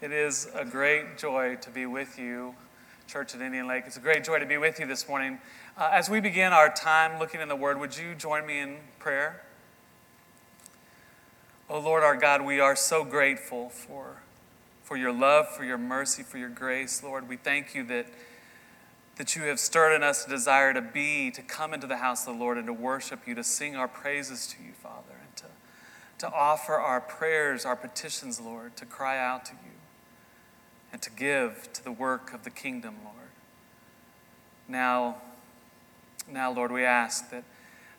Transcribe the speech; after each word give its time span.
It 0.00 0.12
is 0.12 0.48
a 0.54 0.64
great 0.64 1.18
joy 1.18 1.56
to 1.56 1.70
be 1.70 1.84
with 1.84 2.20
you, 2.20 2.54
Church 3.08 3.34
at 3.34 3.40
Indian 3.40 3.66
Lake. 3.66 3.82
It's 3.84 3.96
a 3.96 4.00
great 4.00 4.22
joy 4.22 4.38
to 4.38 4.46
be 4.46 4.56
with 4.56 4.78
you 4.78 4.86
this 4.86 5.08
morning. 5.08 5.40
Uh, 5.76 5.90
as 5.92 6.08
we 6.08 6.20
begin 6.20 6.52
our 6.52 6.72
time 6.72 7.18
looking 7.18 7.40
in 7.40 7.48
the 7.48 7.56
Word, 7.56 7.80
would 7.80 7.98
you 7.98 8.14
join 8.14 8.46
me 8.46 8.60
in 8.60 8.76
prayer? 9.00 9.42
Oh 11.68 11.80
Lord 11.80 12.04
our 12.04 12.14
God, 12.14 12.42
we 12.42 12.60
are 12.60 12.76
so 12.76 13.02
grateful 13.02 13.70
for, 13.70 14.22
for 14.84 14.96
your 14.96 15.12
love, 15.12 15.48
for 15.48 15.64
your 15.64 15.78
mercy, 15.78 16.22
for 16.22 16.38
your 16.38 16.48
grace. 16.48 17.02
Lord, 17.02 17.28
we 17.28 17.36
thank 17.36 17.74
you 17.74 17.82
that, 17.86 18.06
that 19.16 19.34
you 19.34 19.42
have 19.42 19.58
stirred 19.58 19.96
in 19.96 20.04
us 20.04 20.24
a 20.24 20.30
desire 20.30 20.72
to 20.74 20.80
be, 20.80 21.32
to 21.32 21.42
come 21.42 21.74
into 21.74 21.88
the 21.88 21.96
house 21.96 22.24
of 22.24 22.34
the 22.34 22.40
Lord 22.40 22.56
and 22.56 22.68
to 22.68 22.72
worship 22.72 23.26
you, 23.26 23.34
to 23.34 23.42
sing 23.42 23.74
our 23.74 23.88
praises 23.88 24.46
to 24.46 24.62
you, 24.62 24.74
Father, 24.80 25.18
and 25.20 25.36
to, 25.38 25.46
to 26.18 26.32
offer 26.32 26.74
our 26.74 27.00
prayers, 27.00 27.64
our 27.64 27.74
petitions, 27.74 28.40
Lord, 28.40 28.76
to 28.76 28.86
cry 28.86 29.18
out 29.18 29.44
to 29.46 29.54
you 29.54 29.72
and 30.92 31.02
to 31.02 31.10
give 31.10 31.72
to 31.74 31.84
the 31.84 31.92
work 31.92 32.32
of 32.32 32.44
the 32.44 32.50
kingdom, 32.50 32.96
Lord. 33.04 33.16
Now, 34.68 35.18
now, 36.30 36.52
Lord, 36.52 36.70
we 36.70 36.84
ask 36.84 37.30
that, 37.30 37.44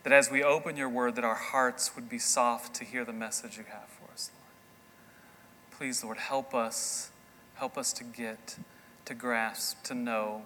that 0.03 0.13
as 0.13 0.29
we 0.29 0.43
open 0.43 0.77
your 0.77 0.89
word, 0.89 1.15
that 1.15 1.23
our 1.23 1.35
hearts 1.35 1.95
would 1.95 2.09
be 2.09 2.19
soft 2.19 2.75
to 2.75 2.83
hear 2.83 3.03
the 3.03 3.13
message 3.13 3.57
you 3.57 3.63
have 3.71 3.89
for 3.89 4.11
us, 4.11 4.29
Lord. 4.35 5.77
Please, 5.79 6.03
Lord, 6.03 6.17
help 6.17 6.53
us, 6.53 7.09
help 7.55 7.77
us 7.77 7.91
to 7.93 8.03
get, 8.03 8.57
to 9.05 9.13
grasp, 9.13 9.83
to 9.85 9.95
know 9.95 10.43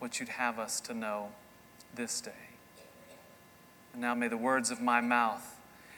what 0.00 0.18
you'd 0.18 0.30
have 0.30 0.58
us 0.58 0.80
to 0.80 0.94
know 0.94 1.28
this 1.94 2.20
day. 2.20 2.32
And 3.92 4.02
now 4.02 4.14
may 4.14 4.28
the 4.28 4.36
words 4.36 4.70
of 4.70 4.80
my 4.80 5.00
mouth 5.00 5.56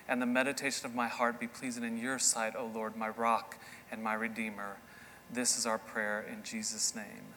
and 0.08 0.20
the 0.20 0.26
meditation 0.26 0.84
of 0.84 0.94
my 0.94 1.08
heart 1.08 1.40
be 1.40 1.46
pleasing 1.46 1.84
in 1.84 1.96
your 1.96 2.18
sight, 2.18 2.54
O 2.56 2.66
Lord, 2.66 2.96
my 2.96 3.08
rock 3.08 3.56
and 3.90 4.02
my 4.02 4.14
redeemer. 4.14 4.76
This 5.32 5.56
is 5.56 5.64
our 5.64 5.78
prayer 5.78 6.22
in 6.30 6.42
Jesus' 6.42 6.94
name. 6.94 7.34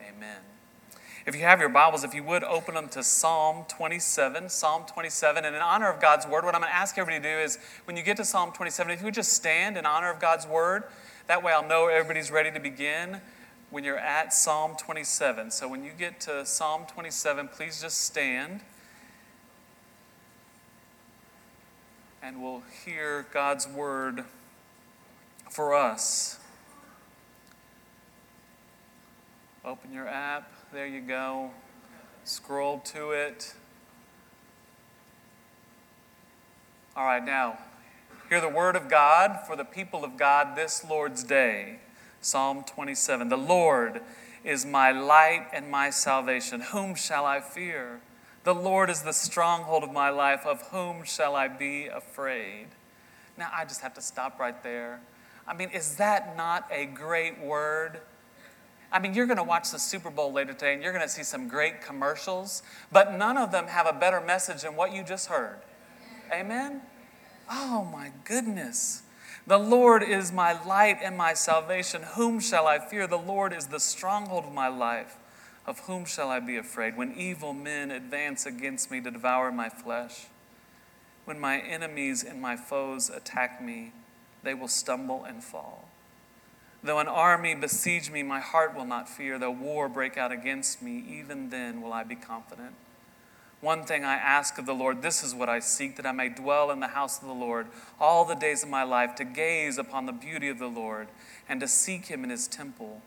Amen. 0.00 0.38
If 1.24 1.36
you 1.36 1.42
have 1.42 1.60
your 1.60 1.68
Bibles, 1.68 2.02
if 2.02 2.12
you 2.12 2.24
would 2.24 2.42
open 2.42 2.74
them 2.74 2.88
to 2.88 3.04
Psalm 3.04 3.64
27, 3.68 4.48
Psalm 4.48 4.82
27. 4.88 5.44
And 5.44 5.54
in 5.54 5.62
honor 5.62 5.88
of 5.88 6.00
God's 6.00 6.26
word, 6.26 6.44
what 6.44 6.56
I'm 6.56 6.62
going 6.62 6.72
to 6.72 6.76
ask 6.76 6.98
everybody 6.98 7.22
to 7.22 7.36
do 7.36 7.40
is 7.40 7.58
when 7.84 7.96
you 7.96 8.02
get 8.02 8.16
to 8.16 8.24
Psalm 8.24 8.50
27, 8.50 8.90
if 8.92 9.00
you 9.00 9.04
would 9.04 9.14
just 9.14 9.32
stand 9.32 9.76
in 9.76 9.86
honor 9.86 10.10
of 10.10 10.18
God's 10.20 10.48
word, 10.48 10.82
that 11.28 11.44
way 11.44 11.52
I'll 11.52 11.66
know 11.66 11.86
everybody's 11.86 12.32
ready 12.32 12.50
to 12.50 12.58
begin 12.58 13.20
when 13.70 13.84
you're 13.84 13.98
at 13.98 14.32
Psalm 14.32 14.74
27. 14.76 15.52
So 15.52 15.68
when 15.68 15.84
you 15.84 15.92
get 15.96 16.18
to 16.22 16.44
Psalm 16.44 16.86
27, 16.88 17.48
please 17.48 17.80
just 17.80 18.00
stand. 18.00 18.62
And 22.20 22.42
we'll 22.42 22.64
hear 22.84 23.26
God's 23.32 23.68
word 23.68 24.24
for 25.48 25.74
us. 25.74 26.38
Open 29.68 29.92
your 29.92 30.08
app. 30.08 30.50
There 30.72 30.86
you 30.86 31.02
go. 31.02 31.50
Scroll 32.24 32.78
to 32.86 33.10
it. 33.10 33.52
All 36.96 37.04
right, 37.04 37.22
now, 37.22 37.58
hear 38.30 38.40
the 38.40 38.48
word 38.48 38.76
of 38.76 38.88
God 38.88 39.40
for 39.46 39.56
the 39.56 39.66
people 39.66 40.04
of 40.04 40.16
God 40.16 40.56
this 40.56 40.86
Lord's 40.88 41.22
day. 41.22 41.80
Psalm 42.22 42.64
27. 42.64 43.28
The 43.28 43.36
Lord 43.36 44.00
is 44.42 44.64
my 44.64 44.90
light 44.90 45.48
and 45.52 45.70
my 45.70 45.90
salvation. 45.90 46.62
Whom 46.62 46.94
shall 46.94 47.26
I 47.26 47.38
fear? 47.40 48.00
The 48.44 48.54
Lord 48.54 48.88
is 48.88 49.02
the 49.02 49.12
stronghold 49.12 49.84
of 49.84 49.92
my 49.92 50.08
life. 50.08 50.46
Of 50.46 50.62
whom 50.68 51.04
shall 51.04 51.36
I 51.36 51.46
be 51.46 51.88
afraid? 51.88 52.68
Now, 53.36 53.50
I 53.54 53.66
just 53.66 53.82
have 53.82 53.92
to 53.96 54.00
stop 54.00 54.40
right 54.40 54.62
there. 54.62 55.02
I 55.46 55.52
mean, 55.52 55.68
is 55.68 55.96
that 55.96 56.38
not 56.38 56.66
a 56.72 56.86
great 56.86 57.38
word? 57.38 58.00
I 58.90 58.98
mean, 58.98 59.12
you're 59.12 59.26
going 59.26 59.38
to 59.38 59.44
watch 59.44 59.70
the 59.70 59.78
Super 59.78 60.10
Bowl 60.10 60.32
later 60.32 60.52
today 60.52 60.72
and 60.72 60.82
you're 60.82 60.92
going 60.92 61.04
to 61.04 61.08
see 61.08 61.22
some 61.22 61.48
great 61.48 61.82
commercials, 61.82 62.62
but 62.90 63.12
none 63.12 63.36
of 63.36 63.52
them 63.52 63.66
have 63.66 63.86
a 63.86 63.92
better 63.92 64.20
message 64.20 64.62
than 64.62 64.76
what 64.76 64.94
you 64.94 65.02
just 65.02 65.28
heard. 65.28 65.58
Amen? 66.32 66.80
Oh 67.50 67.88
my 67.92 68.12
goodness. 68.24 69.02
The 69.46 69.58
Lord 69.58 70.02
is 70.02 70.32
my 70.32 70.62
light 70.64 70.98
and 71.02 71.16
my 71.16 71.32
salvation. 71.34 72.02
Whom 72.14 72.40
shall 72.40 72.66
I 72.66 72.78
fear? 72.78 73.06
The 73.06 73.16
Lord 73.16 73.52
is 73.52 73.66
the 73.66 73.80
stronghold 73.80 74.44
of 74.44 74.52
my 74.52 74.68
life. 74.68 75.16
Of 75.66 75.80
whom 75.80 76.04
shall 76.04 76.30
I 76.30 76.40
be 76.40 76.56
afraid? 76.56 76.96
When 76.96 77.14
evil 77.14 77.52
men 77.52 77.90
advance 77.90 78.46
against 78.46 78.90
me 78.90 79.00
to 79.02 79.10
devour 79.10 79.52
my 79.52 79.68
flesh, 79.68 80.26
when 81.26 81.38
my 81.38 81.60
enemies 81.60 82.24
and 82.24 82.40
my 82.40 82.56
foes 82.56 83.10
attack 83.10 83.62
me, 83.62 83.92
they 84.42 84.54
will 84.54 84.68
stumble 84.68 85.24
and 85.24 85.44
fall. 85.44 85.87
Though 86.82 87.00
an 87.00 87.08
army 87.08 87.54
besiege 87.54 88.10
me, 88.10 88.22
my 88.22 88.40
heart 88.40 88.74
will 88.74 88.84
not 88.84 89.08
fear. 89.08 89.38
Though 89.38 89.50
war 89.50 89.88
break 89.88 90.16
out 90.16 90.30
against 90.30 90.80
me, 90.80 91.04
even 91.08 91.50
then 91.50 91.82
will 91.82 91.92
I 91.92 92.04
be 92.04 92.14
confident. 92.14 92.74
One 93.60 93.82
thing 93.82 94.04
I 94.04 94.14
ask 94.14 94.56
of 94.58 94.66
the 94.66 94.74
Lord, 94.74 95.02
this 95.02 95.24
is 95.24 95.34
what 95.34 95.48
I 95.48 95.58
seek, 95.58 95.96
that 95.96 96.06
I 96.06 96.12
may 96.12 96.28
dwell 96.28 96.70
in 96.70 96.78
the 96.78 96.88
house 96.88 97.20
of 97.20 97.26
the 97.26 97.34
Lord 97.34 97.66
all 97.98 98.24
the 98.24 98.36
days 98.36 98.62
of 98.62 98.68
my 98.68 98.84
life, 98.84 99.16
to 99.16 99.24
gaze 99.24 99.78
upon 99.78 100.06
the 100.06 100.12
beauty 100.12 100.48
of 100.48 100.60
the 100.60 100.68
Lord, 100.68 101.08
and 101.48 101.58
to 101.58 101.66
seek 101.66 102.06
him 102.06 102.22
in 102.22 102.30
his 102.30 102.46
temple. 102.46 103.02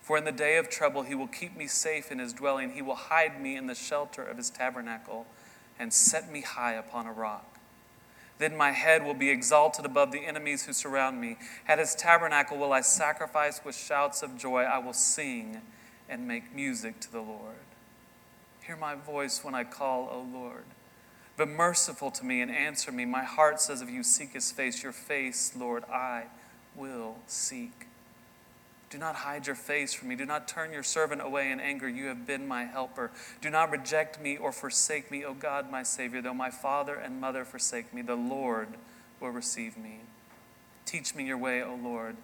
For 0.00 0.16
in 0.16 0.24
the 0.24 0.32
day 0.32 0.56
of 0.56 0.70
trouble 0.70 1.02
he 1.02 1.14
will 1.14 1.26
keep 1.26 1.54
me 1.54 1.66
safe 1.66 2.10
in 2.10 2.18
his 2.18 2.32
dwelling, 2.32 2.70
he 2.70 2.80
will 2.80 2.94
hide 2.94 3.40
me 3.42 3.54
in 3.54 3.66
the 3.66 3.74
shelter 3.74 4.24
of 4.24 4.38
his 4.38 4.48
tabernacle, 4.48 5.26
and 5.78 5.92
set 5.92 6.32
me 6.32 6.40
high 6.40 6.72
upon 6.72 7.06
a 7.06 7.12
rock. 7.12 7.58
Then 8.42 8.56
my 8.56 8.72
head 8.72 9.04
will 9.04 9.14
be 9.14 9.30
exalted 9.30 9.84
above 9.84 10.10
the 10.10 10.26
enemies 10.26 10.66
who 10.66 10.72
surround 10.72 11.20
me. 11.20 11.36
At 11.68 11.78
his 11.78 11.94
tabernacle 11.94 12.58
will 12.58 12.72
I 12.72 12.80
sacrifice 12.80 13.60
with 13.64 13.76
shouts 13.76 14.20
of 14.20 14.36
joy. 14.36 14.62
I 14.62 14.78
will 14.78 14.94
sing 14.94 15.60
and 16.08 16.26
make 16.26 16.52
music 16.52 16.98
to 17.02 17.12
the 17.12 17.20
Lord. 17.20 17.54
Hear 18.66 18.74
my 18.74 18.96
voice 18.96 19.44
when 19.44 19.54
I 19.54 19.62
call, 19.62 20.10
O 20.12 20.26
Lord. 20.36 20.64
Be 21.38 21.44
merciful 21.44 22.10
to 22.10 22.24
me 22.24 22.40
and 22.40 22.50
answer 22.50 22.90
me. 22.90 23.04
My 23.04 23.22
heart 23.22 23.60
says, 23.60 23.80
If 23.80 23.88
you 23.88 24.02
seek 24.02 24.32
his 24.32 24.50
face, 24.50 24.82
your 24.82 24.90
face, 24.90 25.52
Lord, 25.56 25.84
I 25.84 26.24
will 26.74 27.18
seek. 27.28 27.86
Do 28.92 28.98
not 28.98 29.14
hide 29.16 29.46
your 29.46 29.56
face 29.56 29.94
from 29.94 30.08
me. 30.08 30.16
Do 30.16 30.26
not 30.26 30.46
turn 30.46 30.70
your 30.70 30.82
servant 30.82 31.22
away 31.22 31.50
in 31.50 31.60
anger. 31.60 31.88
You 31.88 32.08
have 32.08 32.26
been 32.26 32.46
my 32.46 32.64
helper. 32.64 33.10
Do 33.40 33.48
not 33.48 33.70
reject 33.70 34.20
me 34.20 34.36
or 34.36 34.52
forsake 34.52 35.10
me, 35.10 35.24
O 35.24 35.32
God, 35.32 35.70
my 35.70 35.82
Savior. 35.82 36.20
Though 36.20 36.34
my 36.34 36.50
father 36.50 36.96
and 36.96 37.18
mother 37.18 37.46
forsake 37.46 37.94
me, 37.94 38.02
the 38.02 38.16
Lord 38.16 38.68
will 39.18 39.30
receive 39.30 39.78
me. 39.78 40.00
Teach 40.84 41.14
me 41.14 41.24
your 41.24 41.38
way, 41.38 41.62
O 41.62 41.74
Lord. 41.74 42.16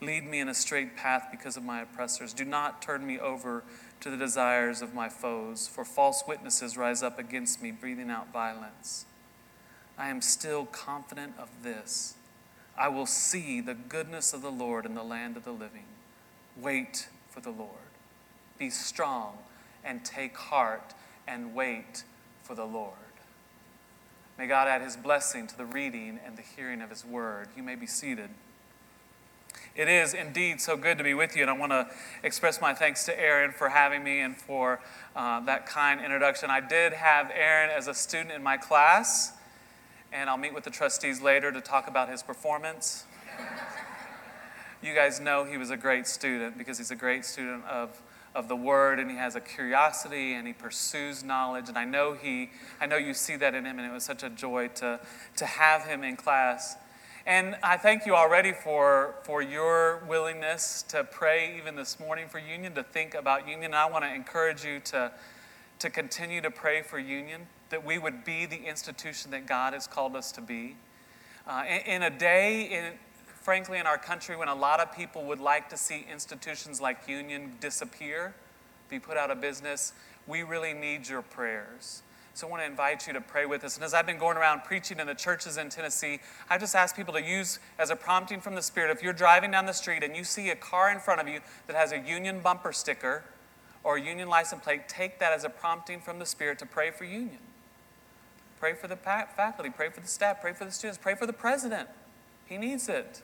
Lead 0.00 0.24
me 0.24 0.38
in 0.38 0.48
a 0.48 0.54
straight 0.54 0.96
path 0.96 1.26
because 1.32 1.56
of 1.56 1.64
my 1.64 1.82
oppressors. 1.82 2.32
Do 2.32 2.44
not 2.44 2.80
turn 2.80 3.04
me 3.04 3.18
over 3.18 3.64
to 3.98 4.08
the 4.08 4.16
desires 4.16 4.82
of 4.82 4.94
my 4.94 5.08
foes, 5.08 5.66
for 5.66 5.84
false 5.84 6.22
witnesses 6.28 6.76
rise 6.76 7.02
up 7.02 7.18
against 7.18 7.60
me, 7.60 7.72
breathing 7.72 8.10
out 8.10 8.32
violence. 8.32 9.06
I 9.98 10.08
am 10.10 10.20
still 10.20 10.66
confident 10.66 11.32
of 11.36 11.48
this. 11.64 12.14
I 12.78 12.86
will 12.90 13.06
see 13.06 13.60
the 13.60 13.74
goodness 13.74 14.32
of 14.32 14.42
the 14.42 14.52
Lord 14.52 14.86
in 14.86 14.94
the 14.94 15.02
land 15.02 15.36
of 15.36 15.44
the 15.44 15.50
living. 15.50 15.86
Wait 16.60 17.08
for 17.30 17.40
the 17.40 17.50
Lord. 17.50 17.70
Be 18.58 18.70
strong 18.70 19.38
and 19.84 20.04
take 20.04 20.36
heart 20.36 20.94
and 21.26 21.54
wait 21.54 22.04
for 22.42 22.54
the 22.54 22.64
Lord. 22.64 22.92
May 24.38 24.46
God 24.46 24.68
add 24.68 24.82
his 24.82 24.96
blessing 24.96 25.46
to 25.46 25.56
the 25.56 25.64
reading 25.64 26.20
and 26.24 26.36
the 26.36 26.42
hearing 26.42 26.82
of 26.82 26.90
his 26.90 27.04
word. 27.04 27.48
You 27.56 27.62
may 27.62 27.74
be 27.74 27.86
seated. 27.86 28.30
It 29.74 29.88
is 29.88 30.14
indeed 30.14 30.60
so 30.60 30.76
good 30.76 30.96
to 30.98 31.04
be 31.04 31.12
with 31.12 31.36
you, 31.36 31.42
and 31.42 31.50
I 31.50 31.54
want 31.54 31.72
to 31.72 31.88
express 32.22 32.60
my 32.60 32.72
thanks 32.72 33.04
to 33.04 33.18
Aaron 33.18 33.52
for 33.52 33.68
having 33.68 34.02
me 34.02 34.20
and 34.20 34.36
for 34.36 34.80
uh, 35.14 35.40
that 35.40 35.66
kind 35.66 36.00
introduction. 36.00 36.50
I 36.50 36.60
did 36.60 36.94
have 36.94 37.30
Aaron 37.34 37.70
as 37.70 37.86
a 37.86 37.94
student 37.94 38.32
in 38.32 38.42
my 38.42 38.56
class, 38.56 39.32
and 40.12 40.30
I'll 40.30 40.38
meet 40.38 40.54
with 40.54 40.64
the 40.64 40.70
trustees 40.70 41.20
later 41.20 41.52
to 41.52 41.60
talk 41.60 41.88
about 41.88 42.08
his 42.08 42.22
performance 42.22 43.04
you 44.82 44.94
guys 44.94 45.20
know 45.20 45.44
he 45.44 45.56
was 45.56 45.70
a 45.70 45.76
great 45.76 46.06
student 46.06 46.58
because 46.58 46.78
he's 46.78 46.90
a 46.90 46.96
great 46.96 47.24
student 47.24 47.64
of, 47.64 48.00
of 48.34 48.48
the 48.48 48.56
word 48.56 48.98
and 49.00 49.10
he 49.10 49.16
has 49.16 49.34
a 49.34 49.40
curiosity 49.40 50.34
and 50.34 50.46
he 50.46 50.52
pursues 50.52 51.24
knowledge. 51.24 51.68
And 51.68 51.78
I 51.78 51.84
know 51.84 52.14
he 52.14 52.50
I 52.80 52.86
know 52.86 52.96
you 52.96 53.14
see 53.14 53.36
that 53.36 53.54
in 53.54 53.64
him 53.64 53.78
and 53.78 53.88
it 53.88 53.92
was 53.92 54.04
such 54.04 54.22
a 54.22 54.30
joy 54.30 54.68
to, 54.76 55.00
to 55.36 55.46
have 55.46 55.84
him 55.84 56.04
in 56.04 56.16
class. 56.16 56.76
And 57.26 57.56
I 57.60 57.76
thank 57.76 58.06
you 58.06 58.14
already 58.14 58.52
for, 58.52 59.16
for 59.24 59.42
your 59.42 60.04
willingness 60.08 60.84
to 60.90 61.02
pray 61.02 61.56
even 61.58 61.74
this 61.74 61.98
morning 61.98 62.28
for 62.28 62.38
Union, 62.38 62.72
to 62.74 62.84
think 62.84 63.14
about 63.14 63.48
Union. 63.48 63.64
And 63.64 63.74
I 63.74 63.90
want 63.90 64.04
to 64.04 64.14
encourage 64.14 64.64
you 64.64 64.78
to, 64.84 65.10
to 65.80 65.90
continue 65.90 66.40
to 66.40 66.52
pray 66.52 66.82
for 66.82 67.00
Union, 67.00 67.48
that 67.70 67.84
we 67.84 67.98
would 67.98 68.24
be 68.24 68.46
the 68.46 68.64
institution 68.64 69.32
that 69.32 69.44
God 69.44 69.72
has 69.72 69.88
called 69.88 70.14
us 70.14 70.30
to 70.32 70.40
be. 70.40 70.76
Uh, 71.48 71.64
in, 71.68 71.94
in, 71.94 72.02
a 72.04 72.10
day, 72.10 72.62
in, 72.70 72.92
frankly, 73.46 73.78
in 73.78 73.86
our 73.86 73.96
country, 73.96 74.34
when 74.34 74.48
a 74.48 74.54
lot 74.56 74.80
of 74.80 74.92
people 74.92 75.22
would 75.22 75.38
like 75.38 75.68
to 75.68 75.76
see 75.76 76.04
institutions 76.10 76.80
like 76.80 77.06
Union 77.06 77.52
disappear, 77.60 78.34
be 78.90 78.98
put 78.98 79.16
out 79.16 79.30
of 79.30 79.40
business, 79.40 79.92
we 80.26 80.42
really 80.42 80.72
need 80.74 81.08
your 81.08 81.22
prayers. 81.22 82.02
So 82.34 82.48
I 82.48 82.50
want 82.50 82.62
to 82.64 82.66
invite 82.66 83.06
you 83.06 83.12
to 83.12 83.20
pray 83.20 83.46
with 83.46 83.62
us. 83.62 83.76
And 83.76 83.84
as 83.84 83.94
I've 83.94 84.04
been 84.04 84.18
going 84.18 84.36
around 84.36 84.64
preaching 84.64 84.98
in 84.98 85.06
the 85.06 85.14
churches 85.14 85.58
in 85.58 85.68
Tennessee, 85.68 86.18
I 86.50 86.58
just 86.58 86.74
ask 86.74 86.96
people 86.96 87.14
to 87.14 87.22
use 87.22 87.60
as 87.78 87.90
a 87.90 87.94
prompting 87.94 88.40
from 88.40 88.56
the 88.56 88.62
Spirit 88.62 88.90
if 88.90 89.00
you're 89.00 89.12
driving 89.12 89.52
down 89.52 89.64
the 89.64 89.72
street 89.72 90.02
and 90.02 90.16
you 90.16 90.24
see 90.24 90.50
a 90.50 90.56
car 90.56 90.90
in 90.90 90.98
front 90.98 91.20
of 91.20 91.28
you 91.28 91.38
that 91.68 91.76
has 91.76 91.92
a 91.92 92.00
union 92.00 92.40
bumper 92.40 92.72
sticker 92.72 93.22
or 93.84 93.96
a 93.96 94.02
union 94.02 94.28
license 94.28 94.64
plate, 94.64 94.88
take 94.88 95.20
that 95.20 95.32
as 95.32 95.44
a 95.44 95.48
prompting 95.48 96.00
from 96.00 96.18
the 96.18 96.26
Spirit 96.26 96.58
to 96.58 96.66
pray 96.66 96.90
for 96.90 97.04
union. 97.04 97.38
Pray 98.58 98.72
for 98.72 98.88
the 98.88 98.96
faculty, 98.96 99.70
pray 99.70 99.88
for 99.88 100.00
the 100.00 100.08
staff, 100.08 100.40
pray 100.40 100.52
for 100.52 100.64
the 100.64 100.72
students, 100.72 100.98
pray 101.00 101.14
for 101.14 101.26
the 101.26 101.32
president. 101.32 101.88
He 102.46 102.58
needs 102.58 102.88
it. 102.88 103.22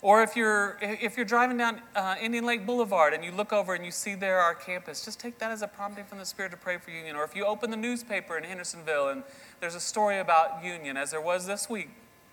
Or 0.00 0.22
if 0.22 0.36
you're, 0.36 0.78
if 0.80 1.16
you're 1.16 1.26
driving 1.26 1.56
down 1.56 1.82
uh, 1.96 2.14
Indian 2.20 2.46
Lake 2.46 2.64
Boulevard 2.64 3.14
and 3.14 3.24
you 3.24 3.32
look 3.32 3.52
over 3.52 3.74
and 3.74 3.84
you 3.84 3.90
see 3.90 4.14
there 4.14 4.38
our 4.38 4.54
campus, 4.54 5.04
just 5.04 5.18
take 5.18 5.38
that 5.38 5.50
as 5.50 5.62
a 5.62 5.66
prompting 5.66 6.04
from 6.04 6.18
the 6.18 6.24
Spirit 6.24 6.52
to 6.52 6.56
pray 6.56 6.78
for 6.78 6.92
Union. 6.92 7.16
Or 7.16 7.24
if 7.24 7.34
you 7.34 7.44
open 7.44 7.72
the 7.72 7.76
newspaper 7.76 8.38
in 8.38 8.44
Hendersonville 8.44 9.08
and 9.08 9.24
there's 9.60 9.74
a 9.74 9.80
story 9.80 10.18
about 10.20 10.62
Union, 10.62 10.96
as 10.96 11.10
there 11.10 11.20
was 11.20 11.46
this 11.46 11.68
week, 11.68 11.90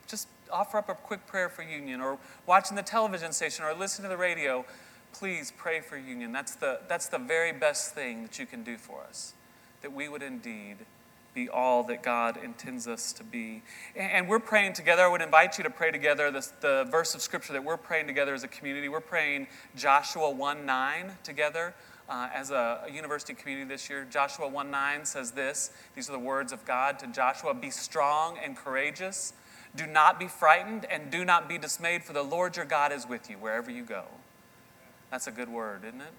just 0.07 0.27
offer 0.51 0.77
up 0.77 0.89
a 0.89 0.93
quick 0.93 1.25
prayer 1.25 1.49
for 1.49 1.63
Union. 1.63 2.01
Or 2.01 2.19
watching 2.45 2.75
the 2.75 2.83
television 2.83 3.31
station 3.31 3.65
or 3.65 3.73
listening 3.73 4.03
to 4.03 4.09
the 4.09 4.17
radio, 4.21 4.63
please 5.11 5.51
pray 5.57 5.81
for 5.81 5.97
Union. 5.97 6.31
That's 6.31 6.53
the, 6.53 6.81
that's 6.87 7.07
the 7.07 7.17
very 7.17 7.51
best 7.51 7.95
thing 7.95 8.21
that 8.21 8.37
you 8.37 8.45
can 8.45 8.63
do 8.63 8.77
for 8.77 9.01
us, 9.01 9.33
that 9.81 9.91
we 9.91 10.07
would 10.07 10.21
indeed 10.21 10.77
be 11.35 11.49
all 11.49 11.83
that 11.83 12.01
God 12.01 12.39
intends 12.41 12.87
us 12.87 13.11
to 13.13 13.23
be. 13.23 13.61
And 13.95 14.27
we're 14.27 14.39
praying 14.39 14.73
together. 14.73 15.03
I 15.03 15.07
would 15.07 15.21
invite 15.21 15.57
you 15.57 15.63
to 15.65 15.69
pray 15.69 15.91
together 15.91 16.31
this, 16.31 16.47
the 16.61 16.87
verse 16.89 17.13
of 17.13 17.21
Scripture 17.21 17.53
that 17.53 17.63
we're 17.63 17.77
praying 17.77 18.07
together 18.07 18.33
as 18.33 18.43
a 18.43 18.47
community. 18.47 18.87
We're 18.89 19.01
praying 19.01 19.47
Joshua 19.75 20.31
1 20.31 20.65
9 20.65 21.11
together. 21.23 21.75
Uh, 22.07 22.29
as 22.35 22.51
a, 22.51 22.83
a, 22.85 22.91
university 22.91 23.33
community 23.33 23.67
this 23.67 23.89
year. 23.89 24.05
Joshua 24.07 24.47
1 24.47 24.69
9 24.69 25.05
says 25.05 25.31
this 25.31 25.71
These 25.95 26.07
are 26.07 26.11
the 26.11 26.19
words 26.19 26.51
of 26.51 26.63
God 26.63 26.99
to 26.99 27.07
Joshua 27.07 27.55
Be 27.55 27.71
strong 27.71 28.37
and 28.37 28.55
courageous. 28.55 29.33
Do 29.75 29.87
not 29.87 30.19
be 30.19 30.27
frightened 30.27 30.85
and 30.85 31.09
do 31.09 31.25
not 31.25 31.49
be 31.49 31.57
dismayed, 31.57 32.03
for 32.03 32.13
the 32.13 32.21
Lord 32.21 32.57
your 32.57 32.65
God 32.65 32.91
is 32.91 33.09
with 33.09 33.27
you 33.27 33.37
wherever 33.37 33.71
you 33.71 33.81
go. 33.81 34.03
That's 35.09 35.25
a 35.25 35.31
good 35.31 35.49
word, 35.49 35.81
isn't 35.83 35.99
it? 35.99 36.13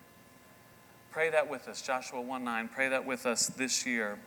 Pray 1.12 1.30
that 1.30 1.48
with 1.48 1.68
us, 1.68 1.80
Joshua 1.80 2.20
1 2.20 2.42
9. 2.42 2.68
Pray 2.68 2.88
that 2.88 3.06
with 3.06 3.24
us 3.24 3.46
this 3.46 3.86
year. 3.86 4.18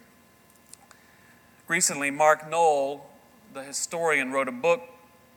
Recently, 1.70 2.10
Mark 2.10 2.50
Noll, 2.50 3.06
the 3.54 3.62
historian, 3.62 4.32
wrote 4.32 4.48
a 4.48 4.52
book 4.52 4.82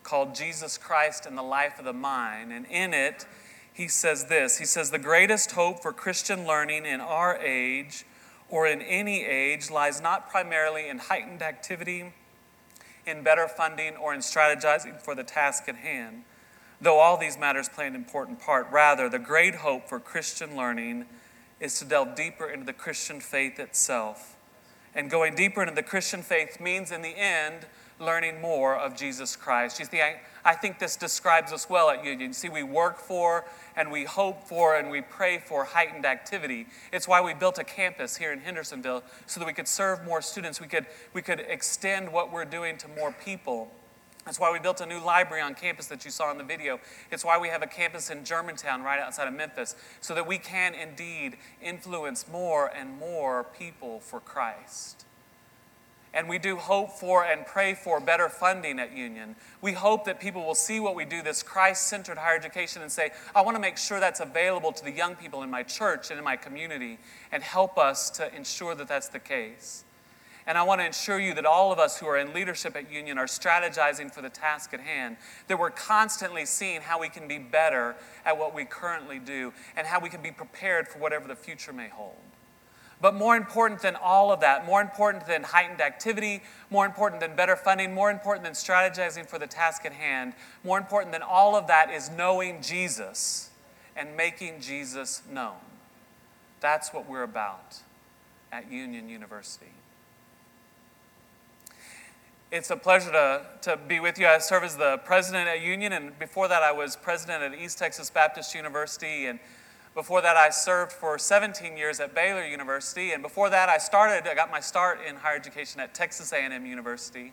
called 0.02 0.34
Jesus 0.34 0.78
Christ 0.78 1.26
and 1.26 1.36
the 1.36 1.42
Life 1.42 1.78
of 1.78 1.84
the 1.84 1.92
Mind. 1.92 2.54
And 2.54 2.64
in 2.70 2.94
it, 2.94 3.26
he 3.70 3.86
says 3.86 4.24
this 4.24 4.56
He 4.56 4.64
says, 4.64 4.90
The 4.90 4.98
greatest 4.98 5.52
hope 5.52 5.82
for 5.82 5.92
Christian 5.92 6.46
learning 6.46 6.86
in 6.86 7.02
our 7.02 7.36
age 7.36 8.06
or 8.48 8.66
in 8.66 8.80
any 8.80 9.26
age 9.26 9.70
lies 9.70 10.00
not 10.00 10.30
primarily 10.30 10.88
in 10.88 11.00
heightened 11.00 11.42
activity, 11.42 12.14
in 13.06 13.22
better 13.22 13.46
funding, 13.46 13.96
or 13.96 14.14
in 14.14 14.20
strategizing 14.20 14.98
for 14.98 15.14
the 15.14 15.24
task 15.24 15.64
at 15.68 15.76
hand, 15.76 16.22
though 16.80 16.98
all 16.98 17.18
these 17.18 17.38
matters 17.38 17.68
play 17.68 17.86
an 17.86 17.94
important 17.94 18.40
part. 18.40 18.66
Rather, 18.72 19.06
the 19.10 19.18
great 19.18 19.56
hope 19.56 19.86
for 19.86 20.00
Christian 20.00 20.56
learning 20.56 21.04
is 21.60 21.78
to 21.78 21.84
delve 21.84 22.14
deeper 22.14 22.46
into 22.46 22.64
the 22.64 22.72
Christian 22.72 23.20
faith 23.20 23.60
itself 23.60 24.31
and 24.94 25.10
going 25.10 25.34
deeper 25.34 25.62
into 25.62 25.74
the 25.74 25.82
Christian 25.82 26.22
faith 26.22 26.60
means, 26.60 26.92
in 26.92 27.02
the 27.02 27.16
end, 27.16 27.66
learning 27.98 28.40
more 28.40 28.76
of 28.76 28.96
Jesus 28.96 29.36
Christ. 29.36 29.78
You 29.78 29.86
see, 29.86 30.00
I, 30.00 30.20
I 30.44 30.54
think 30.54 30.78
this 30.78 30.96
describes 30.96 31.52
us 31.52 31.70
well 31.70 31.88
at 31.88 32.04
Union. 32.04 32.32
See, 32.32 32.48
we 32.48 32.62
work 32.62 32.98
for 32.98 33.44
and 33.76 33.90
we 33.90 34.04
hope 34.04 34.44
for 34.44 34.76
and 34.76 34.90
we 34.90 35.00
pray 35.00 35.38
for 35.38 35.64
heightened 35.64 36.04
activity. 36.04 36.66
It's 36.92 37.06
why 37.06 37.20
we 37.20 37.32
built 37.32 37.58
a 37.58 37.64
campus 37.64 38.16
here 38.16 38.32
in 38.32 38.40
Hendersonville 38.40 39.02
so 39.26 39.40
that 39.40 39.46
we 39.46 39.52
could 39.52 39.68
serve 39.68 40.04
more 40.04 40.20
students. 40.20 40.60
We 40.60 40.66
could, 40.66 40.86
we 41.14 41.22
could 41.22 41.40
extend 41.40 42.12
what 42.12 42.32
we're 42.32 42.44
doing 42.44 42.76
to 42.78 42.88
more 42.88 43.12
people. 43.12 43.70
That's 44.24 44.38
why 44.38 44.52
we 44.52 44.60
built 44.60 44.80
a 44.80 44.86
new 44.86 45.00
library 45.00 45.42
on 45.42 45.54
campus 45.54 45.86
that 45.86 46.04
you 46.04 46.10
saw 46.10 46.30
in 46.30 46.38
the 46.38 46.44
video. 46.44 46.78
It's 47.10 47.24
why 47.24 47.38
we 47.38 47.48
have 47.48 47.62
a 47.62 47.66
campus 47.66 48.08
in 48.08 48.24
Germantown, 48.24 48.82
right 48.82 49.00
outside 49.00 49.26
of 49.26 49.34
Memphis, 49.34 49.74
so 50.00 50.14
that 50.14 50.26
we 50.26 50.38
can 50.38 50.74
indeed 50.74 51.36
influence 51.60 52.26
more 52.30 52.66
and 52.66 52.98
more 52.98 53.44
people 53.44 53.98
for 54.00 54.20
Christ. 54.20 55.06
And 56.14 56.28
we 56.28 56.38
do 56.38 56.56
hope 56.56 56.90
for 56.90 57.24
and 57.24 57.46
pray 57.46 57.74
for 57.74 57.98
better 57.98 58.28
funding 58.28 58.78
at 58.78 58.94
Union. 58.94 59.34
We 59.60 59.72
hope 59.72 60.04
that 60.04 60.20
people 60.20 60.44
will 60.44 60.54
see 60.54 60.78
what 60.78 60.94
we 60.94 61.04
do, 61.04 61.22
this 61.22 61.42
Christ 61.42 61.88
centered 61.88 62.18
higher 62.18 62.36
education, 62.36 62.82
and 62.82 62.92
say, 62.92 63.10
I 63.34 63.40
want 63.40 63.56
to 63.56 63.60
make 63.60 63.78
sure 63.78 63.98
that's 63.98 64.20
available 64.20 64.72
to 64.72 64.84
the 64.84 64.92
young 64.92 65.16
people 65.16 65.42
in 65.42 65.50
my 65.50 65.62
church 65.62 66.10
and 66.10 66.18
in 66.18 66.24
my 66.24 66.36
community, 66.36 66.98
and 67.32 67.42
help 67.42 67.78
us 67.78 68.10
to 68.10 68.34
ensure 68.36 68.74
that 68.74 68.88
that's 68.88 69.08
the 69.08 69.18
case. 69.18 69.84
And 70.46 70.58
I 70.58 70.62
want 70.64 70.80
to 70.80 70.84
ensure 70.84 71.20
you 71.20 71.34
that 71.34 71.46
all 71.46 71.72
of 71.72 71.78
us 71.78 71.98
who 71.98 72.06
are 72.06 72.16
in 72.16 72.34
leadership 72.34 72.74
at 72.76 72.90
Union 72.90 73.16
are 73.16 73.26
strategizing 73.26 74.12
for 74.12 74.22
the 74.22 74.28
task 74.28 74.74
at 74.74 74.80
hand, 74.80 75.16
that 75.46 75.58
we're 75.58 75.70
constantly 75.70 76.44
seeing 76.46 76.80
how 76.80 77.00
we 77.00 77.08
can 77.08 77.28
be 77.28 77.38
better 77.38 77.94
at 78.24 78.36
what 78.36 78.54
we 78.54 78.64
currently 78.64 79.18
do 79.18 79.52
and 79.76 79.86
how 79.86 80.00
we 80.00 80.08
can 80.08 80.20
be 80.20 80.32
prepared 80.32 80.88
for 80.88 80.98
whatever 80.98 81.28
the 81.28 81.36
future 81.36 81.72
may 81.72 81.88
hold. 81.88 82.16
But 83.00 83.14
more 83.14 83.36
important 83.36 83.82
than 83.82 83.96
all 83.96 84.30
of 84.30 84.40
that, 84.40 84.64
more 84.64 84.80
important 84.80 85.26
than 85.26 85.42
heightened 85.42 85.80
activity, 85.80 86.40
more 86.70 86.86
important 86.86 87.20
than 87.20 87.34
better 87.34 87.56
funding, 87.56 87.92
more 87.92 88.12
important 88.12 88.44
than 88.44 88.52
strategizing 88.52 89.26
for 89.26 89.40
the 89.40 89.46
task 89.48 89.84
at 89.84 89.92
hand, 89.92 90.34
more 90.62 90.78
important 90.78 91.12
than 91.12 91.22
all 91.22 91.56
of 91.56 91.66
that 91.66 91.90
is 91.90 92.10
knowing 92.10 92.62
Jesus 92.62 93.50
and 93.96 94.16
making 94.16 94.60
Jesus 94.60 95.22
known. 95.30 95.56
That's 96.60 96.92
what 96.92 97.08
we're 97.08 97.24
about 97.24 97.80
at 98.52 98.70
Union 98.70 99.08
University. 99.08 99.72
It's 102.52 102.70
a 102.70 102.76
pleasure 102.76 103.10
to, 103.12 103.46
to 103.62 103.78
be 103.78 103.98
with 103.98 104.18
you. 104.18 104.26
I 104.26 104.36
serve 104.36 104.62
as 104.62 104.76
the 104.76 104.98
president 105.06 105.48
at 105.48 105.62
Union, 105.62 105.94
and 105.94 106.18
before 106.18 106.48
that, 106.48 106.62
I 106.62 106.70
was 106.70 106.96
president 106.96 107.42
at 107.42 107.58
East 107.58 107.78
Texas 107.78 108.10
Baptist 108.10 108.54
University. 108.54 109.24
And 109.24 109.38
before 109.94 110.20
that, 110.20 110.36
I 110.36 110.50
served 110.50 110.92
for 110.92 111.16
17 111.18 111.78
years 111.78 111.98
at 111.98 112.14
Baylor 112.14 112.44
University. 112.44 113.12
And 113.12 113.22
before 113.22 113.48
that, 113.48 113.70
I 113.70 113.78
started, 113.78 114.28
I 114.28 114.34
got 114.34 114.50
my 114.50 114.60
start 114.60 114.98
in 115.08 115.16
higher 115.16 115.34
education 115.34 115.80
at 115.80 115.94
Texas 115.94 116.30
A&M 116.34 116.66
University. 116.66 117.32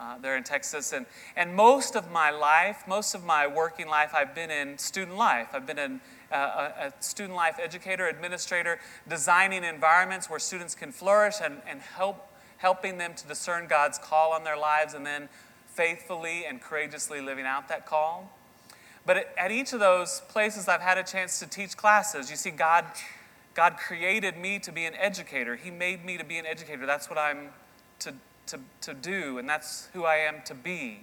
Uh, 0.00 0.18
there 0.18 0.36
in 0.36 0.42
Texas. 0.42 0.92
And, 0.92 1.06
and 1.36 1.54
most 1.54 1.96
of 1.96 2.10
my 2.10 2.30
life, 2.30 2.82
most 2.86 3.14
of 3.14 3.24
my 3.24 3.46
working 3.46 3.88
life, 3.88 4.10
I've 4.14 4.34
been 4.34 4.50
in 4.50 4.76
student 4.76 5.16
life. 5.16 5.48
I've 5.54 5.66
been 5.66 5.78
in 5.78 6.00
uh, 6.30 6.36
a, 6.36 6.86
a, 6.88 6.92
student 6.98 7.34
life 7.34 7.58
educator, 7.58 8.06
administrator, 8.06 8.78
designing 9.08 9.64
environments 9.64 10.28
where 10.28 10.38
students 10.38 10.74
can 10.74 10.92
flourish 10.92 11.36
and, 11.42 11.62
and 11.66 11.80
help 11.80 12.25
helping 12.58 12.98
them 12.98 13.14
to 13.14 13.26
discern 13.26 13.66
God's 13.66 13.98
call 13.98 14.32
on 14.32 14.44
their 14.44 14.56
lives, 14.56 14.94
and 14.94 15.04
then 15.04 15.28
faithfully 15.66 16.44
and 16.46 16.60
courageously 16.60 17.20
living 17.20 17.44
out 17.44 17.68
that 17.68 17.86
call. 17.86 18.32
But 19.04 19.32
at 19.38 19.52
each 19.52 19.72
of 19.72 19.80
those 19.80 20.22
places, 20.28 20.66
I've 20.66 20.80
had 20.80 20.98
a 20.98 21.04
chance 21.04 21.38
to 21.38 21.46
teach 21.46 21.76
classes. 21.76 22.30
You 22.30 22.36
see, 22.36 22.50
God, 22.50 22.84
God 23.54 23.76
created 23.76 24.36
me 24.36 24.58
to 24.60 24.72
be 24.72 24.84
an 24.84 24.94
educator. 24.94 25.54
He 25.54 25.70
made 25.70 26.04
me 26.04 26.16
to 26.16 26.24
be 26.24 26.38
an 26.38 26.46
educator. 26.46 26.86
That's 26.86 27.08
what 27.08 27.18
I'm 27.18 27.50
to, 28.00 28.14
to, 28.48 28.60
to 28.80 28.94
do, 28.94 29.38
and 29.38 29.48
that's 29.48 29.88
who 29.92 30.04
I 30.04 30.16
am 30.16 30.42
to 30.46 30.54
be. 30.54 31.00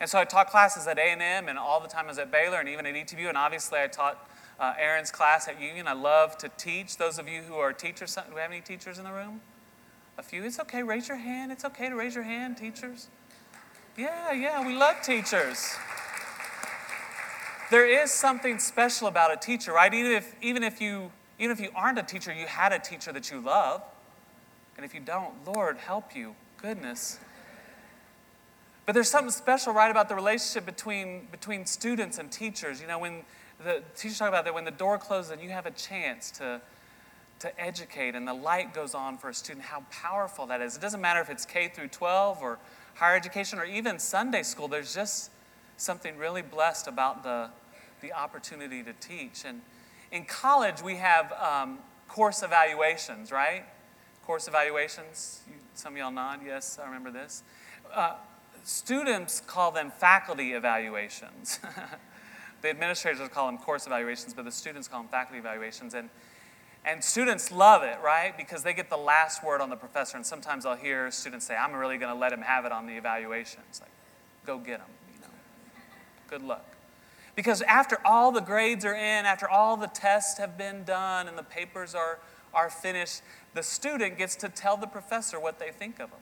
And 0.00 0.08
so 0.08 0.18
I 0.18 0.24
taught 0.24 0.50
classes 0.50 0.86
at 0.86 0.98
A&M 0.98 1.48
and 1.48 1.58
all 1.58 1.80
the 1.80 1.88
time 1.88 2.06
I 2.06 2.08
was 2.08 2.18
at 2.18 2.30
Baylor 2.30 2.58
and 2.58 2.68
even 2.68 2.86
at 2.86 2.94
ETBU, 2.94 3.28
and 3.28 3.36
obviously 3.36 3.80
I 3.80 3.86
taught 3.86 4.28
uh, 4.60 4.74
Aaron's 4.78 5.10
class 5.10 5.48
at 5.48 5.60
Union. 5.60 5.86
I 5.86 5.92
love 5.92 6.36
to 6.38 6.48
teach. 6.56 6.96
Those 6.96 7.18
of 7.18 7.28
you 7.28 7.42
who 7.42 7.54
are 7.54 7.72
teachers, 7.72 8.14
do 8.14 8.22
we 8.34 8.40
have 8.40 8.50
any 8.50 8.60
teachers 8.60 8.98
in 8.98 9.04
the 9.04 9.12
room? 9.12 9.40
A 10.18 10.22
few. 10.22 10.44
It's 10.44 10.58
okay. 10.60 10.82
Raise 10.82 11.08
your 11.08 11.16
hand. 11.16 11.52
It's 11.52 11.64
okay 11.64 11.88
to 11.88 11.94
raise 11.94 12.14
your 12.14 12.24
hand, 12.24 12.58
teachers. 12.58 13.08
Yeah, 13.96 14.32
yeah, 14.32 14.66
we 14.66 14.74
love 14.76 15.00
teachers. 15.02 15.76
There 17.70 17.86
is 17.86 18.10
something 18.10 18.58
special 18.58 19.08
about 19.08 19.32
a 19.32 19.36
teacher, 19.36 19.72
right? 19.72 19.92
Even 19.94 20.12
if, 20.12 20.34
even 20.42 20.62
if 20.62 20.80
you 20.80 21.10
even 21.38 21.56
if 21.56 21.60
you 21.60 21.70
aren't 21.74 21.98
a 21.98 22.02
teacher, 22.02 22.32
you 22.32 22.46
had 22.46 22.72
a 22.72 22.78
teacher 22.78 23.12
that 23.12 23.30
you 23.30 23.40
love. 23.40 23.82
And 24.76 24.84
if 24.84 24.92
you 24.92 25.00
don't, 25.00 25.34
Lord, 25.46 25.76
help 25.76 26.14
you. 26.14 26.34
Goodness. 26.60 27.18
But 28.86 28.94
there's 28.94 29.08
something 29.08 29.30
special, 29.30 29.72
right, 29.72 29.90
about 29.90 30.08
the 30.08 30.14
relationship 30.14 30.66
between, 30.66 31.28
between 31.30 31.66
students 31.66 32.18
and 32.18 32.30
teachers. 32.30 32.80
You 32.80 32.88
know, 32.88 32.98
when 32.98 33.22
the 33.62 33.82
teachers 33.96 34.18
talk 34.18 34.28
about 34.28 34.44
that, 34.46 34.54
when 34.54 34.64
the 34.64 34.70
door 34.70 34.98
closes 34.98 35.30
and 35.30 35.40
you 35.40 35.50
have 35.50 35.66
a 35.66 35.70
chance 35.70 36.30
to, 36.32 36.60
to 37.40 37.60
educate 37.60 38.14
and 38.14 38.26
the 38.26 38.34
light 38.34 38.74
goes 38.74 38.94
on 38.94 39.16
for 39.16 39.28
a 39.28 39.34
student, 39.34 39.66
how 39.66 39.84
powerful 39.90 40.46
that 40.46 40.60
is. 40.60 40.76
It 40.76 40.80
doesn't 40.80 41.00
matter 41.00 41.20
if 41.20 41.30
it's 41.30 41.44
K 41.44 41.68
through 41.68 41.88
12 41.88 42.42
or 42.42 42.58
higher 42.94 43.16
education 43.16 43.58
or 43.58 43.64
even 43.64 43.98
Sunday 43.98 44.42
school, 44.42 44.66
there's 44.66 44.92
just 44.92 45.30
something 45.76 46.16
really 46.18 46.42
blessed 46.42 46.88
about 46.88 47.22
the, 47.22 47.48
the 48.00 48.12
opportunity 48.12 48.82
to 48.82 48.92
teach. 48.94 49.44
And 49.44 49.60
in 50.10 50.24
college, 50.24 50.82
we 50.82 50.96
have 50.96 51.32
um, 51.32 51.78
course 52.08 52.42
evaluations, 52.42 53.30
right? 53.30 53.64
Course 54.26 54.48
evaluations. 54.48 55.42
Some 55.74 55.92
of 55.92 55.98
y'all 55.98 56.10
nod, 56.10 56.40
yes, 56.44 56.78
I 56.82 56.86
remember 56.86 57.12
this. 57.12 57.44
Uh, 57.94 58.14
students 58.64 59.40
call 59.40 59.70
them 59.70 59.92
faculty 59.92 60.54
evaluations. 60.54 61.60
the 62.62 62.70
administrators 62.70 63.26
call 63.28 63.46
them 63.46 63.58
course 63.58 63.86
evaluations, 63.86 64.34
but 64.34 64.44
the 64.44 64.50
students 64.50 64.88
call 64.88 65.02
them 65.02 65.08
faculty 65.08 65.38
evaluations. 65.38 65.94
And 65.94 66.10
And 66.88 67.04
students 67.04 67.52
love 67.52 67.82
it, 67.82 67.98
right? 68.02 68.34
Because 68.34 68.62
they 68.62 68.72
get 68.72 68.88
the 68.88 68.96
last 68.96 69.44
word 69.44 69.60
on 69.60 69.68
the 69.68 69.76
professor. 69.76 70.16
And 70.16 70.24
sometimes 70.24 70.64
I'll 70.64 70.74
hear 70.74 71.10
students 71.10 71.46
say, 71.46 71.54
I'm 71.54 71.74
really 71.74 71.98
going 71.98 72.10
to 72.10 72.18
let 72.18 72.32
him 72.32 72.40
have 72.40 72.64
it 72.64 72.72
on 72.72 72.86
the 72.86 72.96
evaluation. 72.96 73.60
It's 73.68 73.82
like, 73.82 73.90
go 74.46 74.56
get 74.56 74.80
him, 74.80 74.86
you 75.12 75.20
know. 75.20 75.28
Good 76.30 76.42
luck. 76.42 76.64
Because 77.36 77.60
after 77.62 77.98
all 78.06 78.32
the 78.32 78.40
grades 78.40 78.86
are 78.86 78.94
in, 78.94 79.26
after 79.26 79.46
all 79.46 79.76
the 79.76 79.86
tests 79.86 80.38
have 80.38 80.56
been 80.56 80.82
done 80.84 81.28
and 81.28 81.36
the 81.36 81.42
papers 81.42 81.94
are, 81.94 82.20
are 82.54 82.70
finished, 82.70 83.20
the 83.52 83.62
student 83.62 84.16
gets 84.16 84.34
to 84.36 84.48
tell 84.48 84.78
the 84.78 84.86
professor 84.86 85.38
what 85.38 85.58
they 85.58 85.70
think 85.70 86.00
of 86.00 86.08
him. 86.08 86.18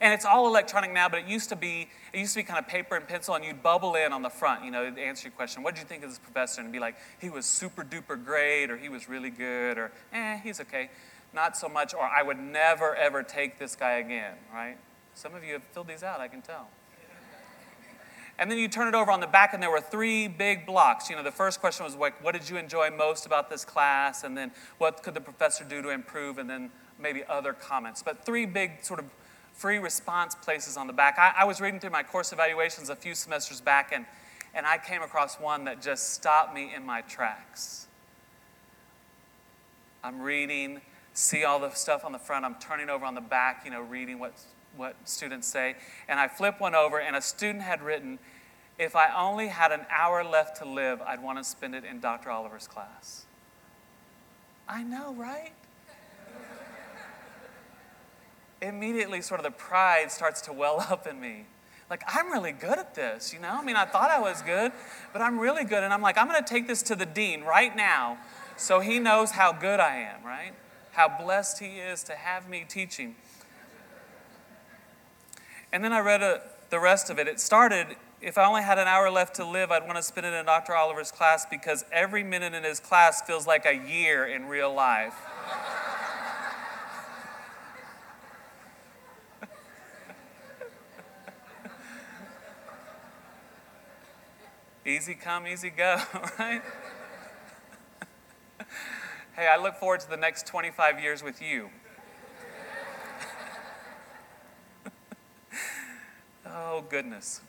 And 0.00 0.14
it's 0.14 0.24
all 0.24 0.46
electronic 0.46 0.92
now, 0.92 1.08
but 1.08 1.20
it 1.20 1.26
used 1.26 1.48
to 1.48 1.56
be 1.56 1.88
it 2.12 2.18
used 2.18 2.34
to 2.34 2.40
be 2.40 2.44
kind 2.44 2.58
of 2.58 2.68
paper 2.68 2.96
and 2.96 3.06
pencil, 3.06 3.34
and 3.34 3.44
you'd 3.44 3.62
bubble 3.62 3.94
in 3.96 4.12
on 4.12 4.22
the 4.22 4.30
front, 4.30 4.64
you 4.64 4.70
know, 4.70 4.90
to 4.90 5.00
answer 5.00 5.28
your 5.28 5.32
question. 5.32 5.62
What 5.62 5.74
did 5.74 5.80
you 5.80 5.86
think 5.86 6.04
of 6.04 6.10
this 6.10 6.18
professor? 6.18 6.60
And 6.60 6.72
be 6.72 6.78
like, 6.78 6.96
he 7.20 7.30
was 7.30 7.46
super 7.46 7.84
duper 7.84 8.22
great, 8.22 8.70
or 8.70 8.76
he 8.76 8.88
was 8.88 9.08
really 9.08 9.30
good, 9.30 9.76
or 9.76 9.92
eh, 10.12 10.38
he's 10.38 10.60
okay. 10.60 10.90
Not 11.34 11.56
so 11.56 11.68
much, 11.68 11.92
or 11.94 12.02
I 12.02 12.22
would 12.22 12.38
never 12.38 12.94
ever 12.94 13.22
take 13.22 13.58
this 13.58 13.74
guy 13.74 13.98
again, 13.98 14.34
right? 14.52 14.76
Some 15.14 15.34
of 15.34 15.44
you 15.44 15.54
have 15.54 15.64
filled 15.64 15.88
these 15.88 16.02
out, 16.02 16.20
I 16.20 16.28
can 16.28 16.42
tell. 16.42 16.68
And 18.40 18.48
then 18.48 18.58
you 18.58 18.68
turn 18.68 18.86
it 18.86 18.94
over 18.94 19.10
on 19.10 19.18
the 19.18 19.26
back, 19.26 19.52
and 19.52 19.60
there 19.60 19.70
were 19.70 19.80
three 19.80 20.28
big 20.28 20.64
blocks. 20.64 21.10
You 21.10 21.16
know, 21.16 21.24
the 21.24 21.32
first 21.32 21.58
question 21.58 21.84
was 21.84 21.96
like, 21.96 22.22
what 22.22 22.34
did 22.34 22.48
you 22.48 22.56
enjoy 22.56 22.88
most 22.88 23.26
about 23.26 23.50
this 23.50 23.64
class? 23.64 24.22
And 24.22 24.38
then 24.38 24.52
what 24.78 25.02
could 25.02 25.14
the 25.14 25.20
professor 25.20 25.64
do 25.64 25.82
to 25.82 25.88
improve? 25.88 26.38
And 26.38 26.48
then 26.48 26.70
maybe 27.00 27.24
other 27.28 27.52
comments. 27.52 28.00
But 28.00 28.24
three 28.24 28.46
big 28.46 28.84
sort 28.84 29.00
of 29.00 29.06
free 29.58 29.78
response 29.78 30.36
places 30.36 30.76
on 30.76 30.86
the 30.86 30.92
back. 30.92 31.18
I, 31.18 31.42
I, 31.42 31.44
was 31.44 31.60
reading 31.60 31.80
through 31.80 31.90
my 31.90 32.04
course 32.04 32.32
evaluations 32.32 32.90
a 32.90 32.96
few 32.96 33.12
semesters 33.16 33.60
back, 33.60 33.90
and, 33.92 34.06
and 34.54 34.64
I 34.64 34.78
came 34.78 35.02
across 35.02 35.34
one 35.40 35.64
that 35.64 35.82
just 35.82 36.14
stopped 36.14 36.54
me 36.54 36.72
in 36.74 36.86
my 36.86 37.00
tracks. 37.02 37.88
I'm 40.04 40.22
reading, 40.22 40.80
see 41.12 41.42
all 41.42 41.58
the 41.58 41.70
stuff 41.70 42.04
on 42.04 42.12
the 42.12 42.20
front, 42.20 42.44
I'm 42.44 42.54
turning 42.60 42.88
over 42.88 43.04
on 43.04 43.16
the 43.16 43.20
back, 43.20 43.62
you 43.64 43.72
know, 43.72 43.80
reading 43.80 44.20
what, 44.20 44.32
what 44.76 44.94
students 45.04 45.48
say, 45.48 45.74
and 46.08 46.20
I 46.20 46.28
flip 46.28 46.60
one 46.60 46.76
over, 46.76 47.00
and 47.00 47.16
a 47.16 47.20
student 47.20 47.62
had 47.62 47.82
written, 47.82 48.20
If 48.78 48.94
I 48.94 49.12
only 49.12 49.48
had 49.48 49.72
an 49.72 49.86
hour 49.90 50.22
left 50.22 50.58
to 50.58 50.68
live, 50.68 51.02
I'd 51.02 51.20
want 51.20 51.36
to 51.38 51.42
spend 51.42 51.74
it 51.74 51.84
in 51.84 51.98
Dr. 51.98 52.30
Oliver's 52.30 52.68
class. 52.68 53.24
I 54.68 54.84
know, 54.84 55.14
right? 55.14 55.50
Immediately 58.60 59.20
sort 59.20 59.40
of 59.40 59.44
the 59.44 59.50
pride 59.50 60.10
starts 60.10 60.40
to 60.42 60.52
well 60.52 60.80
up 60.80 61.06
in 61.06 61.20
me. 61.20 61.46
Like, 61.90 62.02
I'm 62.06 62.30
really 62.30 62.52
good 62.52 62.78
at 62.78 62.94
this, 62.94 63.32
you 63.32 63.40
know? 63.40 63.48
I 63.48 63.64
mean, 63.64 63.76
I 63.76 63.86
thought 63.86 64.10
I 64.10 64.20
was 64.20 64.42
good, 64.42 64.72
but 65.12 65.22
I'm 65.22 65.38
really 65.38 65.64
good. 65.64 65.82
And 65.82 65.92
I'm 65.92 66.02
like, 66.02 66.18
I'm 66.18 66.28
going 66.28 66.42
to 66.42 66.48
take 66.48 66.66
this 66.66 66.82
to 66.84 66.94
the 66.94 67.06
dean 67.06 67.44
right 67.44 67.74
now 67.74 68.18
so 68.56 68.80
he 68.80 68.98
knows 68.98 69.30
how 69.30 69.52
good 69.52 69.80
I 69.80 69.96
am, 69.96 70.22
right? 70.24 70.52
How 70.92 71.08
blessed 71.08 71.60
he 71.60 71.78
is 71.78 72.02
to 72.04 72.14
have 72.14 72.48
me 72.48 72.66
teaching. 72.68 73.16
And 75.72 75.82
then 75.82 75.92
I 75.92 76.00
read 76.00 76.22
a, 76.22 76.26
uh, 76.26 76.40
the 76.70 76.80
rest 76.80 77.08
of 77.08 77.18
it. 77.18 77.26
It 77.26 77.40
started 77.40 77.96
if 78.20 78.36
I 78.36 78.44
only 78.44 78.62
had 78.62 78.78
an 78.78 78.88
hour 78.88 79.10
left 79.10 79.36
to 79.36 79.44
live, 79.44 79.70
I'd 79.70 79.84
want 79.84 79.96
to 79.96 80.02
spend 80.02 80.26
it 80.26 80.34
in 80.34 80.44
Dr. 80.44 80.74
Oliver's 80.74 81.12
class 81.12 81.46
because 81.48 81.84
every 81.92 82.24
minute 82.24 82.52
in 82.52 82.64
his 82.64 82.80
class 82.80 83.22
feels 83.22 83.46
like 83.46 83.64
a 83.64 83.74
year 83.74 84.26
in 84.26 84.46
real 84.46 84.74
life. 84.74 85.14
Easy 94.88 95.14
come, 95.14 95.46
easy 95.46 95.68
go, 95.68 96.00
right? 96.38 96.62
hey, 99.36 99.46
I 99.46 99.58
look 99.58 99.74
forward 99.74 100.00
to 100.00 100.08
the 100.08 100.16
next 100.16 100.46
25 100.46 100.98
years 100.98 101.22
with 101.22 101.42
you. 101.42 101.68
oh, 106.46 106.82
goodness. 106.88 107.42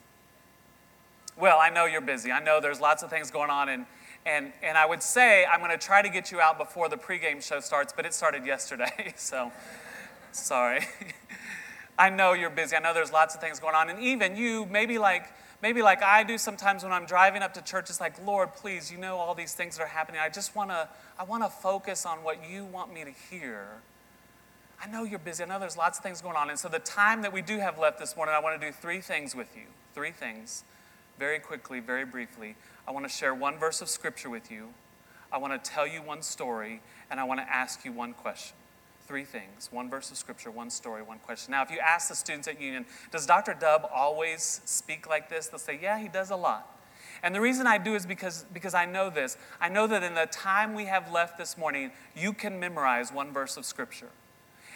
Well, 1.38 1.58
I 1.58 1.70
know 1.70 1.86
you're 1.86 2.02
busy. 2.02 2.30
I 2.30 2.44
know 2.44 2.60
there's 2.60 2.78
lots 2.78 3.02
of 3.02 3.08
things 3.08 3.30
going 3.30 3.48
on, 3.48 3.70
and, 3.70 3.86
and, 4.26 4.52
and 4.62 4.76
I 4.76 4.84
would 4.84 5.02
say 5.02 5.46
I'm 5.46 5.60
going 5.60 5.70
to 5.70 5.78
try 5.78 6.02
to 6.02 6.10
get 6.10 6.30
you 6.30 6.42
out 6.42 6.58
before 6.58 6.90
the 6.90 6.98
pregame 6.98 7.42
show 7.42 7.60
starts, 7.60 7.90
but 7.90 8.04
it 8.04 8.12
started 8.12 8.44
yesterday, 8.44 9.14
so 9.16 9.50
sorry. 10.32 10.86
I 11.98 12.10
know 12.10 12.34
you're 12.34 12.50
busy. 12.50 12.76
I 12.76 12.80
know 12.80 12.92
there's 12.92 13.12
lots 13.12 13.34
of 13.34 13.40
things 13.40 13.58
going 13.58 13.74
on, 13.74 13.88
and 13.88 13.98
even 13.98 14.36
you, 14.36 14.66
maybe 14.66 14.98
like 14.98 15.32
maybe 15.62 15.82
like 15.82 16.02
I 16.02 16.24
do 16.24 16.38
sometimes 16.38 16.82
when 16.82 16.92
I'm 16.92 17.06
driving 17.06 17.42
up 17.42 17.54
to 17.54 17.62
church, 17.62 17.90
it's 17.90 18.00
like, 18.00 18.14
Lord, 18.26 18.54
please, 18.54 18.90
you 18.90 18.98
know 18.98 19.16
all 19.16 19.34
these 19.34 19.54
things 19.54 19.76
that 19.76 19.82
are 19.82 19.88
happening. 19.88 20.20
I 20.20 20.28
just 20.28 20.54
want 20.56 20.70
to, 20.70 20.88
I 21.18 21.24
want 21.24 21.42
to 21.42 21.50
focus 21.50 22.06
on 22.06 22.18
what 22.18 22.48
you 22.48 22.64
want 22.64 22.92
me 22.92 23.04
to 23.04 23.12
hear. 23.30 23.66
I 24.82 24.86
know 24.88 25.04
you're 25.04 25.18
busy. 25.18 25.44
I 25.44 25.46
know 25.46 25.58
there's 25.58 25.76
lots 25.76 25.98
of 25.98 26.04
things 26.04 26.22
going 26.22 26.36
on. 26.36 26.48
And 26.48 26.58
so 26.58 26.68
the 26.68 26.78
time 26.78 27.22
that 27.22 27.32
we 27.32 27.42
do 27.42 27.58
have 27.58 27.78
left 27.78 27.98
this 27.98 28.16
morning, 28.16 28.34
I 28.34 28.38
want 28.40 28.60
to 28.60 28.66
do 28.66 28.72
three 28.72 29.00
things 29.00 29.34
with 29.34 29.54
you. 29.54 29.64
Three 29.94 30.10
things. 30.12 30.64
Very 31.18 31.38
quickly, 31.38 31.80
very 31.80 32.04
briefly. 32.04 32.56
I 32.88 32.92
want 32.92 33.06
to 33.06 33.12
share 33.12 33.34
one 33.34 33.58
verse 33.58 33.82
of 33.82 33.88
scripture 33.88 34.30
with 34.30 34.50
you. 34.50 34.68
I 35.32 35.38
want 35.38 35.52
to 35.62 35.70
tell 35.70 35.86
you 35.86 36.02
one 36.02 36.22
story, 36.22 36.80
and 37.10 37.20
I 37.20 37.24
want 37.24 37.40
to 37.40 37.48
ask 37.48 37.84
you 37.84 37.92
one 37.92 38.14
question 38.14 38.56
three 39.10 39.24
things 39.24 39.68
one 39.72 39.90
verse 39.90 40.12
of 40.12 40.16
scripture, 40.16 40.52
one 40.52 40.70
story, 40.70 41.02
one 41.02 41.18
question. 41.18 41.50
Now, 41.50 41.64
if 41.64 41.70
you 41.72 41.80
ask 41.80 42.08
the 42.08 42.14
students 42.14 42.46
at 42.46 42.60
Union, 42.60 42.86
does 43.10 43.26
Dr. 43.26 43.56
Dub 43.58 43.90
always 43.92 44.60
speak 44.64 45.08
like 45.08 45.28
this? 45.28 45.48
They'll 45.48 45.58
say, 45.58 45.80
yeah, 45.82 45.98
he 45.98 46.06
does 46.06 46.30
a 46.30 46.36
lot. 46.36 46.78
And 47.24 47.34
the 47.34 47.40
reason 47.40 47.66
I 47.66 47.76
do 47.76 47.96
is 47.96 48.06
because, 48.06 48.46
because 48.54 48.72
I 48.72 48.86
know 48.86 49.10
this. 49.10 49.36
I 49.60 49.68
know 49.68 49.88
that 49.88 50.04
in 50.04 50.14
the 50.14 50.26
time 50.26 50.74
we 50.74 50.84
have 50.84 51.10
left 51.10 51.38
this 51.38 51.58
morning, 51.58 51.90
you 52.14 52.32
can 52.32 52.60
memorize 52.60 53.12
one 53.12 53.32
verse 53.32 53.56
of 53.56 53.64
scripture. 53.64 54.10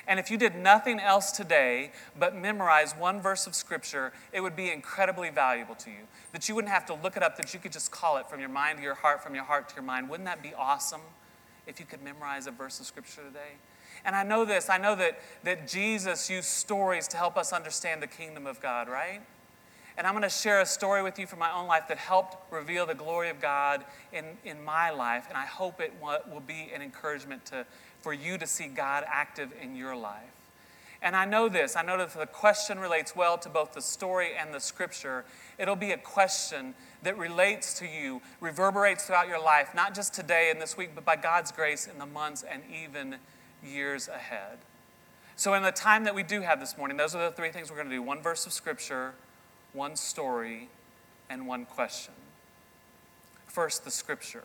And 0.08 0.18
if 0.18 0.32
you 0.32 0.36
did 0.36 0.56
nothing 0.56 0.98
else 0.98 1.30
today 1.30 1.92
but 2.18 2.34
memorize 2.34 2.92
one 2.92 3.22
verse 3.22 3.46
of 3.46 3.54
Scripture, 3.54 4.12
it 4.34 4.42
would 4.42 4.54
be 4.54 4.70
incredibly 4.70 5.30
valuable 5.30 5.74
to 5.76 5.88
you. 5.88 6.06
That 6.32 6.46
you 6.46 6.54
wouldn't 6.54 6.74
have 6.74 6.84
to 6.86 6.94
look 6.94 7.16
it 7.16 7.22
up, 7.22 7.38
that 7.38 7.54
you 7.54 7.60
could 7.60 7.72
just 7.72 7.90
call 7.90 8.18
it 8.18 8.28
from 8.28 8.38
your 8.38 8.50
mind 8.50 8.76
to 8.76 8.84
your 8.84 8.96
heart, 8.96 9.22
from 9.22 9.34
your 9.34 9.44
heart 9.44 9.70
to 9.70 9.76
your 9.76 9.82
mind. 9.82 10.10
Wouldn't 10.10 10.26
that 10.26 10.42
be 10.42 10.52
awesome 10.52 11.00
if 11.66 11.80
you 11.80 11.86
could 11.86 12.02
memorize 12.02 12.46
a 12.46 12.50
verse 12.50 12.80
of 12.80 12.84
Scripture 12.84 13.22
today? 13.22 13.56
And 14.04 14.14
I 14.14 14.22
know 14.22 14.44
this 14.44 14.68
I 14.68 14.78
know 14.78 14.94
that, 14.96 15.18
that 15.44 15.66
Jesus 15.68 16.28
used 16.28 16.48
stories 16.48 17.08
to 17.08 17.16
help 17.16 17.36
us 17.36 17.52
understand 17.52 18.02
the 18.02 18.06
kingdom 18.06 18.46
of 18.46 18.60
God, 18.60 18.88
right? 18.88 19.20
And 19.96 20.06
I'm 20.06 20.14
going 20.14 20.22
to 20.22 20.28
share 20.28 20.60
a 20.60 20.66
story 20.66 21.02
with 21.02 21.18
you 21.18 21.26
from 21.26 21.38
my 21.38 21.52
own 21.52 21.68
life 21.68 21.84
that 21.88 21.98
helped 21.98 22.52
reveal 22.52 22.84
the 22.84 22.96
glory 22.96 23.30
of 23.30 23.40
God 23.40 23.84
in, 24.12 24.24
in 24.44 24.64
my 24.64 24.90
life. 24.90 25.26
And 25.28 25.38
I 25.38 25.46
hope 25.46 25.80
it 25.80 25.92
will 26.00 26.42
be 26.44 26.70
an 26.74 26.82
encouragement 26.82 27.46
to, 27.46 27.64
for 28.00 28.12
you 28.12 28.36
to 28.36 28.46
see 28.46 28.66
God 28.66 29.04
active 29.06 29.52
in 29.62 29.76
your 29.76 29.94
life. 29.94 30.22
And 31.00 31.14
I 31.14 31.26
know 31.26 31.50
this 31.50 31.76
I 31.76 31.82
know 31.82 31.98
that 31.98 32.12
the 32.14 32.26
question 32.26 32.78
relates 32.78 33.14
well 33.14 33.36
to 33.38 33.48
both 33.48 33.74
the 33.74 33.82
story 33.82 34.30
and 34.38 34.52
the 34.52 34.58
scripture. 34.58 35.24
It'll 35.58 35.76
be 35.76 35.92
a 35.92 35.98
question 35.98 36.74
that 37.02 37.16
relates 37.18 37.78
to 37.78 37.86
you, 37.86 38.22
reverberates 38.40 39.04
throughout 39.04 39.28
your 39.28 39.40
life, 39.40 39.74
not 39.74 39.94
just 39.94 40.14
today 40.14 40.50
and 40.50 40.60
this 40.60 40.76
week, 40.76 40.90
but 40.94 41.04
by 41.04 41.16
God's 41.16 41.52
grace 41.52 41.86
in 41.86 41.98
the 41.98 42.06
months 42.06 42.42
and 42.42 42.62
even 42.72 43.16
years 43.64 44.08
ahead. 44.08 44.58
So, 45.36 45.54
in 45.54 45.62
the 45.62 45.72
time 45.72 46.04
that 46.04 46.14
we 46.14 46.22
do 46.22 46.42
have 46.42 46.60
this 46.60 46.78
morning, 46.78 46.96
those 46.96 47.14
are 47.14 47.30
the 47.30 47.34
three 47.34 47.50
things 47.50 47.70
we're 47.70 47.76
going 47.76 47.88
to 47.88 47.94
do 47.94 48.02
one 48.02 48.22
verse 48.22 48.46
of 48.46 48.52
Scripture, 48.52 49.14
one 49.72 49.96
story, 49.96 50.68
and 51.28 51.46
one 51.46 51.64
question. 51.64 52.14
First, 53.46 53.84
the 53.84 53.90
Scripture. 53.90 54.44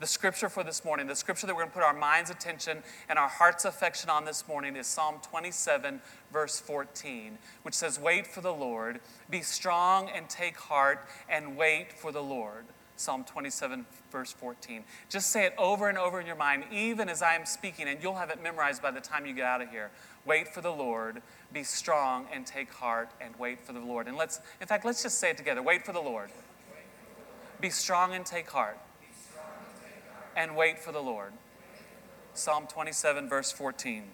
The 0.00 0.06
scripture 0.06 0.48
for 0.48 0.64
this 0.64 0.82
morning, 0.82 1.08
the 1.08 1.14
scripture 1.14 1.46
that 1.46 1.54
we're 1.54 1.60
going 1.60 1.72
to 1.72 1.74
put 1.74 1.82
our 1.82 1.92
mind's 1.92 2.30
attention 2.30 2.82
and 3.10 3.18
our 3.18 3.28
heart's 3.28 3.66
affection 3.66 4.08
on 4.08 4.24
this 4.24 4.48
morning 4.48 4.74
is 4.74 4.86
Psalm 4.86 5.16
27, 5.28 6.00
verse 6.32 6.58
14, 6.58 7.36
which 7.64 7.74
says, 7.74 8.00
Wait 8.00 8.26
for 8.26 8.40
the 8.40 8.52
Lord, 8.52 9.00
be 9.28 9.42
strong 9.42 10.08
and 10.08 10.26
take 10.26 10.56
heart, 10.56 11.06
and 11.28 11.54
wait 11.54 11.92
for 11.92 12.12
the 12.12 12.22
Lord. 12.22 12.64
Psalm 13.00 13.24
27, 13.24 13.86
verse 14.12 14.30
14. 14.30 14.84
Just 15.08 15.30
say 15.30 15.46
it 15.46 15.54
over 15.56 15.88
and 15.88 15.96
over 15.96 16.20
in 16.20 16.26
your 16.26 16.36
mind, 16.36 16.64
even 16.70 17.08
as 17.08 17.22
I 17.22 17.34
am 17.34 17.46
speaking, 17.46 17.88
and 17.88 18.02
you'll 18.02 18.16
have 18.16 18.28
it 18.28 18.42
memorized 18.42 18.82
by 18.82 18.90
the 18.90 19.00
time 19.00 19.24
you 19.24 19.32
get 19.32 19.46
out 19.46 19.62
of 19.62 19.70
here. 19.70 19.90
Wait 20.26 20.46
for 20.48 20.60
the 20.60 20.70
Lord, 20.70 21.22
be 21.50 21.62
strong 21.62 22.26
and 22.30 22.46
take 22.46 22.70
heart, 22.70 23.08
and 23.18 23.34
wait 23.38 23.64
for 23.64 23.72
the 23.72 23.80
Lord. 23.80 24.06
And 24.06 24.18
let's, 24.18 24.40
in 24.60 24.66
fact, 24.66 24.84
let's 24.84 25.02
just 25.02 25.16
say 25.16 25.30
it 25.30 25.38
together 25.38 25.62
wait 25.62 25.86
for 25.86 25.94
the 25.94 26.00
Lord. 26.00 26.28
Be 27.58 27.70
strong 27.70 28.12
and 28.12 28.26
take 28.26 28.50
heart, 28.50 28.78
and 30.36 30.54
wait 30.54 30.78
for 30.78 30.92
the 30.92 31.00
Lord. 31.00 31.32
Psalm 32.34 32.66
27, 32.66 33.30
verse 33.30 33.50
14. 33.50 34.04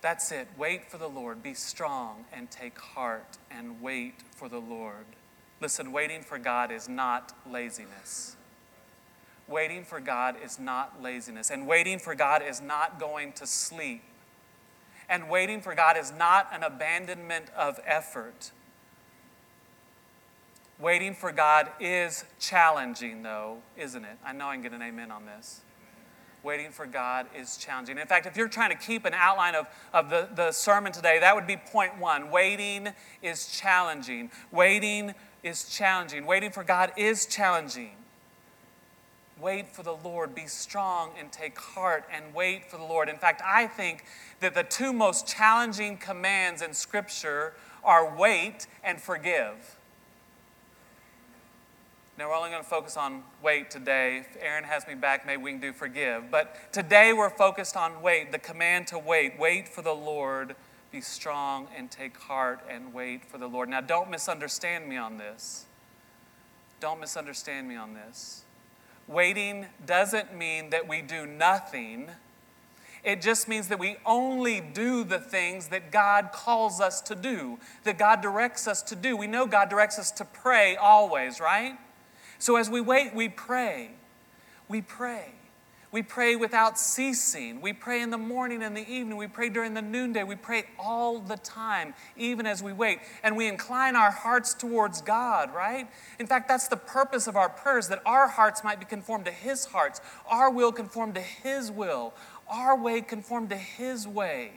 That's 0.00 0.32
it. 0.32 0.48
Wait 0.56 0.90
for 0.90 0.98
the 0.98 1.08
Lord. 1.08 1.40
Be 1.40 1.54
strong 1.54 2.24
and 2.32 2.50
take 2.50 2.78
heart 2.78 3.38
and 3.48 3.80
wait 3.80 4.14
for 4.34 4.48
the 4.48 4.58
Lord. 4.58 5.06
Listen, 5.60 5.92
waiting 5.92 6.22
for 6.22 6.38
God 6.38 6.70
is 6.70 6.88
not 6.88 7.32
laziness. 7.50 8.36
Waiting 9.48 9.84
for 9.84 9.98
God 9.98 10.36
is 10.44 10.58
not 10.58 11.02
laziness. 11.02 11.50
And 11.50 11.66
waiting 11.66 11.98
for 11.98 12.14
God 12.14 12.42
is 12.46 12.60
not 12.60 13.00
going 13.00 13.32
to 13.34 13.46
sleep. 13.46 14.02
And 15.08 15.30
waiting 15.30 15.60
for 15.60 15.74
God 15.74 15.96
is 15.96 16.12
not 16.12 16.48
an 16.52 16.62
abandonment 16.62 17.46
of 17.56 17.80
effort. 17.86 18.52
Waiting 20.78 21.14
for 21.14 21.32
God 21.32 21.70
is 21.80 22.24
challenging, 22.38 23.22
though, 23.22 23.58
isn't 23.76 24.04
it? 24.04 24.18
I 24.24 24.32
know 24.32 24.48
I 24.48 24.54
can 24.54 24.62
get 24.62 24.72
an 24.72 24.82
amen 24.82 25.10
on 25.10 25.24
this. 25.26 25.62
Waiting 26.44 26.70
for 26.70 26.86
God 26.86 27.26
is 27.36 27.56
challenging. 27.56 27.98
In 27.98 28.06
fact, 28.06 28.26
if 28.26 28.36
you're 28.36 28.48
trying 28.48 28.70
to 28.70 28.76
keep 28.76 29.04
an 29.04 29.12
outline 29.12 29.56
of, 29.56 29.66
of 29.92 30.08
the, 30.08 30.28
the 30.36 30.52
sermon 30.52 30.92
today, 30.92 31.18
that 31.18 31.34
would 31.34 31.48
be 31.48 31.56
point 31.56 31.98
one. 31.98 32.30
Waiting 32.30 32.90
is 33.22 33.50
challenging. 33.50 34.30
Waiting 34.52 35.14
is 35.42 35.68
challenging. 35.68 36.26
Waiting 36.26 36.50
for 36.50 36.64
God 36.64 36.92
is 36.96 37.26
challenging. 37.26 37.92
Wait 39.40 39.68
for 39.68 39.82
the 39.82 39.96
Lord. 39.96 40.34
Be 40.34 40.46
strong 40.46 41.10
and 41.18 41.30
take 41.30 41.58
heart 41.58 42.04
and 42.12 42.34
wait 42.34 42.70
for 42.70 42.76
the 42.76 42.84
Lord. 42.84 43.08
In 43.08 43.16
fact, 43.16 43.40
I 43.44 43.66
think 43.66 44.04
that 44.40 44.54
the 44.54 44.64
two 44.64 44.92
most 44.92 45.26
challenging 45.26 45.96
commands 45.96 46.60
in 46.60 46.74
Scripture 46.74 47.54
are 47.84 48.16
wait 48.16 48.66
and 48.82 49.00
forgive. 49.00 49.76
Now, 52.18 52.28
we're 52.28 52.34
only 52.34 52.50
going 52.50 52.64
to 52.64 52.68
focus 52.68 52.96
on 52.96 53.22
wait 53.44 53.70
today. 53.70 54.18
If 54.18 54.42
Aaron 54.42 54.64
has 54.64 54.88
me 54.88 54.96
back, 54.96 55.24
maybe 55.24 55.40
we 55.40 55.52
can 55.52 55.60
do 55.60 55.72
forgive. 55.72 56.32
But 56.32 56.72
today 56.72 57.12
we're 57.12 57.30
focused 57.30 57.76
on 57.76 58.02
wait, 58.02 58.32
the 58.32 58.40
command 58.40 58.88
to 58.88 58.98
wait. 58.98 59.38
Wait 59.38 59.68
for 59.68 59.82
the 59.82 59.92
Lord. 59.92 60.56
Be 60.90 61.00
strong 61.00 61.68
and 61.76 61.90
take 61.90 62.16
heart 62.16 62.60
and 62.68 62.94
wait 62.94 63.24
for 63.24 63.38
the 63.38 63.46
Lord. 63.46 63.68
Now, 63.68 63.80
don't 63.80 64.10
misunderstand 64.10 64.88
me 64.88 64.96
on 64.96 65.18
this. 65.18 65.66
Don't 66.80 67.00
misunderstand 67.00 67.68
me 67.68 67.76
on 67.76 67.94
this. 67.94 68.44
Waiting 69.06 69.66
doesn't 69.84 70.34
mean 70.36 70.70
that 70.70 70.88
we 70.88 71.02
do 71.02 71.26
nothing. 71.26 72.08
It 73.04 73.22
just 73.22 73.48
means 73.48 73.68
that 73.68 73.78
we 73.78 73.96
only 74.04 74.60
do 74.60 75.04
the 75.04 75.18
things 75.18 75.68
that 75.68 75.90
God 75.92 76.30
calls 76.32 76.80
us 76.80 77.00
to 77.02 77.14
do, 77.14 77.58
that 77.84 77.98
God 77.98 78.20
directs 78.20 78.66
us 78.66 78.82
to 78.82 78.96
do. 78.96 79.16
We 79.16 79.26
know 79.26 79.46
God 79.46 79.68
directs 79.68 79.98
us 79.98 80.10
to 80.12 80.24
pray 80.24 80.76
always, 80.76 81.40
right? 81.40 81.78
So 82.38 82.56
as 82.56 82.68
we 82.70 82.80
wait, 82.80 83.14
we 83.14 83.28
pray. 83.28 83.90
We 84.68 84.82
pray. 84.82 85.32
We 85.90 86.02
pray 86.02 86.36
without 86.36 86.78
ceasing. 86.78 87.62
We 87.62 87.72
pray 87.72 88.02
in 88.02 88.10
the 88.10 88.18
morning 88.18 88.62
and 88.62 88.76
the 88.76 88.86
evening. 88.86 89.16
We 89.16 89.26
pray 89.26 89.48
during 89.48 89.72
the 89.72 89.80
noonday. 89.80 90.22
We 90.22 90.36
pray 90.36 90.64
all 90.78 91.18
the 91.18 91.38
time, 91.38 91.94
even 92.14 92.44
as 92.44 92.62
we 92.62 92.74
wait. 92.74 92.98
And 93.22 93.38
we 93.38 93.48
incline 93.48 93.96
our 93.96 94.10
hearts 94.10 94.52
towards 94.52 95.00
God, 95.00 95.54
right? 95.54 95.88
In 96.18 96.26
fact, 96.26 96.46
that's 96.46 96.68
the 96.68 96.76
purpose 96.76 97.26
of 97.26 97.36
our 97.36 97.48
prayers, 97.48 97.88
that 97.88 98.02
our 98.04 98.28
hearts 98.28 98.62
might 98.62 98.78
be 98.78 98.84
conformed 98.84 99.24
to 99.24 99.30
His 99.30 99.64
hearts, 99.64 100.02
our 100.28 100.50
will 100.50 100.72
conformed 100.72 101.14
to 101.14 101.22
His 101.22 101.70
will, 101.70 102.12
our 102.50 102.76
way 102.76 103.00
conformed 103.00 103.48
to 103.48 103.56
His 103.56 104.06
way. 104.06 104.52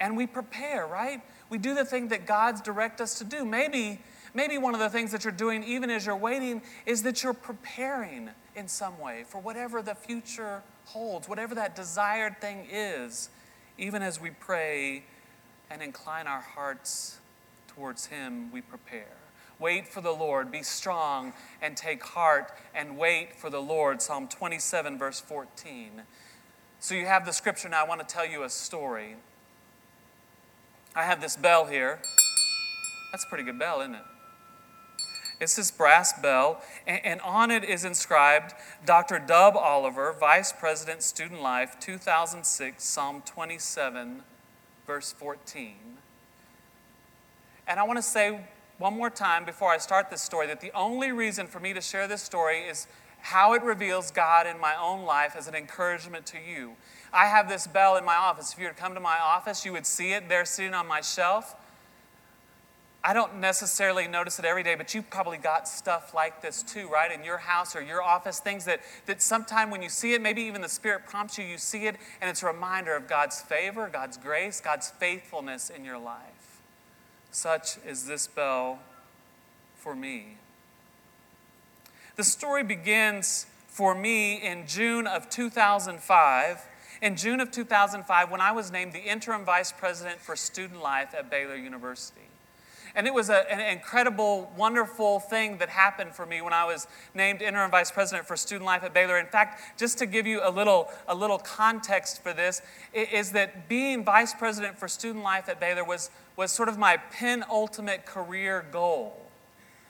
And 0.00 0.16
we 0.16 0.28
prepare, 0.28 0.86
right? 0.86 1.22
We 1.48 1.58
do 1.58 1.74
the 1.74 1.84
thing 1.84 2.08
that 2.08 2.24
God's 2.24 2.60
direct 2.60 3.00
us 3.00 3.18
to 3.18 3.24
do. 3.24 3.44
Maybe 3.44 4.00
Maybe 4.34 4.58
one 4.58 4.74
of 4.74 4.80
the 4.80 4.90
things 4.90 5.12
that 5.12 5.24
you're 5.24 5.32
doing, 5.32 5.62
even 5.62 5.90
as 5.90 6.06
you're 6.06 6.16
waiting, 6.16 6.62
is 6.86 7.04
that 7.04 7.22
you're 7.22 7.32
preparing 7.32 8.30
in 8.56 8.66
some 8.66 8.98
way 8.98 9.24
for 9.26 9.40
whatever 9.40 9.80
the 9.80 9.94
future 9.94 10.62
holds, 10.86 11.28
whatever 11.28 11.54
that 11.54 11.76
desired 11.76 12.40
thing 12.40 12.66
is, 12.70 13.30
even 13.78 14.02
as 14.02 14.20
we 14.20 14.30
pray 14.30 15.04
and 15.70 15.82
incline 15.82 16.26
our 16.26 16.40
hearts 16.40 17.18
towards 17.68 18.06
Him, 18.06 18.50
we 18.52 18.60
prepare. 18.60 19.16
Wait 19.60 19.86
for 19.86 20.00
the 20.00 20.10
Lord, 20.10 20.50
be 20.50 20.62
strong 20.62 21.32
and 21.62 21.76
take 21.76 22.02
heart 22.02 22.52
and 22.74 22.98
wait 22.98 23.36
for 23.36 23.50
the 23.50 23.62
Lord. 23.62 24.02
Psalm 24.02 24.26
27, 24.26 24.98
verse 24.98 25.20
14. 25.20 26.02
So 26.80 26.94
you 26.94 27.06
have 27.06 27.24
the 27.24 27.32
scripture 27.32 27.68
now. 27.68 27.84
I 27.84 27.88
want 27.88 28.06
to 28.06 28.06
tell 28.06 28.26
you 28.26 28.42
a 28.42 28.50
story. 28.50 29.14
I 30.94 31.04
have 31.04 31.20
this 31.20 31.36
bell 31.36 31.66
here. 31.66 32.00
That's 33.12 33.24
a 33.24 33.28
pretty 33.28 33.44
good 33.44 33.58
bell, 33.58 33.80
isn't 33.80 33.94
it? 33.94 34.02
It's 35.40 35.56
this 35.56 35.70
brass 35.70 36.18
bell, 36.20 36.62
and, 36.86 37.20
on 37.20 37.50
it 37.50 37.64
is 37.64 37.84
inscribed 37.84 38.54
Dr. 38.86 39.18
Dub 39.18 39.56
Oliver, 39.56 40.14
Vice 40.18 40.52
President, 40.52 41.02
Student 41.02 41.42
Life, 41.42 41.76
2006, 41.80 42.82
Psalm 42.82 43.22
27, 43.26 44.22
verse 44.86 45.12
14. 45.12 45.74
And 47.66 47.80
I 47.80 47.82
want 47.82 47.98
to 47.98 48.02
say 48.02 48.40
one 48.78 48.96
more 48.96 49.10
time 49.10 49.44
before 49.44 49.70
I 49.70 49.78
start 49.78 50.10
this 50.10 50.22
story 50.22 50.46
that 50.46 50.60
the 50.60 50.72
only 50.72 51.12
reason 51.12 51.46
for 51.46 51.60
me 51.60 51.72
to 51.72 51.80
share 51.80 52.06
this 52.06 52.22
story 52.22 52.60
is 52.60 52.86
how 53.20 53.54
it 53.54 53.62
reveals 53.62 54.10
God 54.10 54.46
in 54.46 54.60
my 54.60 54.74
own 54.76 55.04
life 55.04 55.34
as 55.36 55.48
an 55.48 55.54
encouragement 55.54 56.26
to 56.26 56.38
you. 56.38 56.72
I 57.12 57.26
have 57.26 57.48
this 57.48 57.66
bell 57.66 57.96
in 57.96 58.04
my 58.04 58.16
office. 58.16 58.52
If 58.52 58.58
you 58.58 58.66
were 58.66 58.72
to 58.72 58.76
come 58.78 58.94
to 58.94 59.00
my 59.00 59.18
office, 59.18 59.64
you 59.64 59.72
would 59.72 59.86
see 59.86 60.12
it 60.12 60.28
there 60.28 60.44
sitting 60.44 60.74
on 60.74 60.86
my 60.86 61.00
shelf. 61.00 61.56
I 63.06 63.12
don't 63.12 63.38
necessarily 63.38 64.08
notice 64.08 64.38
it 64.38 64.46
every 64.46 64.62
day, 64.62 64.76
but 64.76 64.94
you've 64.94 65.10
probably 65.10 65.36
got 65.36 65.68
stuff 65.68 66.14
like 66.14 66.40
this 66.40 66.62
too, 66.62 66.88
right? 66.88 67.12
In 67.12 67.22
your 67.22 67.36
house 67.36 67.76
or 67.76 67.82
your 67.82 68.02
office, 68.02 68.40
things 68.40 68.64
that, 68.64 68.80
that 69.04 69.20
sometime 69.20 69.70
when 69.70 69.82
you 69.82 69.90
see 69.90 70.14
it, 70.14 70.22
maybe 70.22 70.40
even 70.40 70.62
the 70.62 70.70
Spirit 70.70 71.02
prompts 71.06 71.36
you, 71.36 71.44
you 71.44 71.58
see 71.58 71.86
it, 71.86 71.96
and 72.22 72.30
it's 72.30 72.42
a 72.42 72.46
reminder 72.46 72.96
of 72.96 73.06
God's 73.06 73.42
favor, 73.42 73.90
God's 73.92 74.16
grace, 74.16 74.58
God's 74.58 74.88
faithfulness 74.88 75.68
in 75.68 75.84
your 75.84 75.98
life. 75.98 76.62
Such 77.30 77.76
is 77.86 78.06
this 78.06 78.26
bell 78.26 78.78
for 79.76 79.94
me. 79.94 80.38
The 82.16 82.24
story 82.24 82.64
begins 82.64 83.44
for 83.68 83.94
me 83.94 84.36
in 84.36 84.66
June 84.66 85.06
of 85.06 85.28
2005. 85.28 86.62
In 87.02 87.16
June 87.16 87.40
of 87.40 87.50
2005, 87.50 88.30
when 88.30 88.40
I 88.40 88.52
was 88.52 88.72
named 88.72 88.94
the 88.94 89.00
interim 89.00 89.44
vice 89.44 89.72
president 89.72 90.20
for 90.20 90.36
student 90.36 90.80
life 90.80 91.14
at 91.14 91.28
Baylor 91.28 91.56
University. 91.56 92.22
And 92.96 93.08
it 93.08 93.14
was 93.14 93.28
a, 93.28 93.50
an 93.52 93.60
incredible, 93.60 94.52
wonderful 94.56 95.18
thing 95.18 95.58
that 95.58 95.68
happened 95.68 96.14
for 96.14 96.24
me 96.26 96.40
when 96.40 96.52
I 96.52 96.64
was 96.64 96.86
named 97.12 97.42
interim 97.42 97.70
vice 97.70 97.90
president 97.90 98.26
for 98.26 98.36
student 98.36 98.64
life 98.64 98.84
at 98.84 98.94
Baylor. 98.94 99.18
In 99.18 99.26
fact, 99.26 99.78
just 99.78 99.98
to 99.98 100.06
give 100.06 100.26
you 100.26 100.40
a 100.44 100.50
little, 100.50 100.88
a 101.08 101.14
little 101.14 101.38
context 101.38 102.22
for 102.22 102.32
this, 102.32 102.62
is 102.92 103.32
that 103.32 103.68
being 103.68 104.04
vice 104.04 104.32
president 104.32 104.78
for 104.78 104.86
student 104.86 105.24
life 105.24 105.48
at 105.48 105.58
Baylor 105.58 105.84
was, 105.84 106.10
was 106.36 106.52
sort 106.52 106.68
of 106.68 106.78
my 106.78 106.96
penultimate 106.96 108.06
career 108.06 108.64
goal. 108.70 109.20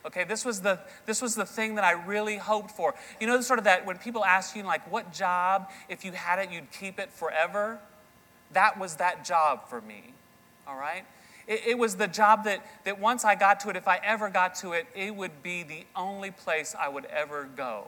Okay, 0.05 0.23
this 0.23 0.45
was 0.45 0.61
the 0.61 0.79
this 1.07 1.19
was 1.19 1.33
the 1.33 1.47
thing 1.47 1.75
that 1.75 1.83
I 1.83 1.93
really 1.93 2.37
hoped 2.37 2.69
for. 2.69 2.93
You 3.19 3.25
know, 3.25 3.41
sort 3.41 3.57
of 3.57 3.65
that 3.65 3.87
when 3.87 3.97
people 3.97 4.23
ask 4.23 4.55
you 4.55 4.61
like, 4.61 4.89
what 4.91 5.11
job, 5.11 5.71
if 5.89 6.05
you 6.05 6.11
had 6.11 6.37
it, 6.37 6.51
you'd 6.51 6.71
keep 6.71 6.99
it 6.99 7.11
forever. 7.11 7.79
That 8.53 8.79
was 8.79 8.97
that 8.97 9.25
job 9.25 9.67
for 9.67 9.81
me. 9.81 10.13
All 10.67 10.77
right? 10.77 11.05
It, 11.47 11.61
it, 11.67 11.77
was 11.77 11.95
the 11.95 12.07
job 12.07 12.43
that, 12.45 12.65
that 12.85 12.99
once 12.99 13.23
I 13.23 13.35
got 13.35 13.59
to 13.61 13.69
it, 13.69 13.75
if 13.75 13.87
I 13.87 13.99
ever 14.03 14.29
got 14.29 14.55
to 14.55 14.73
it, 14.73 14.87
it 14.95 15.15
would 15.15 15.43
be 15.43 15.63
the 15.63 15.85
only 15.95 16.31
place 16.31 16.75
I 16.77 16.89
would 16.89 17.05
ever 17.05 17.47
go. 17.55 17.87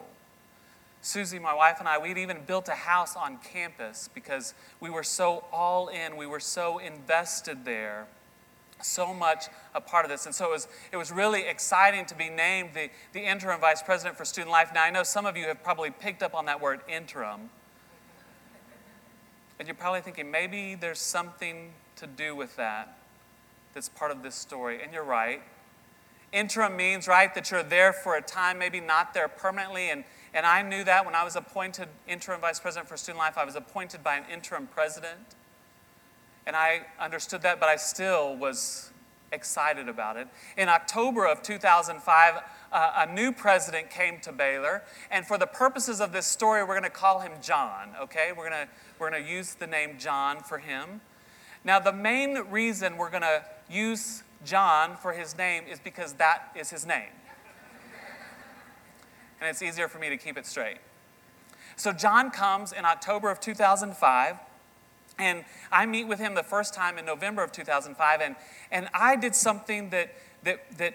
Susie, 1.01 1.39
my 1.39 1.53
wife, 1.53 1.77
and 1.79 1.87
I, 1.87 1.97
we'd 1.97 2.17
even 2.17 2.39
built 2.45 2.67
a 2.67 2.73
house 2.73 3.15
on 3.15 3.37
campus 3.37 4.09
because 4.13 4.53
we 4.79 4.89
were 4.89 5.03
so 5.03 5.45
all 5.51 5.87
in, 5.87 6.17
we 6.17 6.25
were 6.25 6.39
so 6.39 6.79
invested 6.79 7.65
there, 7.65 8.05
so 8.81 9.13
much 9.13 9.45
a 9.73 9.81
part 9.81 10.05
of 10.05 10.11
this. 10.11 10.25
And 10.25 10.35
so 10.35 10.45
it 10.45 10.51
was, 10.51 10.67
it 10.91 10.97
was 10.97 11.11
really 11.11 11.47
exciting 11.47 12.05
to 12.07 12.15
be 12.15 12.29
named 12.29 12.71
the, 12.73 12.89
the 13.13 13.21
interim 13.21 13.59
vice 13.59 13.81
president 13.81 14.17
for 14.17 14.25
student 14.25 14.51
life. 14.51 14.71
Now, 14.73 14.83
I 14.83 14.89
know 14.89 15.03
some 15.03 15.25
of 15.25 15.37
you 15.37 15.45
have 15.45 15.63
probably 15.63 15.91
picked 15.91 16.21
up 16.21 16.35
on 16.35 16.45
that 16.45 16.61
word 16.61 16.81
interim. 16.87 17.49
And 19.59 19.67
you're 19.67 19.75
probably 19.75 20.01
thinking 20.01 20.29
maybe 20.29 20.75
there's 20.75 20.99
something 20.99 21.71
to 21.95 22.05
do 22.05 22.35
with 22.35 22.55
that 22.57 22.97
that's 23.77 23.89
part 23.89 24.09
of 24.09 24.23
this 24.23 24.33
story. 24.33 24.81
And 24.81 24.91
you're 24.91 25.03
right. 25.03 25.39
Interim 26.33 26.75
means, 26.75 27.07
right, 27.07 27.33
that 27.35 27.51
you're 27.51 27.61
there 27.61 27.93
for 27.93 28.15
a 28.15 28.21
time, 28.23 28.57
maybe 28.57 28.79
not 28.79 29.13
there 29.13 29.27
permanently. 29.27 29.91
And, 29.91 30.03
and 30.33 30.47
I 30.47 30.63
knew 30.63 30.83
that 30.83 31.05
when 31.05 31.13
I 31.13 31.23
was 31.23 31.35
appointed 31.35 31.87
interim 32.07 32.41
vice 32.41 32.59
president 32.59 32.89
for 32.89 32.97
student 32.97 33.19
life, 33.19 33.37
I 33.37 33.45
was 33.45 33.55
appointed 33.55 34.03
by 34.03 34.15
an 34.15 34.23
interim 34.33 34.65
president. 34.65 35.19
And 36.47 36.55
I 36.55 36.87
understood 36.99 37.43
that, 37.43 37.59
but 37.59 37.69
I 37.69 37.75
still 37.75 38.35
was 38.35 38.89
excited 39.31 39.87
about 39.87 40.17
it. 40.17 40.27
In 40.57 40.69
October 40.69 41.27
of 41.27 41.43
2005, 41.43 42.33
uh, 42.71 43.05
a 43.07 43.13
new 43.13 43.31
president 43.31 43.91
came 43.91 44.19
to 44.21 44.31
Baylor, 44.31 44.81
and 45.11 45.23
for 45.23 45.37
the 45.37 45.45
purposes 45.45 46.01
of 46.01 46.13
this 46.13 46.25
story, 46.25 46.63
we're 46.63 46.69
going 46.69 46.81
to 46.81 46.89
call 46.89 47.19
him 47.19 47.33
John, 47.43 47.91
okay? 48.01 48.31
We're 48.35 48.49
going 48.49 48.65
to, 48.65 48.71
we're 48.97 49.11
going 49.11 49.23
to 49.23 49.29
use 49.29 49.53
the 49.53 49.67
name 49.67 49.97
John 49.99 50.41
for 50.41 50.57
him. 50.57 51.01
Now, 51.63 51.79
the 51.79 51.93
main 51.93 52.37
reason 52.49 52.97
we're 52.97 53.09
going 53.09 53.23
to 53.23 53.43
use 53.69 54.23
John 54.45 54.95
for 54.97 55.13
his 55.13 55.37
name 55.37 55.63
is 55.69 55.79
because 55.79 56.13
that 56.13 56.51
is 56.55 56.69
his 56.69 56.85
name. 56.85 57.09
and 59.39 59.49
it's 59.49 59.61
easier 59.61 59.87
for 59.87 59.99
me 59.99 60.09
to 60.09 60.17
keep 60.17 60.37
it 60.37 60.45
straight. 60.45 60.77
So, 61.75 61.91
John 61.91 62.31
comes 62.31 62.71
in 62.71 62.85
October 62.85 63.29
of 63.29 63.39
2005. 63.39 64.37
And 65.19 65.45
I 65.71 65.85
meet 65.85 66.05
with 66.05 66.19
him 66.19 66.35
the 66.35 66.43
first 66.43 66.73
time 66.73 66.97
in 66.97 67.05
November 67.05 67.43
of 67.43 67.51
2005, 67.51 68.21
and, 68.21 68.35
and 68.71 68.87
I 68.93 69.15
did 69.15 69.33
something 69.33 69.89
that, 69.89 70.13
that, 70.43 70.59
that 70.77 70.93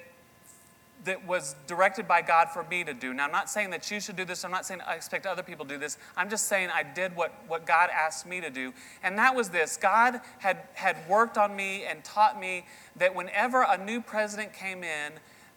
that 1.04 1.26
was 1.26 1.56
directed 1.66 2.06
by 2.06 2.22
God 2.22 2.48
for 2.50 2.64
me 2.64 2.84
to 2.84 2.94
do. 2.94 3.12
Now, 3.12 3.24
I'm 3.24 3.32
not 3.32 3.50
saying 3.50 3.70
that 3.70 3.90
you 3.90 4.00
should 4.00 4.16
do 4.16 4.24
this. 4.24 4.44
I'm 4.44 4.50
not 4.50 4.64
saying 4.64 4.80
I 4.86 4.94
expect 4.94 5.26
other 5.26 5.42
people 5.42 5.64
to 5.66 5.74
do 5.74 5.78
this. 5.78 5.98
I'm 6.16 6.30
just 6.30 6.46
saying 6.46 6.70
I 6.72 6.82
did 6.82 7.16
what, 7.16 7.32
what 7.48 7.66
God 7.66 7.90
asked 7.90 8.26
me 8.26 8.40
to 8.40 8.50
do. 8.50 8.72
And 9.02 9.18
that 9.18 9.34
was 9.34 9.50
this 9.50 9.76
God 9.76 10.20
had, 10.38 10.58
had 10.74 10.96
worked 11.08 11.36
on 11.38 11.56
me 11.56 11.84
and 11.84 12.04
taught 12.04 12.38
me 12.40 12.66
that 12.96 13.14
whenever 13.14 13.62
a 13.62 13.82
new 13.82 14.00
president 14.00 14.52
came 14.52 14.84
in, 14.84 15.12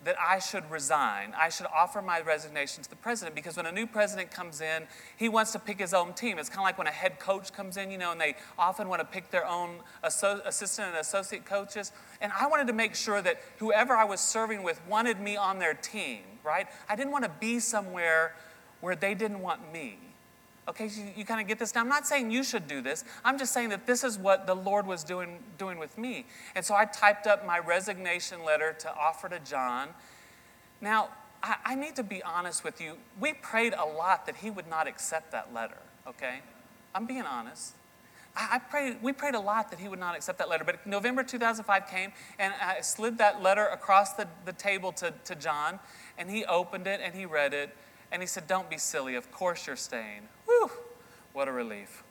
that 0.05 0.15
I 0.19 0.39
should 0.39 0.69
resign. 0.71 1.33
I 1.37 1.49
should 1.49 1.65
offer 1.75 2.01
my 2.01 2.21
resignation 2.21 2.83
to 2.83 2.89
the 2.89 2.95
president 2.95 3.35
because 3.35 3.57
when 3.57 3.65
a 3.65 3.71
new 3.71 3.87
president 3.87 4.31
comes 4.31 4.61
in, 4.61 4.83
he 5.17 5.29
wants 5.29 5.51
to 5.53 5.59
pick 5.59 5.79
his 5.79 5.93
own 5.93 6.13
team. 6.13 6.37
It's 6.37 6.47
kind 6.47 6.59
of 6.59 6.63
like 6.63 6.77
when 6.77 6.87
a 6.87 6.91
head 6.91 7.19
coach 7.19 7.51
comes 7.51 7.75
in, 7.75 7.91
you 7.91 7.97
know, 7.97 8.11
and 8.11 8.21
they 8.21 8.35
often 8.57 8.87
want 8.87 9.01
to 9.01 9.05
pick 9.05 9.31
their 9.31 9.45
own 9.45 9.79
assistant 10.03 10.89
and 10.89 10.97
associate 10.97 11.45
coaches. 11.45 11.91
And 12.21 12.31
I 12.39 12.47
wanted 12.47 12.67
to 12.67 12.73
make 12.73 12.95
sure 12.95 13.21
that 13.23 13.41
whoever 13.57 13.95
I 13.95 14.05
was 14.05 14.21
serving 14.21 14.63
with 14.63 14.79
wanted 14.87 15.19
me 15.19 15.37
on 15.37 15.59
their 15.59 15.73
team, 15.73 16.21
right? 16.43 16.67
I 16.87 16.95
didn't 16.95 17.11
want 17.11 17.25
to 17.25 17.31
be 17.39 17.59
somewhere 17.59 18.35
where 18.81 18.95
they 18.95 19.15
didn't 19.15 19.39
want 19.39 19.73
me. 19.73 19.97
Okay, 20.67 20.89
so 20.89 21.01
you, 21.01 21.09
you 21.17 21.25
kind 21.25 21.39
of 21.39 21.47
get 21.47 21.59
this. 21.59 21.75
Now, 21.75 21.81
I'm 21.81 21.89
not 21.89 22.07
saying 22.07 22.31
you 22.31 22.43
should 22.43 22.67
do 22.67 22.81
this. 22.81 23.03
I'm 23.23 23.37
just 23.37 23.53
saying 23.53 23.69
that 23.69 23.85
this 23.85 24.03
is 24.03 24.17
what 24.17 24.47
the 24.47 24.55
Lord 24.55 24.87
was 24.87 25.03
doing, 25.03 25.39
doing 25.57 25.77
with 25.77 25.97
me. 25.97 26.25
And 26.55 26.65
so 26.65 26.73
I 26.75 26.85
typed 26.85 27.27
up 27.27 27.45
my 27.45 27.59
resignation 27.59 28.43
letter 28.43 28.73
to 28.79 28.95
offer 28.95 29.29
to 29.29 29.39
John. 29.39 29.89
Now, 30.81 31.09
I, 31.43 31.55
I 31.65 31.75
need 31.75 31.95
to 31.97 32.03
be 32.03 32.23
honest 32.23 32.63
with 32.63 32.81
you. 32.81 32.93
We 33.19 33.33
prayed 33.33 33.73
a 33.73 33.85
lot 33.85 34.25
that 34.25 34.37
he 34.37 34.49
would 34.49 34.67
not 34.67 34.87
accept 34.87 35.31
that 35.33 35.53
letter, 35.53 35.77
okay? 36.07 36.39
I'm 36.95 37.05
being 37.05 37.23
honest. 37.23 37.75
I, 38.37 38.59
prayed, 38.59 38.97
we 39.01 39.13
prayed 39.13 39.35
a 39.35 39.39
lot 39.39 39.69
that 39.71 39.79
he 39.79 39.87
would 39.87 39.99
not 39.99 40.15
accept 40.15 40.39
that 40.39 40.49
letter. 40.49 40.65
But 40.65 40.85
November 40.85 41.23
2005 41.23 41.87
came, 41.87 42.11
and 42.37 42.53
I 42.61 42.81
slid 42.81 43.17
that 43.19 43.41
letter 43.41 43.65
across 43.67 44.13
the, 44.13 44.27
the 44.43 44.51
table 44.51 44.91
to, 44.93 45.13
to 45.23 45.35
John, 45.35 45.79
and 46.17 46.29
he 46.29 46.43
opened 46.43 46.85
it 46.85 46.99
and 47.01 47.15
he 47.15 47.25
read 47.25 47.53
it, 47.53 47.75
and 48.11 48.21
he 48.21 48.27
said, 48.27 48.47
Don't 48.47 48.69
be 48.69 48.77
silly. 48.77 49.15
Of 49.15 49.31
course 49.31 49.67
you're 49.67 49.75
staying. 49.75 50.21
Whew, 50.45 50.71
what 51.33 51.47
a 51.47 51.51
relief. 51.51 52.03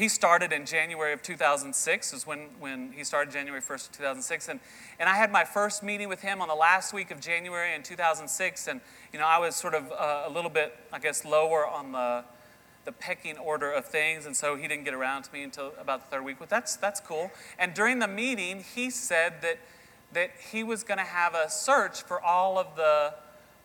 He 0.00 0.08
started 0.08 0.50
in 0.50 0.64
January 0.64 1.12
of 1.12 1.22
2006, 1.22 2.14
is 2.14 2.26
when, 2.26 2.48
when 2.58 2.92
he 2.92 3.04
started 3.04 3.30
January 3.30 3.60
1st 3.60 3.88
of 3.88 3.92
2006. 3.92 4.48
And, 4.48 4.60
and 4.98 5.10
I 5.10 5.16
had 5.16 5.30
my 5.30 5.44
first 5.44 5.82
meeting 5.82 6.08
with 6.08 6.22
him 6.22 6.40
on 6.40 6.48
the 6.48 6.54
last 6.54 6.94
week 6.94 7.10
of 7.10 7.20
January 7.20 7.74
in 7.74 7.82
2006. 7.82 8.66
And, 8.66 8.80
you 9.12 9.18
know, 9.18 9.26
I 9.26 9.36
was 9.36 9.56
sort 9.56 9.74
of 9.74 9.92
uh, 9.92 10.22
a 10.26 10.30
little 10.30 10.48
bit, 10.48 10.74
I 10.90 11.00
guess, 11.00 11.26
lower 11.26 11.66
on 11.66 11.92
the, 11.92 12.24
the 12.86 12.92
pecking 12.92 13.36
order 13.36 13.70
of 13.70 13.84
things. 13.84 14.24
And 14.24 14.34
so 14.34 14.56
he 14.56 14.66
didn't 14.68 14.84
get 14.84 14.94
around 14.94 15.24
to 15.24 15.32
me 15.34 15.42
until 15.42 15.74
about 15.78 16.08
the 16.08 16.16
third 16.16 16.24
week. 16.24 16.36
But 16.38 16.48
that's, 16.48 16.76
that's 16.76 17.00
cool. 17.00 17.30
And 17.58 17.74
during 17.74 17.98
the 17.98 18.08
meeting, 18.08 18.64
he 18.74 18.88
said 18.88 19.42
that, 19.42 19.58
that 20.12 20.30
he 20.52 20.62
was 20.62 20.82
going 20.82 20.98
to 20.98 21.04
have 21.04 21.34
a 21.34 21.48
search 21.48 22.02
for 22.02 22.20
all 22.20 22.58
of 22.58 22.76
the 22.76 23.14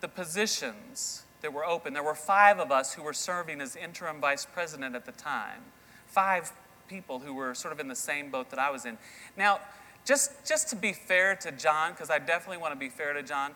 the 0.01 0.07
positions 0.07 1.23
that 1.41 1.53
were 1.53 1.65
open. 1.65 1.93
There 1.93 2.03
were 2.03 2.15
five 2.15 2.59
of 2.59 2.71
us 2.71 2.93
who 2.93 3.01
were 3.01 3.13
serving 3.13 3.61
as 3.61 3.75
interim 3.75 4.21
vice 4.21 4.45
president 4.45 4.95
at 4.95 5.05
the 5.05 5.11
time. 5.11 5.61
Five 6.05 6.51
people 6.87 7.19
who 7.19 7.33
were 7.33 7.55
sort 7.55 7.73
of 7.73 7.79
in 7.79 7.87
the 7.87 7.95
same 7.95 8.29
boat 8.29 8.49
that 8.51 8.59
I 8.59 8.69
was 8.69 8.85
in. 8.85 8.97
Now, 9.35 9.59
just, 10.05 10.45
just 10.47 10.69
to 10.69 10.75
be 10.75 10.93
fair 10.93 11.35
to 11.37 11.51
John, 11.51 11.91
because 11.91 12.09
I 12.09 12.19
definitely 12.19 12.57
want 12.57 12.73
to 12.73 12.79
be 12.79 12.89
fair 12.89 13.13
to 13.13 13.23
John, 13.23 13.53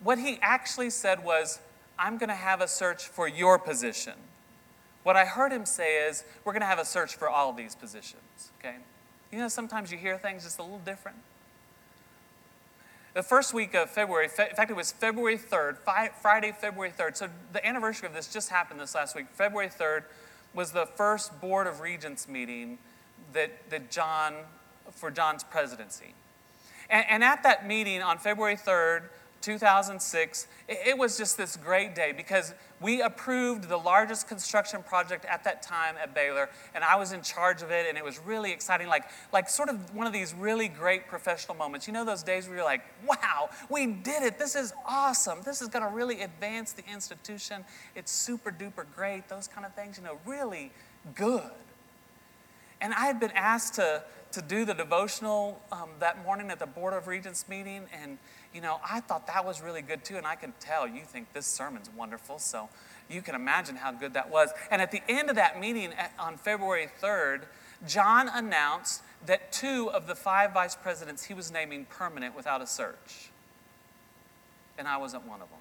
what 0.00 0.18
he 0.18 0.38
actually 0.42 0.90
said 0.90 1.24
was, 1.24 1.60
I'm 1.98 2.18
going 2.18 2.28
to 2.28 2.34
have 2.34 2.60
a 2.60 2.68
search 2.68 3.06
for 3.06 3.26
your 3.26 3.58
position. 3.58 4.12
What 5.02 5.16
I 5.16 5.24
heard 5.24 5.52
him 5.52 5.64
say 5.64 6.06
is, 6.06 6.24
we're 6.44 6.52
going 6.52 6.60
to 6.60 6.66
have 6.66 6.78
a 6.78 6.84
search 6.84 7.16
for 7.16 7.28
all 7.28 7.54
these 7.54 7.74
positions, 7.74 8.50
okay? 8.58 8.76
You 9.32 9.38
know, 9.38 9.48
sometimes 9.48 9.90
you 9.90 9.96
hear 9.96 10.18
things 10.18 10.44
just 10.44 10.58
a 10.58 10.62
little 10.62 10.80
different 10.80 11.16
the 13.16 13.22
first 13.22 13.54
week 13.54 13.74
of 13.74 13.88
February, 13.88 14.26
in 14.26 14.30
fact, 14.30 14.70
it 14.70 14.76
was 14.76 14.92
February 14.92 15.38
3rd, 15.38 15.78
Friday, 16.20 16.52
February 16.52 16.92
3rd. 16.92 17.16
So 17.16 17.28
the 17.54 17.66
anniversary 17.66 18.06
of 18.06 18.14
this 18.14 18.30
just 18.30 18.50
happened 18.50 18.78
this 18.78 18.94
last 18.94 19.16
week. 19.16 19.24
February 19.32 19.70
3rd 19.70 20.02
was 20.52 20.72
the 20.72 20.84
first 20.84 21.40
Board 21.40 21.66
of 21.66 21.80
Regents 21.80 22.28
meeting 22.28 22.76
that, 23.32 23.70
that 23.70 23.90
John, 23.90 24.34
for 24.92 25.10
John's 25.10 25.44
presidency. 25.44 26.12
And, 26.90 27.06
and 27.08 27.24
at 27.24 27.42
that 27.44 27.66
meeting 27.66 28.02
on 28.02 28.18
February 28.18 28.54
3rd, 28.56 29.04
2006, 29.46 30.48
it 30.68 30.98
was 30.98 31.16
just 31.16 31.36
this 31.36 31.56
great 31.56 31.94
day 31.94 32.10
because 32.10 32.52
we 32.80 33.00
approved 33.00 33.68
the 33.68 33.76
largest 33.76 34.26
construction 34.26 34.82
project 34.82 35.24
at 35.24 35.44
that 35.44 35.62
time 35.62 35.94
at 36.02 36.16
Baylor, 36.16 36.50
and 36.74 36.82
I 36.82 36.96
was 36.96 37.12
in 37.12 37.22
charge 37.22 37.62
of 37.62 37.70
it, 37.70 37.86
and 37.88 37.96
it 37.96 38.02
was 38.02 38.18
really 38.18 38.50
exciting, 38.50 38.88
like, 38.88 39.04
like 39.32 39.48
sort 39.48 39.68
of 39.68 39.94
one 39.94 40.04
of 40.04 40.12
these 40.12 40.34
really 40.34 40.66
great 40.66 41.06
professional 41.06 41.56
moments. 41.56 41.86
You 41.86 41.92
know 41.92 42.04
those 42.04 42.24
days 42.24 42.48
where 42.48 42.56
you're 42.56 42.66
like, 42.66 42.82
wow, 43.06 43.50
we 43.70 43.86
did 43.86 44.24
it. 44.24 44.36
This 44.36 44.56
is 44.56 44.72
awesome. 44.84 45.38
This 45.44 45.62
is 45.62 45.68
going 45.68 45.84
to 45.84 45.94
really 45.94 46.22
advance 46.22 46.72
the 46.72 46.82
institution. 46.92 47.64
It's 47.94 48.10
super 48.10 48.50
duper 48.50 48.84
great. 48.96 49.28
Those 49.28 49.46
kind 49.46 49.64
of 49.64 49.72
things, 49.74 49.96
you 49.96 50.02
know, 50.02 50.18
really 50.26 50.72
good. 51.14 51.52
And 52.80 52.92
I 52.92 53.06
had 53.06 53.20
been 53.20 53.30
asked 53.30 53.74
to, 53.74 54.02
to 54.32 54.42
do 54.42 54.64
the 54.64 54.74
devotional 54.74 55.62
um, 55.70 55.90
that 56.00 56.24
morning 56.24 56.50
at 56.50 56.58
the 56.58 56.66
Board 56.66 56.94
of 56.94 57.06
Regents 57.06 57.48
meeting, 57.48 57.84
and 58.02 58.18
you 58.54 58.60
know, 58.60 58.80
I 58.88 59.00
thought 59.00 59.26
that 59.26 59.44
was 59.44 59.60
really 59.60 59.82
good 59.82 60.04
too, 60.04 60.16
and 60.16 60.26
I 60.26 60.34
can 60.34 60.52
tell 60.60 60.86
you 60.86 61.02
think 61.02 61.32
this 61.32 61.46
sermon's 61.46 61.90
wonderful, 61.96 62.38
so 62.38 62.68
you 63.08 63.22
can 63.22 63.34
imagine 63.34 63.76
how 63.76 63.92
good 63.92 64.14
that 64.14 64.30
was. 64.30 64.50
And 64.70 64.82
at 64.82 64.90
the 64.90 65.02
end 65.08 65.30
of 65.30 65.36
that 65.36 65.60
meeting 65.60 65.92
on 66.18 66.36
February 66.36 66.88
3rd, 67.00 67.42
John 67.86 68.28
announced 68.28 69.02
that 69.26 69.52
two 69.52 69.90
of 69.90 70.06
the 70.06 70.14
five 70.14 70.52
vice 70.52 70.74
presidents 70.74 71.24
he 71.24 71.34
was 71.34 71.50
naming 71.50 71.84
permanent 71.86 72.36
without 72.36 72.62
a 72.62 72.66
search. 72.66 73.30
And 74.78 74.86
I 74.86 74.96
wasn't 74.96 75.26
one 75.26 75.40
of 75.40 75.48
them. 75.48 75.58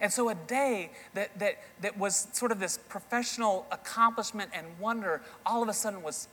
And 0.00 0.12
so 0.12 0.28
a 0.28 0.34
day 0.34 0.90
that, 1.14 1.38
that, 1.38 1.62
that 1.80 1.96
was 1.96 2.28
sort 2.32 2.50
of 2.50 2.58
this 2.58 2.76
professional 2.76 3.66
accomplishment 3.70 4.50
and 4.52 4.66
wonder 4.80 5.22
all 5.46 5.62
of 5.62 5.68
a 5.68 5.72
sudden 5.72 6.02
was 6.02 6.26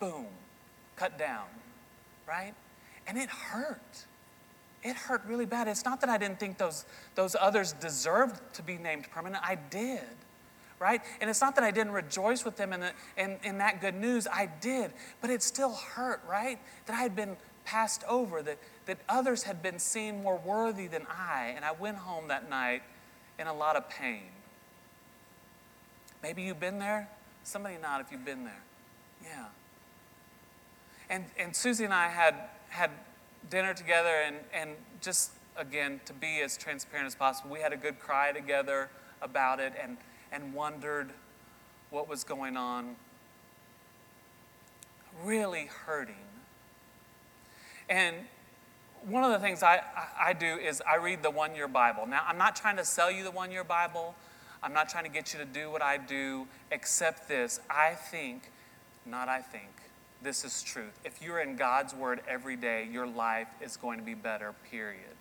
boom, 0.00 0.26
cut 0.96 1.18
down, 1.18 1.44
right? 2.26 2.54
And 3.06 3.16
it 3.16 3.28
hurt 3.28 4.06
it 4.82 4.96
hurt 4.96 5.22
really 5.26 5.46
bad. 5.46 5.68
It's 5.68 5.84
not 5.84 6.00
that 6.00 6.10
I 6.10 6.18
didn't 6.18 6.40
think 6.40 6.58
those, 6.58 6.84
those 7.14 7.36
others 7.38 7.72
deserved 7.74 8.40
to 8.54 8.62
be 8.62 8.76
named 8.76 9.08
permanent, 9.10 9.42
I 9.46 9.56
did. 9.70 10.00
Right? 10.78 11.00
And 11.20 11.30
it's 11.30 11.40
not 11.40 11.54
that 11.54 11.62
I 11.62 11.70
didn't 11.70 11.92
rejoice 11.92 12.44
with 12.44 12.56
them 12.56 12.72
in, 12.72 12.80
the, 12.80 12.92
in, 13.16 13.38
in 13.44 13.58
that 13.58 13.80
good 13.80 13.94
news, 13.94 14.26
I 14.26 14.50
did. 14.60 14.92
But 15.20 15.30
it 15.30 15.40
still 15.40 15.74
hurt, 15.74 16.20
right? 16.28 16.58
That 16.86 16.96
I 16.96 17.02
had 17.02 17.14
been 17.14 17.36
passed 17.64 18.02
over, 18.08 18.42
that, 18.42 18.58
that 18.86 18.98
others 19.08 19.44
had 19.44 19.62
been 19.62 19.78
seen 19.78 20.24
more 20.24 20.38
worthy 20.44 20.88
than 20.88 21.06
I. 21.08 21.52
And 21.54 21.64
I 21.64 21.70
went 21.70 21.98
home 21.98 22.26
that 22.28 22.50
night 22.50 22.82
in 23.38 23.46
a 23.46 23.54
lot 23.54 23.76
of 23.76 23.88
pain. 23.88 24.24
Maybe 26.20 26.42
you've 26.42 26.58
been 26.58 26.80
there. 26.80 27.08
Somebody 27.44 27.76
nod 27.80 28.00
if 28.00 28.10
you've 28.10 28.24
been 28.24 28.44
there. 28.44 28.62
Yeah. 29.22 29.46
And, 31.10 31.26
and 31.38 31.54
Susie 31.54 31.84
and 31.84 31.94
I 31.94 32.08
had, 32.08 32.34
had 32.70 32.90
dinner 33.50 33.74
together 33.74 34.22
and, 34.24 34.36
and 34.54 34.70
just, 35.00 35.32
again, 35.56 36.00
to 36.06 36.12
be 36.12 36.40
as 36.40 36.56
transparent 36.56 37.06
as 37.06 37.14
possible, 37.14 37.50
we 37.50 37.60
had 37.60 37.72
a 37.72 37.76
good 37.76 37.98
cry 37.98 38.32
together 38.32 38.88
about 39.20 39.60
it 39.60 39.72
and, 39.80 39.96
and 40.30 40.54
wondered 40.54 41.10
what 41.90 42.08
was 42.08 42.24
going 42.24 42.56
on. 42.56 42.96
Really 45.24 45.66
hurting. 45.66 46.14
And 47.88 48.16
one 49.04 49.24
of 49.24 49.32
the 49.32 49.38
things 49.38 49.62
I, 49.62 49.82
I 50.18 50.32
do 50.32 50.46
is 50.46 50.82
I 50.88 50.96
read 50.96 51.22
the 51.22 51.30
one 51.30 51.54
year 51.54 51.68
Bible. 51.68 52.06
Now, 52.06 52.22
I'm 52.26 52.38
not 52.38 52.56
trying 52.56 52.76
to 52.76 52.84
sell 52.84 53.10
you 53.10 53.24
the 53.24 53.30
one 53.30 53.50
year 53.50 53.64
Bible. 53.64 54.14
I'm 54.62 54.72
not 54.72 54.88
trying 54.88 55.04
to 55.04 55.10
get 55.10 55.32
you 55.32 55.40
to 55.40 55.44
do 55.44 55.70
what 55.70 55.82
I 55.82 55.98
do, 55.98 56.46
except 56.70 57.28
this. 57.28 57.60
I 57.68 57.94
think, 57.94 58.50
not 59.04 59.28
I 59.28 59.40
think, 59.40 59.70
this 60.22 60.44
is 60.44 60.62
truth. 60.62 60.98
If 61.04 61.22
you're 61.22 61.40
in 61.40 61.56
God's 61.56 61.94
Word 61.94 62.20
every 62.28 62.56
day, 62.56 62.88
your 62.90 63.06
life 63.06 63.48
is 63.60 63.76
going 63.76 63.98
to 63.98 64.04
be 64.04 64.14
better, 64.14 64.54
period. 64.70 65.16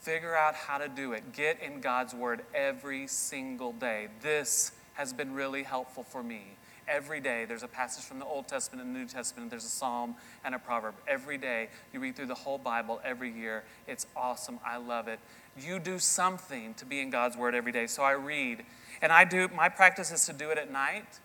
Figure 0.00 0.36
out 0.36 0.54
how 0.54 0.78
to 0.78 0.88
do 0.88 1.12
it. 1.12 1.32
Get 1.32 1.60
in 1.62 1.80
God's 1.80 2.14
Word 2.14 2.42
every 2.54 3.06
single 3.06 3.72
day. 3.72 4.08
This 4.22 4.72
has 4.94 5.12
been 5.12 5.34
really 5.34 5.62
helpful 5.62 6.02
for 6.02 6.22
me. 6.22 6.42
Every 6.86 7.20
day, 7.20 7.44
there's 7.44 7.62
a 7.62 7.68
passage 7.68 8.04
from 8.04 8.18
the 8.18 8.24
Old 8.24 8.48
Testament 8.48 8.86
and 8.86 8.94
the 8.94 9.00
New 9.00 9.06
Testament, 9.06 9.50
there's 9.50 9.64
a 9.64 9.68
psalm 9.68 10.14
and 10.42 10.54
a 10.54 10.58
proverb. 10.58 10.94
Every 11.06 11.36
day, 11.36 11.68
you 11.92 12.00
read 12.00 12.16
through 12.16 12.26
the 12.26 12.34
whole 12.34 12.56
Bible 12.56 12.98
every 13.04 13.30
year. 13.30 13.64
It's 13.86 14.06
awesome. 14.16 14.58
I 14.64 14.78
love 14.78 15.06
it. 15.06 15.18
You 15.60 15.78
do 15.78 15.98
something 15.98 16.72
to 16.74 16.86
be 16.86 17.00
in 17.00 17.10
God's 17.10 17.36
Word 17.36 17.54
every 17.54 17.72
day. 17.72 17.86
So 17.88 18.02
I 18.02 18.12
read. 18.12 18.64
And 19.02 19.12
I 19.12 19.24
do, 19.24 19.48
my 19.54 19.68
practice 19.68 20.10
is 20.10 20.24
to 20.26 20.32
do 20.32 20.50
it 20.50 20.56
at 20.56 20.72
night 20.72 21.20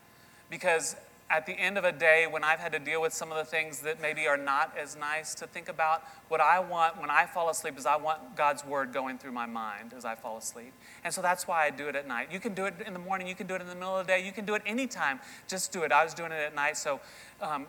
because 0.50 0.96
at 1.30 1.46
the 1.46 1.54
end 1.54 1.78
of 1.78 1.84
a 1.84 1.92
day, 1.92 2.28
when 2.30 2.44
I've 2.44 2.60
had 2.60 2.72
to 2.74 2.80
deal 2.80 3.02
with 3.02 3.14
some 3.14 3.32
of 3.32 3.38
the 3.38 3.46
things 3.46 3.80
that 3.80 4.02
maybe 4.02 4.28
are 4.28 4.38
not 4.38 4.76
as 4.78 4.96
nice, 4.96 5.34
to 5.36 5.48
think 5.48 5.68
about 5.68 6.04
what 6.28 6.42
I 6.42 6.60
want 6.60 7.00
when 7.00 7.10
I 7.10 7.26
fall 7.26 7.50
asleep 7.50 7.78
is 7.78 7.86
I 7.86 7.96
want 7.96 8.36
God's 8.36 8.64
word 8.66 8.94
going 8.94 9.18
through 9.18 9.32
my 9.32 9.46
mind 9.46 9.94
as 9.96 10.06
I 10.06 10.16
fall 10.16 10.38
asleep. 10.38 10.74
And 11.04 11.14
so 11.14 11.22
that's 11.22 11.48
why 11.48 11.66
I 11.66 11.70
do 11.70 11.88
it 11.88 11.96
at 11.96 12.08
night. 12.08 12.28
You 12.32 12.40
can 12.40 12.54
do 12.54 12.66
it 12.66 12.76
in 12.86 12.94
the 12.94 13.00
morning, 13.00 13.28
you 13.28 13.36
can 13.36 13.48
do 13.48 13.56
it 13.56 13.62
in 13.62 13.68
the 13.68 13.76
middle 13.76 13.98
of 13.98 14.06
the 14.06 14.14
day, 14.14 14.24
you 14.24 14.32
can 14.32 14.46
do 14.46 14.54
it 14.54 14.62
anytime. 14.66 15.20
Just 15.48 15.72
do 15.72 15.84
it. 15.84 15.92
I 15.92 16.04
was 16.04 16.14
doing 16.14 16.32
it 16.32 16.40
at 16.40 16.54
night, 16.54 16.78
so 16.78 17.00
um, 17.42 17.66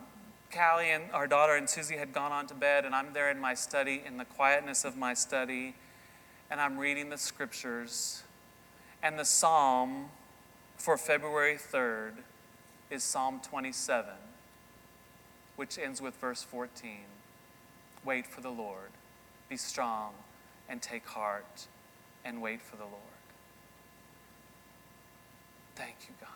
Callie 0.53 0.91
and 0.91 1.05
our 1.11 1.27
daughter 1.27 1.55
and 1.55 1.69
Susie 1.69 1.97
had 1.97 2.13
gone 2.13 2.31
on 2.31 2.45
to 2.47 2.53
bed, 2.53 2.85
and 2.85 2.93
I'm 2.93 3.13
there 3.13 3.31
in 3.31 3.39
my 3.39 3.53
study, 3.53 4.03
in 4.05 4.17
the 4.17 4.25
quietness 4.25 4.85
of 4.85 4.95
my 4.95 5.13
study, 5.13 5.75
and 6.51 6.61
I'm 6.61 6.77
reading 6.77 7.09
the 7.09 7.17
scriptures. 7.17 8.23
And 9.01 9.17
the 9.17 9.25
psalm 9.25 10.09
for 10.77 10.97
February 10.97 11.55
3rd 11.55 12.13
is 12.95 13.03
Psalm 13.03 13.41
27, 13.43 14.09
which 15.57 15.77
ends 15.77 16.01
with 16.01 16.15
verse 16.15 16.41
14 16.41 16.91
Wait 18.05 18.25
for 18.25 18.41
the 18.41 18.49
Lord, 18.49 18.91
be 19.49 19.57
strong, 19.57 20.13
and 20.69 20.81
take 20.81 21.05
heart, 21.05 21.67
and 22.23 22.41
wait 22.41 22.61
for 22.61 22.77
the 22.77 22.83
Lord. 22.83 22.95
Thank 25.75 25.95
you, 26.07 26.13
God. 26.21 26.29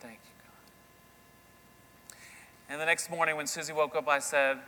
Thank 0.00 0.18
you, 0.24 0.42
God. 2.10 2.16
And 2.68 2.80
the 2.80 2.86
next 2.86 3.10
morning, 3.10 3.36
when 3.36 3.46
Susie 3.46 3.72
woke 3.72 3.94
up, 3.94 4.08
I 4.08 4.18
said, 4.18 4.58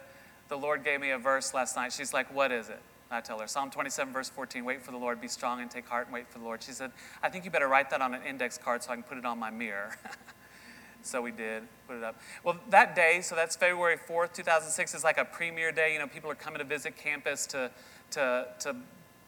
The 0.48 0.56
Lord 0.56 0.84
gave 0.84 1.00
me 1.00 1.10
a 1.10 1.18
verse 1.18 1.54
last 1.54 1.74
night. 1.74 1.92
She's 1.92 2.14
like, 2.14 2.32
What 2.32 2.52
is 2.52 2.68
it? 2.68 2.80
I 3.10 3.20
tell 3.20 3.38
her, 3.38 3.46
Psalm 3.46 3.70
27, 3.70 4.12
verse 4.12 4.28
14, 4.28 4.64
wait 4.64 4.82
for 4.82 4.90
the 4.90 4.96
Lord, 4.96 5.20
be 5.20 5.28
strong 5.28 5.60
and 5.60 5.70
take 5.70 5.88
heart 5.88 6.06
and 6.06 6.14
wait 6.14 6.28
for 6.28 6.38
the 6.38 6.44
Lord. 6.44 6.62
She 6.62 6.72
said, 6.72 6.90
I 7.22 7.28
think 7.28 7.44
you 7.44 7.52
better 7.52 7.68
write 7.68 7.90
that 7.90 8.02
on 8.02 8.14
an 8.14 8.22
index 8.28 8.58
card 8.58 8.82
so 8.82 8.90
I 8.90 8.94
can 8.94 9.04
put 9.04 9.16
it 9.16 9.24
on 9.24 9.38
my 9.38 9.50
mirror. 9.50 9.96
so 11.06 11.22
we 11.22 11.30
did, 11.30 11.62
put 11.86 11.96
it 11.96 12.04
up. 12.04 12.20
Well, 12.44 12.58
that 12.70 12.94
day, 12.94 13.20
so 13.22 13.34
that's 13.34 13.56
February 13.56 13.96
4th, 13.96 14.32
2006, 14.34 14.94
is 14.94 15.04
like 15.04 15.18
a 15.18 15.24
premiere 15.24 15.72
day. 15.72 15.92
You 15.92 15.98
know, 15.98 16.06
people 16.06 16.30
are 16.30 16.34
coming 16.34 16.58
to 16.58 16.64
visit 16.64 16.96
campus 16.96 17.46
to, 17.48 17.70
to, 18.12 18.48
to 18.60 18.76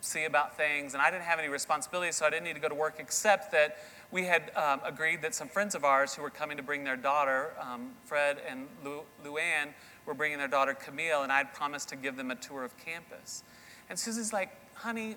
see 0.00 0.24
about 0.24 0.56
things. 0.56 0.94
And 0.94 1.02
I 1.02 1.10
didn't 1.10 1.24
have 1.24 1.38
any 1.38 1.48
responsibilities, 1.48 2.16
so 2.16 2.26
I 2.26 2.30
didn't 2.30 2.44
need 2.44 2.54
to 2.54 2.60
go 2.60 2.68
to 2.68 2.74
work, 2.74 2.96
except 2.98 3.52
that 3.52 3.78
we 4.10 4.24
had 4.24 4.50
um, 4.56 4.80
agreed 4.84 5.22
that 5.22 5.34
some 5.34 5.48
friends 5.48 5.74
of 5.74 5.84
ours 5.84 6.14
who 6.14 6.22
were 6.22 6.30
coming 6.30 6.56
to 6.56 6.62
bring 6.62 6.84
their 6.84 6.96
daughter, 6.96 7.52
um, 7.60 7.90
Fred 8.04 8.38
and 8.48 8.66
Lu- 8.84 9.02
Luann, 9.24 9.68
were 10.06 10.14
bringing 10.14 10.38
their 10.38 10.48
daughter 10.48 10.74
Camille, 10.74 11.22
and 11.22 11.30
I'd 11.30 11.52
promised 11.52 11.90
to 11.90 11.96
give 11.96 12.16
them 12.16 12.30
a 12.30 12.34
tour 12.34 12.64
of 12.64 12.76
campus. 12.78 13.42
And 13.90 13.98
Susie's 13.98 14.32
like, 14.32 14.50
honey, 14.74 15.16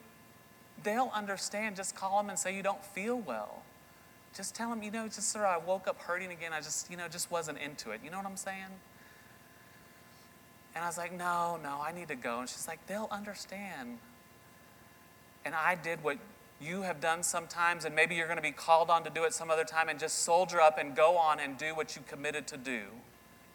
they'll 0.84 1.12
understand. 1.14 1.76
Just 1.76 1.96
call 1.96 2.22
them 2.22 2.30
and 2.30 2.38
say 2.38 2.56
you 2.56 2.64
don't 2.64 2.84
feel 2.84 3.18
well. 3.18 3.64
Just 4.36 4.56
tell 4.56 4.70
them, 4.70 4.82
you 4.82 4.92
know, 4.92 5.08
just 5.08 5.36
of 5.36 5.42
I 5.42 5.58
woke 5.58 5.88
up 5.88 6.00
hurting 6.00 6.32
again. 6.32 6.54
I 6.54 6.60
just, 6.60 6.90
you 6.90 6.98
know, 6.98 7.08
just 7.08 7.30
wasn't 7.30 7.58
into 7.58 7.92
it. 7.92 8.00
You 8.04 8.12
know 8.12 8.18
what 8.18 8.26
I'm 8.26 8.38
saying? 8.38 8.66
And 10.74 10.84
I 10.84 10.88
was 10.88 10.98
like, 10.98 11.12
no, 11.12 11.60
no, 11.62 11.82
I 11.82 11.92
need 11.92 12.08
to 12.08 12.16
go. 12.16 12.40
And 12.40 12.48
she's 12.50 12.68
like, 12.68 12.86
they'll 12.88 13.10
understand. 13.12 13.98
And 15.44 15.54
I 15.54 15.76
did 15.76 16.02
what 16.04 16.18
you 16.62 16.84
have 16.84 17.02
done 17.02 17.24
sometimes, 17.24 17.86
and 17.86 17.96
maybe 17.96 18.16
you're 18.16 18.28
going 18.28 18.38
to 18.38 18.44
be 18.44 18.52
called 18.52 18.90
on 18.90 19.04
to 19.04 19.10
do 19.10 19.24
it 19.24 19.34
some 19.34 19.50
other 19.50 19.64
time, 19.64 19.90
and 19.90 20.00
just 20.00 20.20
soldier 20.20 20.62
up 20.62 20.78
and 20.78 20.96
go 20.96 21.18
on 21.18 21.40
and 21.40 21.58
do 21.58 21.76
what 21.76 21.96
you 21.96 22.04
committed 22.08 22.48
to 22.48 22.58
do. 22.58 22.84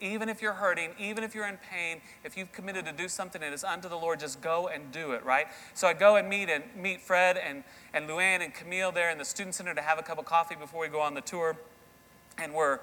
Even 0.00 0.28
if 0.28 0.42
you're 0.42 0.52
hurting, 0.52 0.90
even 0.98 1.24
if 1.24 1.34
you're 1.34 1.48
in 1.48 1.58
pain, 1.70 2.02
if 2.22 2.36
you've 2.36 2.52
committed 2.52 2.84
to 2.84 2.92
do 2.92 3.08
something 3.08 3.40
that 3.40 3.52
is 3.52 3.64
unto 3.64 3.88
the 3.88 3.96
Lord, 3.96 4.20
just 4.20 4.42
go 4.42 4.68
and 4.68 4.92
do 4.92 5.12
it, 5.12 5.24
right? 5.24 5.46
So 5.74 5.88
I 5.88 5.94
go 5.94 6.16
and 6.16 6.28
meet 6.28 6.50
and 6.50 6.64
meet 6.76 7.00
Fred 7.00 7.38
and, 7.38 7.64
and 7.94 8.08
Luann 8.08 8.42
and 8.42 8.52
Camille 8.52 8.92
there 8.92 9.10
in 9.10 9.16
the 9.16 9.24
student 9.24 9.54
center 9.54 9.74
to 9.74 9.80
have 9.80 9.98
a 9.98 10.02
cup 10.02 10.18
of 10.18 10.26
coffee 10.26 10.54
before 10.54 10.82
we 10.82 10.88
go 10.88 11.00
on 11.00 11.14
the 11.14 11.22
tour. 11.22 11.56
And 12.38 12.52
we're 12.52 12.80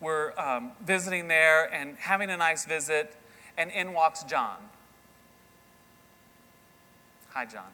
we're 0.00 0.32
um, 0.38 0.72
visiting 0.84 1.28
there 1.28 1.72
and 1.72 1.96
having 1.98 2.30
a 2.30 2.36
nice 2.36 2.64
visit, 2.64 3.14
and 3.58 3.70
in 3.70 3.92
walks 3.92 4.24
John. 4.24 4.56
Hi, 7.30 7.44
John. 7.44 7.68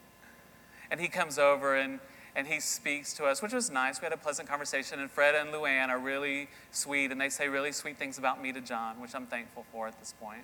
and 0.90 1.00
he 1.00 1.06
comes 1.06 1.38
over 1.38 1.76
and 1.76 2.00
and 2.36 2.46
he 2.46 2.58
speaks 2.60 3.14
to 3.14 3.24
us, 3.26 3.40
which 3.42 3.52
was 3.52 3.70
nice. 3.70 4.00
We 4.00 4.06
had 4.06 4.12
a 4.12 4.16
pleasant 4.16 4.48
conversation, 4.48 4.98
and 4.98 5.10
Fred 5.10 5.34
and 5.34 5.50
Luann 5.50 5.88
are 5.88 5.98
really 5.98 6.48
sweet, 6.72 7.12
and 7.12 7.20
they 7.20 7.28
say 7.28 7.48
really 7.48 7.70
sweet 7.72 7.96
things 7.96 8.18
about 8.18 8.42
me 8.42 8.52
to 8.52 8.60
John, 8.60 9.00
which 9.00 9.14
I'm 9.14 9.26
thankful 9.26 9.64
for 9.70 9.86
at 9.86 9.98
this 10.00 10.14
point. 10.20 10.42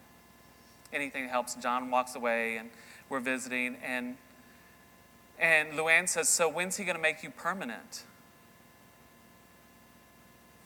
Anything 0.93 1.29
helps. 1.29 1.55
John 1.57 1.91
walks 1.91 2.15
away, 2.15 2.57
and 2.57 2.71
we're 3.09 3.21
visiting, 3.21 3.77
and 3.85 4.17
and 5.39 5.73
Luann 5.73 6.09
says, 6.09 6.29
"So 6.29 6.49
when's 6.49 6.77
he 6.77 6.85
going 6.85 6.97
to 6.97 7.03
make 7.03 7.23
you 7.23 7.31
permanent?" 7.31 8.05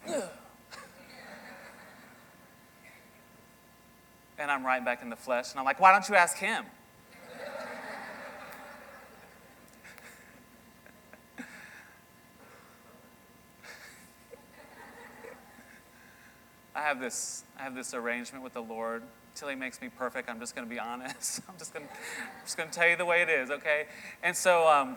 and 0.07 0.25
I'm 4.39 4.67
right 4.67 4.85
back 4.85 5.01
in 5.01 5.09
the 5.11 5.17
flesh, 5.17 5.53
and 5.53 5.61
I'm 5.61 5.65
like, 5.65 5.81
"Why 5.81 5.93
don't 5.93 6.07
you 6.09 6.17
ask 6.17 6.37
him?" 6.37 6.67
I 16.75 16.83
have 16.83 17.01
this, 17.01 17.45
I 17.59 17.63
have 17.63 17.75
this 17.75 17.95
arrangement 17.95 18.43
with 18.43 18.53
the 18.53 18.63
Lord. 18.63 19.03
Till 19.35 19.49
He 19.49 19.55
makes 19.55 19.81
me 19.81 19.89
perfect, 19.89 20.29
I'm 20.29 20.41
just 20.41 20.55
going 20.55 20.67
to 20.67 20.73
be 20.73 20.81
honest. 20.81 21.41
I'm 21.49 21.57
just 21.59 21.73
going, 21.73 21.87
to 22.69 22.75
tell 22.75 22.89
you 22.89 22.97
the 22.97 23.05
way 23.05 23.23
it 23.23 23.29
is, 23.29 23.51
okay? 23.51 23.87
And 24.23 24.37
so, 24.37 24.69
um, 24.69 24.97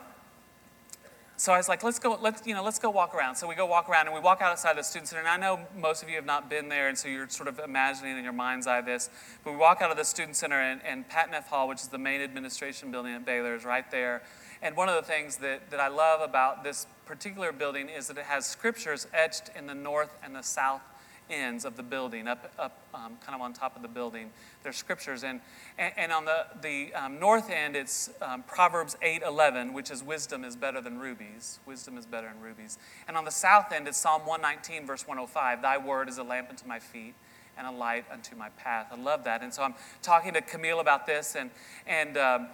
so 1.40 1.54
I 1.54 1.58
was 1.58 1.70
like, 1.70 1.84
let's 1.84 2.00
go, 2.00 2.18
let's, 2.20 2.46
you 2.48 2.56
know, 2.56 2.63
let's 2.63 2.80
go 2.80 2.90
walk 2.90 3.13
around. 3.13 3.36
So 3.36 3.48
we 3.48 3.54
go 3.54 3.68
walk 3.68 3.90
around 3.90 4.08
and 4.08 4.16
we 4.16 4.20
walk 4.20 4.42
outside 4.42 4.76
the 4.76 4.82
student 4.82 5.08
center. 5.08 5.22
And 5.22 5.30
I 5.30 5.38
know 5.38 5.60
most 5.80 6.02
of 6.02 6.10
you 6.10 6.16
have 6.16 6.26
not 6.26 6.50
been 6.50 6.68
there, 6.68 6.88
and 6.88 6.98
so 6.98 7.08
you're 7.08 7.30
sort 7.30 7.48
of 7.48 7.60
imagining 7.60 8.18
in 8.18 8.24
your 8.24 8.34
mind's 8.34 8.66
eye 8.66 8.82
this. 8.82 9.12
But 9.44 9.52
we 9.52 9.58
walk 9.58 9.84
out 9.84 9.92
of 9.92 9.98
the 9.98 10.04
student 10.04 10.36
center, 10.36 10.60
and, 10.60 10.82
and 10.84 11.08
Pat 11.08 11.30
Neff 11.30 11.48
Hall, 11.48 11.68
which 11.68 11.82
is 11.82 11.90
the 11.90 12.00
main 12.00 12.22
administration 12.22 12.90
building 12.90 13.13
at 13.13 13.24
Baylor, 13.24 13.54
is 13.54 13.66
right 13.66 13.90
there. 13.92 14.24
And 14.63 14.76
one 14.76 14.90
of 14.90 14.96
the 14.96 15.04
things 15.04 15.38
that, 15.38 15.70
that 15.70 15.80
I 15.80 15.90
love 15.90 16.22
about 16.22 16.63
this 16.63 16.88
particular 17.06 17.52
building 17.52 17.88
is 17.88 18.08
that 18.08 18.18
it 18.18 18.26
has 18.26 18.48
scriptures 18.48 19.06
etched 19.13 19.52
in 19.56 19.68
the 19.68 19.76
north 19.76 20.18
and 20.24 20.36
the 20.36 20.42
south 20.42 20.82
ends 21.30 21.66
of 21.66 21.78
the 21.78 21.84
building, 21.84 22.28
up, 22.28 22.52
up 22.58 22.80
um, 22.94 23.18
kind 23.26 23.36
of 23.36 23.42
on 23.42 23.54
top 23.54 23.76
of 23.76 23.82
the 23.82 23.88
building. 23.88 24.30
There's 24.63 24.78
scriptures. 24.78 25.24
And, 25.24 25.42
and, 25.78 25.94
and 25.98 26.12
on 26.12 26.26
the, 26.26 26.46
the 26.62 26.94
um, 26.94 27.20
north 27.20 27.50
end, 27.50 27.76
it's 27.76 28.10
um, 28.22 28.44
Proverbs 28.44 28.98
8 29.02 29.22
11, 29.26 29.74
which 29.74 29.92
is 29.92 30.04
wisdom 30.04 30.44
is 30.44 30.56
better 30.56 30.82
than 30.82 31.00
rubies. 31.00 31.60
Wisdom 31.66 31.98
is 31.98 32.06
better 32.06 32.28
than 32.28 32.42
rubies. 32.42 32.78
And 33.08 33.18
on 33.18 33.26
the 33.26 33.32
south 33.32 33.72
end, 33.72 33.88
it's 33.88 33.98
Psalm 33.98 34.22
119, 34.22 34.86
verse 34.86 35.08
105. 35.08 35.62
Thy 35.62 35.78
word 35.78 36.10
is 36.10 36.18
a 36.18 36.24
lamp 36.24 36.50
unto 36.50 36.68
my 36.68 36.80
feet 36.80 37.16
and 37.58 37.68
a 37.68 37.72
light 37.72 38.06
unto 38.12 38.36
my 38.36 38.50
path. 38.50 38.88
I 38.92 38.96
love 38.96 39.24
that. 39.24 39.42
And 39.42 39.54
so 39.54 39.63
I'm 39.63 39.74
talking 40.02 40.34
to 40.34 40.42
Camille 40.42 40.80
about 40.80 41.08
this. 41.08 41.36
And, 41.36 41.50
and 41.88 42.18
um, 42.18 42.48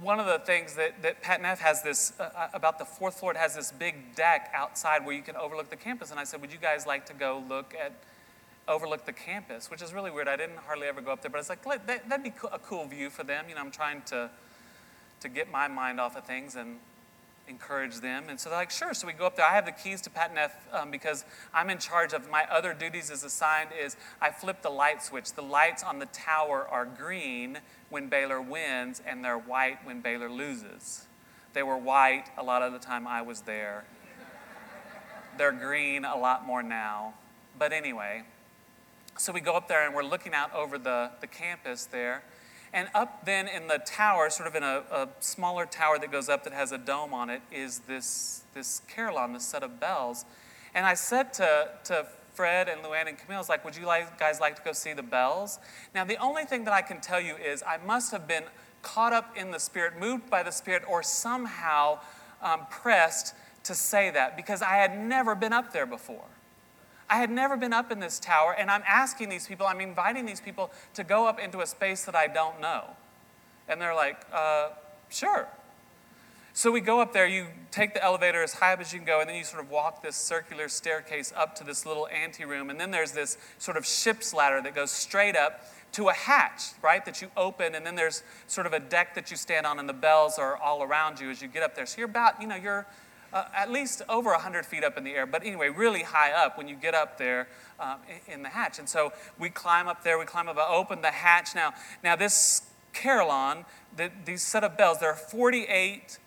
one 0.00 0.20
of 0.20 0.26
the 0.26 0.38
things 0.38 0.74
that, 0.74 1.02
that 1.02 1.22
Pat 1.22 1.42
Neff 1.42 1.60
has 1.60 1.82
this, 1.82 2.12
uh, 2.18 2.30
uh, 2.34 2.48
about 2.54 2.78
the 2.78 2.84
fourth 2.84 3.18
floor, 3.18 3.32
it 3.32 3.36
has 3.36 3.54
this 3.54 3.72
big 3.72 4.14
deck 4.14 4.50
outside 4.54 5.04
where 5.04 5.14
you 5.14 5.22
can 5.22 5.36
overlook 5.36 5.70
the 5.70 5.76
campus. 5.76 6.10
And 6.10 6.20
I 6.20 6.24
said, 6.24 6.40
Would 6.40 6.52
you 6.52 6.58
guys 6.58 6.86
like 6.86 7.06
to 7.06 7.14
go 7.14 7.42
look 7.48 7.74
at 7.74 7.92
overlook 8.68 9.06
the 9.06 9.12
campus, 9.12 9.70
which 9.70 9.82
is 9.82 9.92
really 9.92 10.10
weird. 10.10 10.28
I 10.28 10.36
didn't 10.36 10.58
hardly 10.58 10.86
ever 10.86 11.00
go 11.00 11.10
up 11.10 11.22
there, 11.22 11.30
but 11.30 11.38
it's 11.38 11.48
like, 11.48 11.64
that, 11.64 12.08
would 12.08 12.22
be 12.22 12.32
a 12.52 12.58
cool 12.58 12.86
view 12.86 13.10
for 13.10 13.24
them. 13.24 13.46
You 13.48 13.54
know, 13.54 13.62
I'm 13.62 13.70
trying 13.70 14.02
to, 14.06 14.30
to 15.20 15.28
get 15.28 15.50
my 15.50 15.66
mind 15.66 15.98
off 15.98 16.16
of 16.16 16.24
things 16.24 16.54
and 16.54 16.76
encourage 17.48 18.00
them. 18.00 18.24
And 18.28 18.38
so 18.38 18.50
they're 18.50 18.58
like, 18.58 18.70
sure. 18.70 18.94
So 18.94 19.06
we 19.06 19.12
go 19.12 19.26
up 19.26 19.36
there. 19.36 19.46
I 19.46 19.54
have 19.54 19.66
the 19.66 19.72
keys 19.72 20.00
to 20.02 20.10
Pat 20.10 20.34
Neff 20.34 20.54
um, 20.72 20.90
because 20.90 21.24
I'm 21.52 21.70
in 21.70 21.78
charge 21.78 22.12
of 22.12 22.30
my 22.30 22.44
other 22.50 22.74
duties 22.74 23.10
as 23.10 23.24
assigned 23.24 23.70
is 23.80 23.96
I 24.20 24.30
flip 24.30 24.62
the 24.62 24.70
light 24.70 25.02
switch. 25.02 25.32
The 25.32 25.42
lights 25.42 25.82
on 25.82 25.98
the 25.98 26.06
tower 26.06 26.66
are 26.68 26.84
green 26.84 27.58
when 27.90 28.08
Baylor 28.08 28.40
wins 28.40 29.02
and 29.06 29.24
they're 29.24 29.38
white 29.38 29.84
when 29.84 30.00
Baylor 30.00 30.30
loses. 30.30 31.06
They 31.54 31.62
were 31.62 31.78
white 31.78 32.24
a 32.36 32.42
lot 32.42 32.62
of 32.62 32.72
the 32.72 32.78
time 32.78 33.06
I 33.06 33.22
was 33.22 33.42
there. 33.42 33.84
they're 35.36 35.52
green 35.52 36.04
a 36.04 36.16
lot 36.16 36.46
more 36.46 36.62
now. 36.62 37.14
But 37.58 37.72
anyway, 37.72 38.22
so 39.16 39.32
we 39.32 39.40
go 39.40 39.54
up 39.54 39.66
there 39.66 39.84
and 39.84 39.94
we're 39.94 40.04
looking 40.04 40.34
out 40.34 40.54
over 40.54 40.78
the, 40.78 41.10
the 41.20 41.26
campus 41.26 41.86
there. 41.86 42.22
And 42.72 42.88
up 42.94 43.24
then 43.24 43.48
in 43.48 43.66
the 43.66 43.78
tower, 43.78 44.30
sort 44.30 44.48
of 44.48 44.54
in 44.54 44.62
a, 44.62 44.82
a, 44.90 45.08
smaller 45.20 45.64
tower 45.66 45.98
that 45.98 46.12
goes 46.12 46.28
up 46.28 46.44
that 46.44 46.52
has 46.52 46.72
a 46.72 46.78
dome 46.78 47.14
on 47.14 47.30
it, 47.30 47.40
is 47.50 47.80
this, 47.80 48.42
this 48.54 48.82
carillon, 48.94 49.32
this 49.32 49.46
set 49.46 49.62
of 49.62 49.80
bells. 49.80 50.24
And 50.74 50.84
I 50.84 50.94
said 50.94 51.32
to, 51.34 51.70
to 51.84 52.06
Fred 52.34 52.68
and 52.68 52.82
Luann 52.82 53.08
and 53.08 53.18
Camille, 53.18 53.36
I 53.36 53.40
was 53.40 53.48
like, 53.48 53.64
would 53.64 53.76
you 53.76 53.84
guys 54.18 54.40
like 54.40 54.56
to 54.56 54.62
go 54.62 54.72
see 54.72 54.92
the 54.92 55.02
bells? 55.02 55.58
Now, 55.94 56.04
the 56.04 56.18
only 56.18 56.44
thing 56.44 56.64
that 56.64 56.74
I 56.74 56.82
can 56.82 57.00
tell 57.00 57.20
you 57.20 57.34
is 57.34 57.62
I 57.62 57.78
must 57.78 58.12
have 58.12 58.28
been 58.28 58.44
caught 58.82 59.12
up 59.12 59.36
in 59.36 59.50
the 59.50 59.58
Spirit, 59.58 59.98
moved 59.98 60.30
by 60.30 60.42
the 60.42 60.52
Spirit, 60.52 60.82
or 60.88 61.02
somehow 61.02 61.98
um, 62.42 62.66
pressed 62.70 63.34
to 63.64 63.74
say 63.74 64.10
that 64.10 64.36
because 64.36 64.62
I 64.62 64.76
had 64.76 64.98
never 64.98 65.34
been 65.34 65.52
up 65.52 65.72
there 65.72 65.86
before. 65.86 66.24
I 67.10 67.16
had 67.16 67.30
never 67.30 67.56
been 67.56 67.72
up 67.72 67.90
in 67.90 68.00
this 68.00 68.18
tower, 68.18 68.54
and 68.58 68.70
I'm 68.70 68.82
asking 68.86 69.28
these 69.30 69.46
people, 69.46 69.66
I'm 69.66 69.80
inviting 69.80 70.26
these 70.26 70.40
people 70.40 70.70
to 70.94 71.04
go 71.04 71.26
up 71.26 71.38
into 71.40 71.60
a 71.60 71.66
space 71.66 72.04
that 72.04 72.14
I 72.14 72.26
don't 72.26 72.60
know. 72.60 72.84
And 73.68 73.80
they're 73.80 73.94
like, 73.94 74.20
uh, 74.32 74.70
sure. 75.08 75.48
So 76.52 76.72
we 76.72 76.80
go 76.80 77.00
up 77.00 77.12
there, 77.12 77.26
you 77.26 77.46
take 77.70 77.94
the 77.94 78.02
elevator 78.02 78.42
as 78.42 78.54
high 78.54 78.72
up 78.72 78.80
as 78.80 78.92
you 78.92 78.98
can 78.98 79.06
go, 79.06 79.20
and 79.20 79.28
then 79.28 79.36
you 79.36 79.44
sort 79.44 79.62
of 79.62 79.70
walk 79.70 80.02
this 80.02 80.16
circular 80.16 80.68
staircase 80.68 81.32
up 81.36 81.54
to 81.56 81.64
this 81.64 81.86
little 81.86 82.08
anteroom. 82.08 82.68
And 82.68 82.80
then 82.80 82.90
there's 82.90 83.12
this 83.12 83.38
sort 83.58 83.76
of 83.76 83.86
ship's 83.86 84.34
ladder 84.34 84.60
that 84.62 84.74
goes 84.74 84.90
straight 84.90 85.36
up 85.36 85.64
to 85.92 86.08
a 86.08 86.12
hatch, 86.12 86.72
right, 86.82 87.04
that 87.04 87.22
you 87.22 87.30
open. 87.36 87.74
And 87.74 87.86
then 87.86 87.94
there's 87.94 88.22
sort 88.48 88.66
of 88.66 88.72
a 88.72 88.80
deck 88.80 89.14
that 89.14 89.30
you 89.30 89.36
stand 89.36 89.66
on, 89.66 89.78
and 89.78 89.88
the 89.88 89.94
bells 89.94 90.38
are 90.38 90.56
all 90.56 90.82
around 90.82 91.20
you 91.20 91.30
as 91.30 91.40
you 91.40 91.48
get 91.48 91.62
up 91.62 91.74
there. 91.74 91.86
So 91.86 91.98
you're 91.98 92.08
about, 92.08 92.42
you 92.42 92.48
know, 92.48 92.56
you're 92.56 92.86
uh, 93.32 93.44
at 93.54 93.70
least 93.70 94.02
over 94.08 94.30
100 94.30 94.64
feet 94.64 94.84
up 94.84 94.96
in 94.96 95.04
the 95.04 95.12
air, 95.12 95.26
but 95.26 95.44
anyway, 95.44 95.68
really 95.68 96.02
high 96.02 96.32
up 96.32 96.56
when 96.56 96.68
you 96.68 96.76
get 96.76 96.94
up 96.94 97.18
there 97.18 97.48
um, 97.78 97.98
in 98.26 98.42
the 98.42 98.48
hatch. 98.48 98.78
And 98.78 98.88
so 98.88 99.12
we 99.38 99.50
climb 99.50 99.88
up 99.88 100.02
there, 100.02 100.18
we 100.18 100.24
climb 100.24 100.48
up, 100.48 100.56
open 100.56 101.02
the 101.02 101.10
hatch. 101.10 101.54
Now, 101.54 101.74
now 102.02 102.16
this 102.16 102.62
carillon, 102.92 103.64
the, 103.96 104.10
these 104.24 104.42
set 104.42 104.64
of 104.64 104.76
bells, 104.76 105.00
there 105.00 105.10
are 105.10 105.16
48, 105.16 106.18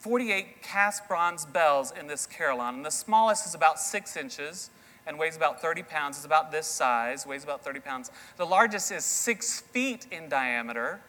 48 0.00 0.62
cast 0.62 1.08
bronze 1.08 1.44
bells 1.44 1.92
in 1.98 2.06
this 2.06 2.26
carillon. 2.26 2.76
And 2.76 2.84
the 2.84 2.90
smallest 2.90 3.46
is 3.46 3.54
about 3.54 3.78
six 3.78 4.16
inches 4.16 4.70
and 5.06 5.18
weighs 5.18 5.36
about 5.36 5.62
30 5.62 5.84
pounds. 5.84 6.16
It's 6.16 6.26
about 6.26 6.50
this 6.50 6.66
size, 6.66 7.26
weighs 7.26 7.44
about 7.44 7.64
30 7.64 7.80
pounds. 7.80 8.10
The 8.36 8.46
largest 8.46 8.90
is 8.90 9.04
six 9.04 9.60
feet 9.60 10.06
in 10.10 10.28
diameter 10.28 11.00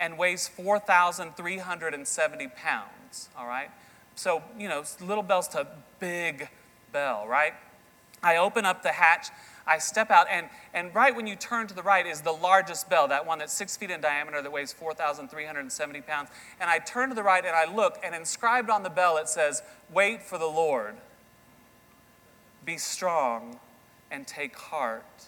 and 0.00 0.18
weighs 0.18 0.48
4,370 0.48 2.48
pounds, 2.48 3.28
all 3.36 3.46
right? 3.46 3.70
So, 4.18 4.42
you 4.58 4.68
know, 4.68 4.82
little 5.00 5.22
bells 5.22 5.46
to 5.48 5.64
big 6.00 6.48
bell, 6.90 7.28
right? 7.28 7.52
I 8.20 8.38
open 8.38 8.64
up 8.64 8.82
the 8.82 8.90
hatch, 8.90 9.28
I 9.64 9.78
step 9.78 10.10
out, 10.10 10.26
and, 10.28 10.48
and 10.74 10.92
right 10.92 11.14
when 11.14 11.28
you 11.28 11.36
turn 11.36 11.68
to 11.68 11.74
the 11.74 11.84
right 11.84 12.04
is 12.04 12.22
the 12.22 12.32
largest 12.32 12.90
bell, 12.90 13.06
that 13.06 13.24
one 13.24 13.38
that's 13.38 13.52
six 13.52 13.76
feet 13.76 13.92
in 13.92 14.00
diameter 14.00 14.42
that 14.42 14.50
weighs 14.50 14.72
4,370 14.72 16.00
pounds. 16.00 16.30
And 16.58 16.68
I 16.68 16.80
turn 16.80 17.10
to 17.10 17.14
the 17.14 17.22
right 17.22 17.44
and 17.44 17.54
I 17.54 17.72
look, 17.72 18.00
and 18.02 18.12
inscribed 18.12 18.70
on 18.70 18.82
the 18.82 18.90
bell 18.90 19.18
it 19.18 19.28
says, 19.28 19.62
Wait 19.88 20.20
for 20.20 20.36
the 20.36 20.46
Lord. 20.46 20.96
Be 22.64 22.76
strong 22.76 23.60
and 24.10 24.26
take 24.26 24.56
heart 24.56 25.26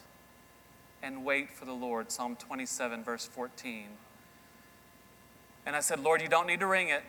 and 1.01 1.25
wait 1.25 1.53
for 1.53 1.65
the 1.65 1.73
Lord. 1.73 2.11
Psalm 2.11 2.35
27, 2.35 3.05
verse 3.05 3.25
14. 3.25 3.85
And 5.65 5.77
I 5.77 5.81
said, 5.81 6.01
Lord, 6.01 6.21
you 6.21 6.29
don't 6.29 6.49
need 6.49 6.59
to 6.59 6.67
ring 6.67 6.89
it. 6.89 7.05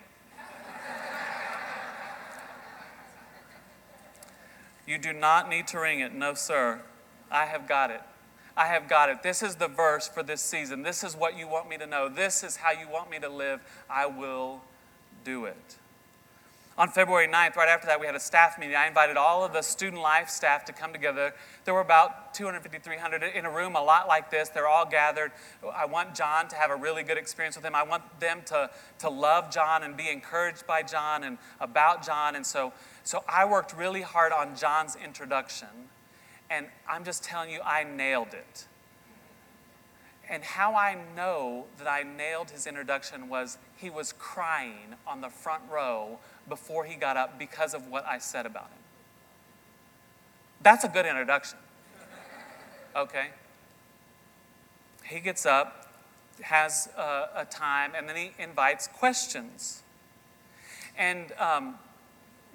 You 4.85 4.97
do 4.97 5.13
not 5.13 5.49
need 5.49 5.67
to 5.67 5.79
ring 5.79 5.99
it. 5.99 6.13
No, 6.13 6.33
sir. 6.33 6.81
I 7.29 7.45
have 7.45 7.67
got 7.67 7.91
it. 7.91 8.01
I 8.57 8.67
have 8.67 8.89
got 8.89 9.09
it. 9.09 9.23
This 9.23 9.41
is 9.41 9.55
the 9.55 9.67
verse 9.67 10.07
for 10.07 10.23
this 10.23 10.41
season. 10.41 10.83
This 10.83 11.03
is 11.03 11.15
what 11.15 11.37
you 11.37 11.47
want 11.47 11.69
me 11.69 11.77
to 11.77 11.87
know. 11.87 12.09
This 12.09 12.43
is 12.43 12.57
how 12.57 12.71
you 12.71 12.89
want 12.89 13.09
me 13.09 13.19
to 13.19 13.29
live. 13.29 13.61
I 13.89 14.05
will 14.05 14.61
do 15.23 15.45
it. 15.45 15.77
On 16.77 16.89
February 16.89 17.27
9th, 17.27 17.57
right 17.57 17.69
after 17.69 17.85
that, 17.87 17.99
we 17.99 18.05
had 18.05 18.15
a 18.15 18.19
staff 18.19 18.57
meeting. 18.57 18.75
I 18.75 18.87
invited 18.87 19.17
all 19.17 19.43
of 19.43 19.53
the 19.53 19.61
student 19.61 20.01
life 20.01 20.29
staff 20.29 20.65
to 20.65 20.73
come 20.73 20.93
together. 20.93 21.33
There 21.65 21.73
were 21.73 21.81
about 21.81 22.33
250, 22.33 22.79
300 22.79 23.23
in 23.35 23.45
a 23.45 23.51
room 23.51 23.75
a 23.75 23.83
lot 23.83 24.07
like 24.07 24.31
this. 24.31 24.49
They're 24.49 24.67
all 24.67 24.85
gathered. 24.85 25.31
I 25.75 25.85
want 25.85 26.15
John 26.15 26.47
to 26.47 26.55
have 26.55 26.71
a 26.71 26.75
really 26.75 27.03
good 27.03 27.17
experience 27.17 27.55
with 27.55 27.65
him. 27.65 27.75
I 27.75 27.83
want 27.83 28.03
them 28.19 28.41
to, 28.47 28.69
to 28.99 29.09
love 29.09 29.51
John 29.51 29.83
and 29.83 29.97
be 29.97 30.09
encouraged 30.09 30.65
by 30.65 30.81
John 30.81 31.23
and 31.23 31.37
about 31.59 32.05
John. 32.05 32.35
And 32.35 32.45
so, 32.45 32.71
so 33.03 33.23
I 33.27 33.45
worked 33.45 33.75
really 33.75 34.01
hard 34.01 34.31
on 34.31 34.55
John's 34.55 34.95
introduction. 34.95 35.67
And 36.49 36.67
I'm 36.87 37.05
just 37.05 37.23
telling 37.23 37.49
you, 37.49 37.61
I 37.63 37.83
nailed 37.83 38.33
it. 38.33 38.65
And 40.29 40.43
how 40.43 40.75
I 40.75 40.97
know 41.15 41.65
that 41.77 41.87
I 41.87 42.03
nailed 42.03 42.51
his 42.51 42.67
introduction 42.67 43.29
was 43.29 43.57
he 43.77 43.89
was 43.89 44.13
crying 44.13 44.95
on 45.07 45.21
the 45.21 45.29
front 45.29 45.63
row 45.69 46.19
before 46.47 46.85
he 46.85 46.95
got 46.95 47.17
up 47.17 47.39
because 47.39 47.73
of 47.73 47.87
what 47.87 48.05
I 48.05 48.17
said 48.17 48.45
about 48.45 48.65
him. 48.65 48.79
That's 50.61 50.83
a 50.83 50.87
good 50.87 51.05
introduction. 51.05 51.57
Okay? 52.95 53.29
He 55.05 55.19
gets 55.19 55.45
up, 55.45 55.93
has 56.41 56.89
a, 56.97 57.29
a 57.35 57.45
time, 57.45 57.91
and 57.95 58.07
then 58.07 58.15
he 58.15 58.31
invites 58.37 58.87
questions. 58.87 59.83
And 60.97 61.31
um, 61.39 61.75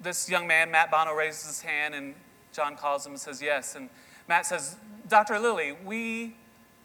this 0.01 0.29
young 0.29 0.47
man, 0.47 0.71
Matt 0.71 0.91
Bono, 0.91 1.13
raises 1.13 1.45
his 1.45 1.61
hand, 1.61 1.95
and 1.95 2.15
John 2.53 2.75
calls 2.75 3.05
him 3.05 3.13
and 3.13 3.21
says, 3.21 3.41
Yes. 3.41 3.75
And 3.75 3.89
Matt 4.27 4.45
says, 4.45 4.77
Dr. 5.07 5.39
Lilley, 5.39 5.73
we 5.85 6.35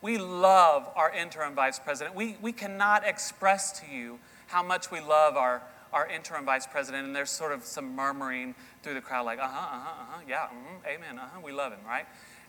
we 0.03 0.19
love 0.19 0.91
our 0.97 1.13
interim 1.13 1.55
vice 1.55 1.79
president. 1.79 2.17
We, 2.17 2.37
we 2.43 2.53
cannot 2.53 3.07
express 3.07 3.81
to 3.81 3.87
you 3.87 4.19
how 4.49 4.63
much 4.63 4.91
we 4.91 5.01
love 5.01 5.37
our, 5.37 5.63
our 5.93 6.09
interim 6.09 6.45
vice 6.45 6.67
president. 6.67 7.07
And 7.07 7.15
there's 7.15 7.31
sort 7.31 7.53
of 7.53 7.65
some 7.65 7.95
murmuring 7.95 8.57
through 8.83 8.95
the 8.95 9.01
crowd, 9.01 9.25
like, 9.25 9.39
uh 9.39 9.47
huh, 9.47 9.49
uh 9.49 9.81
huh, 9.81 9.91
uh 9.91 10.05
huh, 10.11 10.21
yeah, 10.29 10.47
mm-hmm, 10.47 10.87
amen, 10.87 11.19
uh 11.19 11.29
huh, 11.33 11.41
we 11.43 11.53
love 11.53 11.73
him, 11.73 11.79
right? 11.87 12.07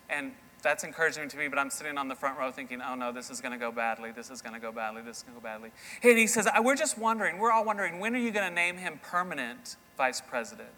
And 0.09 0.31
that's 0.63 0.83
encouraging 0.85 1.27
to 1.27 1.37
me, 1.37 1.49
but 1.49 1.59
I'm 1.59 1.69
sitting 1.69 1.97
on 1.97 2.07
the 2.07 2.15
front 2.15 2.39
row 2.39 2.49
thinking, 2.49 2.81
oh 2.81 2.95
no, 2.95 3.11
this 3.11 3.29
is 3.29 3.41
going 3.41 3.51
to 3.51 3.57
go 3.57 3.71
badly, 3.71 4.11
this 4.11 4.29
is 4.29 4.41
going 4.41 4.53
to 4.53 4.61
go 4.61 4.71
badly, 4.71 5.01
this 5.01 5.17
is 5.17 5.23
going 5.23 5.35
to 5.35 5.41
go 5.41 5.43
badly. 5.43 5.71
And 6.01 6.17
he 6.17 6.25
says, 6.25 6.47
we're 6.61 6.75
just 6.75 6.97
wondering, 6.97 7.37
we're 7.37 7.51
all 7.51 7.65
wondering, 7.65 7.99
when 7.99 8.15
are 8.15 8.19
you 8.19 8.31
going 8.31 8.47
to 8.47 8.53
name 8.53 8.77
him 8.77 8.99
permanent 9.03 9.75
vice 9.97 10.21
president? 10.21 10.69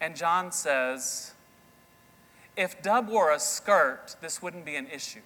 And 0.00 0.16
John 0.16 0.50
says, 0.50 1.32
if 2.56 2.82
Dub 2.82 3.08
wore 3.08 3.32
a 3.32 3.38
skirt, 3.38 4.16
this 4.20 4.42
wouldn't 4.42 4.64
be 4.64 4.74
an 4.74 4.88
issue. 4.92 5.20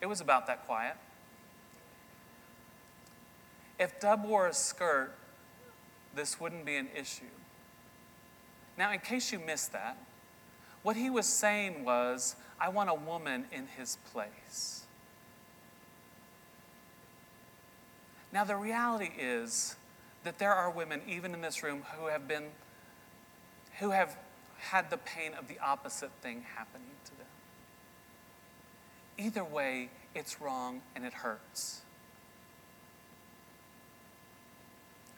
It 0.00 0.06
was 0.06 0.20
about 0.20 0.46
that 0.46 0.66
quiet. 0.66 0.94
If 3.78 3.98
Dub 3.98 4.24
wore 4.24 4.46
a 4.46 4.54
skirt, 4.54 5.14
this 6.14 6.38
wouldn't 6.38 6.64
be 6.64 6.76
an 6.76 6.88
issue. 6.94 7.24
Now, 8.78 8.92
in 8.92 9.00
case 9.00 9.32
you 9.32 9.40
missed 9.40 9.72
that, 9.72 9.98
what 10.84 10.96
he 10.96 11.10
was 11.10 11.26
saying 11.26 11.84
was, 11.84 12.36
I 12.60 12.68
want 12.68 12.88
a 12.88 12.94
woman 12.94 13.46
in 13.50 13.66
his 13.76 13.98
place. 14.12 14.86
Now, 18.32 18.44
the 18.44 18.54
reality 18.54 19.10
is, 19.18 19.74
that 20.22 20.38
there 20.38 20.52
are 20.52 20.70
women, 20.70 21.00
even 21.08 21.34
in 21.34 21.40
this 21.40 21.62
room, 21.62 21.82
who 21.96 22.06
have 22.06 22.28
been, 22.28 22.44
who 23.80 23.90
have 23.90 24.16
had 24.58 24.90
the 24.90 24.98
pain 24.98 25.32
of 25.38 25.48
the 25.48 25.58
opposite 25.58 26.10
thing 26.22 26.44
happening 26.54 26.90
to 27.04 27.10
them. 27.16 27.26
Either 29.16 29.44
way, 29.44 29.88
it's 30.14 30.40
wrong 30.40 30.82
and 30.94 31.04
it 31.04 31.12
hurts. 31.12 31.80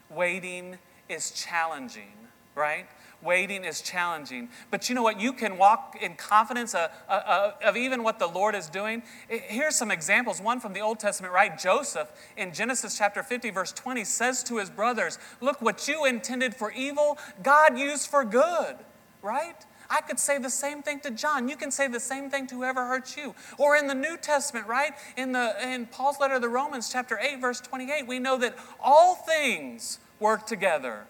Waiting 0.09 0.79
is 1.09 1.31
challenging, 1.31 2.13
right? 2.55 2.87
Waiting 3.23 3.65
is 3.65 3.83
challenging. 3.83 4.49
But 4.71 4.89
you 4.89 4.95
know 4.95 5.03
what? 5.03 5.21
You 5.21 5.33
can 5.33 5.59
walk 5.59 5.97
in 6.01 6.15
confidence 6.15 6.75
of, 6.75 6.91
of, 7.09 7.55
of, 7.63 7.77
even 7.77 8.03
what 8.03 8.19
the 8.19 8.27
Lord 8.27 8.55
is 8.55 8.69
doing. 8.69 9.03
Here's 9.29 9.77
some 9.77 9.91
examples. 9.91 10.41
One 10.41 10.59
from 10.59 10.73
the 10.73 10.81
Old 10.81 10.99
Testament, 10.99 11.35
right? 11.35 11.59
Joseph 11.59 12.11
in 12.37 12.55
Genesis 12.55 12.97
chapter 12.97 13.23
50, 13.23 13.51
verse 13.51 13.73
20, 13.73 14.05
says 14.05 14.43
to 14.45 14.57
his 14.57 14.71
brothers, 14.71 15.19
Look, 15.41 15.61
what 15.61 15.87
you 15.87 16.07
intended 16.07 16.55
for 16.55 16.73
evil, 16.73 17.19
God 17.43 17.79
used 17.79 18.09
for 18.09 18.25
good, 18.25 18.77
right? 19.23 19.67
I 19.91 20.01
could 20.01 20.21
say 20.21 20.39
the 20.39 20.49
same 20.49 20.83
thing 20.83 21.01
to 21.01 21.11
John. 21.11 21.49
You 21.49 21.57
can 21.57 21.71
say 21.71 21.89
the 21.89 22.01
same 22.01 22.31
thing 22.31 22.47
to 22.47 22.55
whoever 22.55 22.87
hurts 22.87 23.17
you. 23.17 23.35
Or 23.59 23.77
in 23.77 23.89
the 23.89 23.95
New 23.95 24.17
Testament, 24.17 24.67
right? 24.69 24.93
In, 25.17 25.33
the, 25.33 25.57
in 25.63 25.87
Paul's 25.87 26.21
letter 26.21 26.35
to 26.35 26.41
the 26.41 26.49
Romans, 26.49 26.91
chapter 26.91 27.19
8, 27.19 27.41
verse 27.41 27.61
28, 27.61 28.07
we 28.07 28.21
know 28.21 28.39
that 28.39 28.57
all 28.81 29.17
things 29.17 29.99
work 30.21 30.47
together 30.47 31.07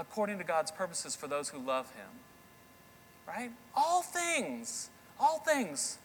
according 0.00 0.38
to 0.38 0.44
God's 0.44 0.70
purposes 0.70 1.14
for 1.14 1.28
those 1.28 1.50
who 1.50 1.58
love 1.58 1.86
Him. 1.94 2.08
Right? 3.28 3.50
All 3.76 4.02
things, 4.02 4.90
all 5.20 5.38
things. 5.38 5.98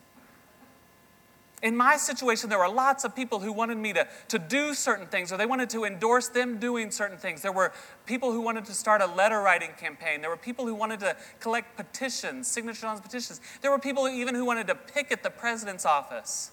In 1.63 1.75
my 1.75 1.95
situation, 1.95 2.49
there 2.49 2.59
were 2.59 2.69
lots 2.69 3.05
of 3.05 3.15
people 3.15 3.39
who 3.39 3.51
wanted 3.51 3.77
me 3.77 3.93
to, 3.93 4.05
to 4.27 4.37
do 4.37 4.73
certain 4.73 5.07
things, 5.07 5.31
or 5.31 5.37
they 5.37 5.45
wanted 5.45 5.69
to 5.71 5.85
endorse 5.85 6.27
them 6.27 6.59
doing 6.59 6.91
certain 6.91 7.17
things. 7.17 7.41
There 7.41 7.53
were 7.53 7.71
people 8.05 8.33
who 8.33 8.41
wanted 8.41 8.65
to 8.65 8.73
start 8.73 9.01
a 9.01 9.07
letter 9.07 9.41
writing 9.41 9.71
campaign. 9.79 10.21
There 10.21 10.29
were 10.29 10.37
people 10.37 10.67
who 10.67 10.75
wanted 10.75 10.99
to 10.99 11.15
collect 11.39 11.77
petitions, 11.77 12.47
signatures 12.47 12.83
on 12.83 12.99
petitions. 12.99 13.39
There 13.61 13.71
were 13.71 13.79
people 13.79 14.07
even 14.07 14.35
who 14.35 14.45
wanted 14.45 14.67
to 14.67 14.75
picket 14.75 15.23
the 15.23 15.29
president's 15.29 15.85
office. 15.85 16.51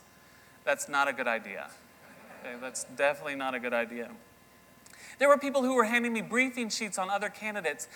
That's 0.64 0.88
not 0.88 1.08
a 1.08 1.12
good 1.12 1.28
idea. 1.28 1.70
Okay, 2.40 2.54
that's 2.60 2.84
definitely 2.84 3.34
not 3.34 3.54
a 3.54 3.60
good 3.60 3.74
idea. 3.74 4.08
There 5.18 5.28
were 5.28 5.38
people 5.38 5.62
who 5.62 5.74
were 5.74 5.84
handing 5.84 6.12
me 6.12 6.22
briefing 6.22 6.68
sheets 6.68 6.98
on 6.98 7.10
other 7.10 7.28
candidates. 7.28 7.88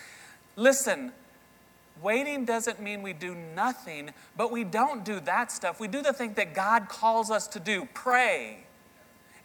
Listen, 0.56 1.12
waiting 2.02 2.44
doesn't 2.44 2.80
mean 2.80 3.02
we 3.02 3.12
do 3.12 3.34
nothing, 3.54 4.10
but 4.36 4.50
we 4.50 4.64
don't 4.64 5.04
do 5.04 5.20
that 5.20 5.52
stuff. 5.52 5.80
We 5.80 5.88
do 5.88 6.02
the 6.02 6.12
thing 6.12 6.34
that 6.34 6.54
God 6.54 6.88
calls 6.88 7.30
us 7.30 7.46
to 7.48 7.60
do 7.60 7.88
pray, 7.94 8.64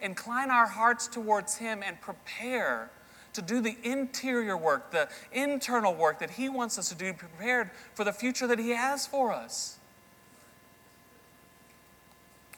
incline 0.00 0.50
our 0.50 0.66
hearts 0.66 1.06
towards 1.06 1.56
Him, 1.56 1.82
and 1.84 2.00
prepare 2.00 2.90
to 3.32 3.42
do 3.42 3.60
the 3.60 3.76
interior 3.82 4.56
work, 4.56 4.90
the 4.90 5.08
internal 5.32 5.94
work 5.94 6.18
that 6.18 6.30
He 6.30 6.48
wants 6.48 6.78
us 6.78 6.88
to 6.90 6.94
do, 6.94 7.12
prepared 7.12 7.70
for 7.94 8.04
the 8.04 8.12
future 8.12 8.46
that 8.46 8.58
He 8.58 8.70
has 8.70 9.06
for 9.06 9.32
us. 9.32 9.78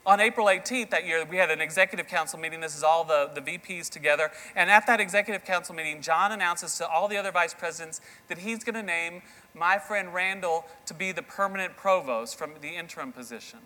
On 0.06 0.20
April 0.20 0.48
18th 0.48 0.90
that 0.90 1.06
year, 1.06 1.24
we 1.24 1.38
had 1.38 1.50
an 1.50 1.62
executive 1.62 2.06
council 2.08 2.38
meeting. 2.38 2.60
This 2.60 2.76
is 2.76 2.82
all 2.82 3.04
the, 3.04 3.30
the 3.34 3.40
VPs 3.40 3.88
together. 3.88 4.30
And 4.54 4.70
at 4.70 4.86
that 4.86 5.00
executive 5.00 5.46
council 5.46 5.74
meeting, 5.74 6.02
John 6.02 6.30
announces 6.30 6.76
to 6.76 6.86
all 6.86 7.08
the 7.08 7.16
other 7.16 7.32
vice 7.32 7.54
presidents 7.54 8.02
that 8.28 8.38
he's 8.38 8.62
going 8.64 8.74
to 8.74 8.82
name 8.82 9.22
my 9.54 9.78
friend 9.78 10.12
Randall 10.12 10.66
to 10.86 10.94
be 10.94 11.10
the 11.12 11.22
permanent 11.22 11.76
provost 11.78 12.36
from 12.36 12.50
the 12.60 12.76
interim 12.76 13.12
position. 13.12 13.60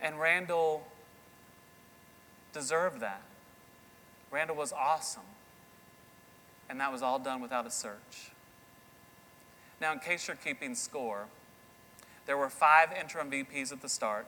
And 0.00 0.18
Randall 0.18 0.86
deserved 2.54 3.00
that. 3.00 3.22
Randall 4.30 4.56
was 4.56 4.72
awesome. 4.72 5.22
And 6.70 6.80
that 6.80 6.90
was 6.90 7.02
all 7.02 7.18
done 7.18 7.42
without 7.42 7.66
a 7.66 7.70
search. 7.70 8.30
Now, 9.80 9.92
in 9.92 9.98
case 9.98 10.26
you're 10.26 10.36
keeping 10.36 10.74
score, 10.74 11.26
there 12.28 12.36
were 12.36 12.50
five 12.50 12.90
interim 12.92 13.30
VPs 13.30 13.72
at 13.72 13.80
the 13.80 13.88
start. 13.88 14.26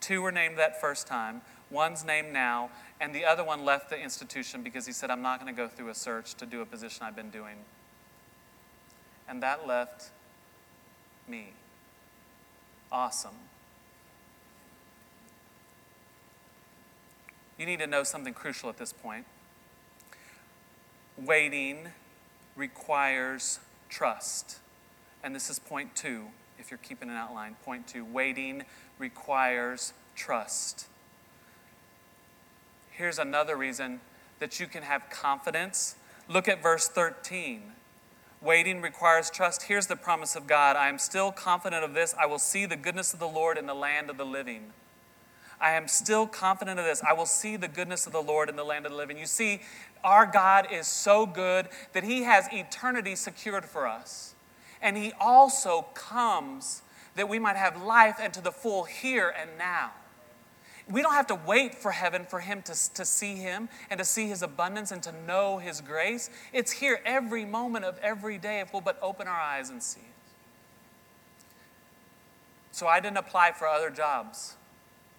Two 0.00 0.22
were 0.22 0.32
named 0.32 0.56
that 0.56 0.80
first 0.80 1.06
time, 1.06 1.42
one's 1.70 2.02
named 2.02 2.32
now, 2.32 2.70
and 2.98 3.14
the 3.14 3.26
other 3.26 3.44
one 3.44 3.62
left 3.62 3.90
the 3.90 4.00
institution 4.00 4.62
because 4.62 4.86
he 4.86 4.92
said, 4.92 5.10
I'm 5.10 5.20
not 5.20 5.38
going 5.38 5.54
to 5.54 5.56
go 5.56 5.68
through 5.68 5.90
a 5.90 5.94
search 5.94 6.34
to 6.36 6.46
do 6.46 6.62
a 6.62 6.66
position 6.66 7.04
I've 7.04 7.14
been 7.14 7.28
doing. 7.28 7.56
And 9.28 9.42
that 9.42 9.66
left 9.66 10.10
me. 11.28 11.52
Awesome. 12.90 13.34
You 17.58 17.66
need 17.66 17.80
to 17.80 17.86
know 17.86 18.02
something 18.02 18.32
crucial 18.32 18.70
at 18.70 18.78
this 18.78 18.94
point. 18.94 19.26
Waiting 21.18 21.88
requires 22.56 23.60
trust. 23.90 24.58
And 25.22 25.34
this 25.34 25.50
is 25.50 25.58
point 25.58 25.94
two, 25.94 26.28
if 26.62 26.70
you're 26.70 26.78
keeping 26.78 27.10
an 27.10 27.16
outline. 27.16 27.56
Point 27.64 27.88
two 27.88 28.04
waiting 28.04 28.62
requires 28.98 29.92
trust. 30.14 30.86
Here's 32.90 33.18
another 33.18 33.56
reason 33.56 34.00
that 34.38 34.60
you 34.60 34.66
can 34.68 34.84
have 34.84 35.10
confidence. 35.10 35.96
Look 36.28 36.46
at 36.46 36.62
verse 36.62 36.86
13. 36.86 37.62
Waiting 38.40 38.80
requires 38.80 39.28
trust. 39.28 39.64
Here's 39.64 39.88
the 39.88 39.96
promise 39.96 40.36
of 40.36 40.46
God 40.46 40.76
I 40.76 40.88
am 40.88 40.98
still 40.98 41.32
confident 41.32 41.84
of 41.84 41.94
this. 41.94 42.14
I 42.20 42.26
will 42.26 42.38
see 42.38 42.64
the 42.64 42.76
goodness 42.76 43.12
of 43.12 43.18
the 43.18 43.28
Lord 43.28 43.58
in 43.58 43.66
the 43.66 43.74
land 43.74 44.08
of 44.08 44.16
the 44.16 44.24
living. 44.24 44.72
I 45.60 45.72
am 45.72 45.88
still 45.88 46.26
confident 46.26 46.78
of 46.78 46.84
this. 46.84 47.02
I 47.02 47.12
will 47.12 47.26
see 47.26 47.56
the 47.56 47.68
goodness 47.68 48.06
of 48.06 48.12
the 48.12 48.22
Lord 48.22 48.48
in 48.48 48.56
the 48.56 48.64
land 48.64 48.86
of 48.86 48.92
the 48.92 48.98
living. 48.98 49.18
You 49.18 49.26
see, 49.26 49.62
our 50.04 50.26
God 50.26 50.68
is 50.72 50.86
so 50.86 51.26
good 51.26 51.68
that 51.92 52.04
He 52.04 52.22
has 52.22 52.48
eternity 52.52 53.16
secured 53.16 53.64
for 53.64 53.86
us. 53.86 54.31
And 54.82 54.96
He 54.96 55.12
also 55.18 55.86
comes 55.94 56.82
that 57.14 57.28
we 57.28 57.38
might 57.38 57.56
have 57.56 57.82
life 57.82 58.16
and 58.20 58.32
to 58.34 58.42
the 58.42 58.52
full 58.52 58.84
here 58.84 59.32
and 59.38 59.50
now. 59.56 59.92
We 60.90 61.00
don't 61.00 61.14
have 61.14 61.28
to 61.28 61.38
wait 61.46 61.74
for 61.74 61.92
heaven 61.92 62.26
for 62.28 62.40
Him 62.40 62.62
to, 62.62 62.72
to 62.94 63.04
see 63.04 63.36
Him 63.36 63.68
and 63.88 63.98
to 63.98 64.04
see 64.04 64.28
His 64.28 64.42
abundance 64.42 64.90
and 64.90 65.02
to 65.04 65.12
know 65.26 65.58
His 65.58 65.80
grace. 65.80 66.28
It's 66.52 66.72
here 66.72 67.00
every 67.04 67.44
moment 67.44 67.84
of 67.84 67.98
every 68.02 68.38
day 68.38 68.60
if 68.60 68.72
we'll 68.72 68.82
but 68.82 68.98
open 69.00 69.28
our 69.28 69.40
eyes 69.40 69.70
and 69.70 69.82
see 69.82 70.00
it. 70.00 70.06
So 72.72 72.86
I 72.86 73.00
didn't 73.00 73.18
apply 73.18 73.52
for 73.52 73.68
other 73.68 73.90
jobs, 73.90 74.56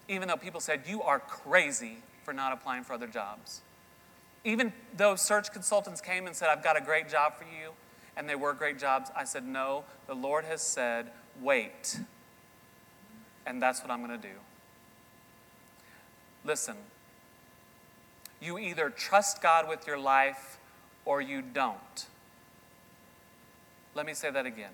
even 0.09 0.27
though 0.27 0.37
people 0.37 0.59
said, 0.59 0.81
You 0.87 1.01
are 1.03 1.19
crazy 1.19 1.97
for 2.23 2.33
not 2.33 2.51
applying 2.51 2.83
for 2.83 2.93
other 2.93 3.07
jobs. 3.07 3.61
Even 4.43 4.73
though 4.97 5.15
search 5.15 5.53
consultants 5.53 6.01
came 6.01 6.27
and 6.27 6.35
said, 6.35 6.49
I've 6.49 6.63
got 6.63 6.75
a 6.75 6.81
great 6.81 7.07
job 7.07 7.35
for 7.37 7.45
you, 7.45 7.71
and 8.15 8.29
they 8.29 8.35
were 8.35 8.53
great 8.53 8.79
jobs, 8.79 9.09
I 9.15 9.23
said, 9.23 9.45
No, 9.45 9.83
the 10.07 10.13
Lord 10.13 10.45
has 10.45 10.61
said, 10.61 11.11
wait. 11.41 11.99
And 13.45 13.61
that's 13.61 13.81
what 13.81 13.91
I'm 13.91 14.05
going 14.05 14.19
to 14.19 14.27
do. 14.27 14.35
Listen, 16.45 16.75
you 18.41 18.57
either 18.57 18.89
trust 18.89 19.41
God 19.41 19.67
with 19.67 19.87
your 19.87 19.97
life 19.97 20.57
or 21.05 21.21
you 21.21 21.41
don't. 21.41 22.07
Let 23.95 24.05
me 24.05 24.13
say 24.13 24.31
that 24.31 24.45
again. 24.45 24.71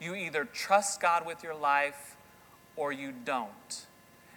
You 0.00 0.14
either 0.14 0.44
trust 0.44 1.00
God 1.00 1.26
with 1.26 1.42
your 1.42 1.54
life 1.54 2.16
or 2.76 2.92
you 2.92 3.12
don't. 3.12 3.86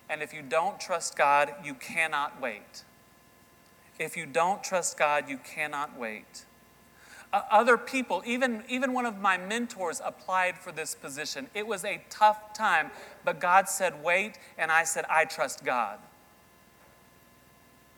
And 0.09 0.21
if 0.21 0.33
you 0.33 0.41
don't 0.41 0.79
trust 0.79 1.17
God, 1.17 1.53
you 1.63 1.73
cannot 1.73 2.39
wait. 2.41 2.83
If 3.99 4.15
you 4.15 4.25
don't 4.25 4.63
trust 4.63 4.97
God, 4.97 5.27
you 5.27 5.37
cannot 5.37 5.97
wait. 5.97 6.45
Uh, 7.33 7.41
other 7.51 7.77
people, 7.77 8.23
even, 8.25 8.63
even 8.69 8.93
one 8.93 9.05
of 9.05 9.19
my 9.19 9.37
mentors 9.37 10.01
applied 10.03 10.57
for 10.57 10.71
this 10.71 10.95
position. 10.95 11.47
It 11.53 11.67
was 11.67 11.83
a 11.83 12.01
tough 12.09 12.53
time, 12.53 12.89
but 13.25 13.39
God 13.39 13.67
said, 13.67 14.01
wait, 14.01 14.39
and 14.57 14.71
I 14.71 14.85
said, 14.85 15.03
I 15.09 15.25
trust 15.25 15.65
God. 15.65 15.99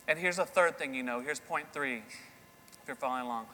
And 0.07 0.17
here's 0.17 0.39
a 0.39 0.45
third 0.45 0.79
thing 0.79 0.95
you 0.95 1.03
know. 1.03 1.19
Here's 1.19 1.39
point 1.39 1.67
three, 1.71 1.97
if 1.97 2.87
you're 2.87 2.95
following 2.95 3.25
along. 3.25 3.45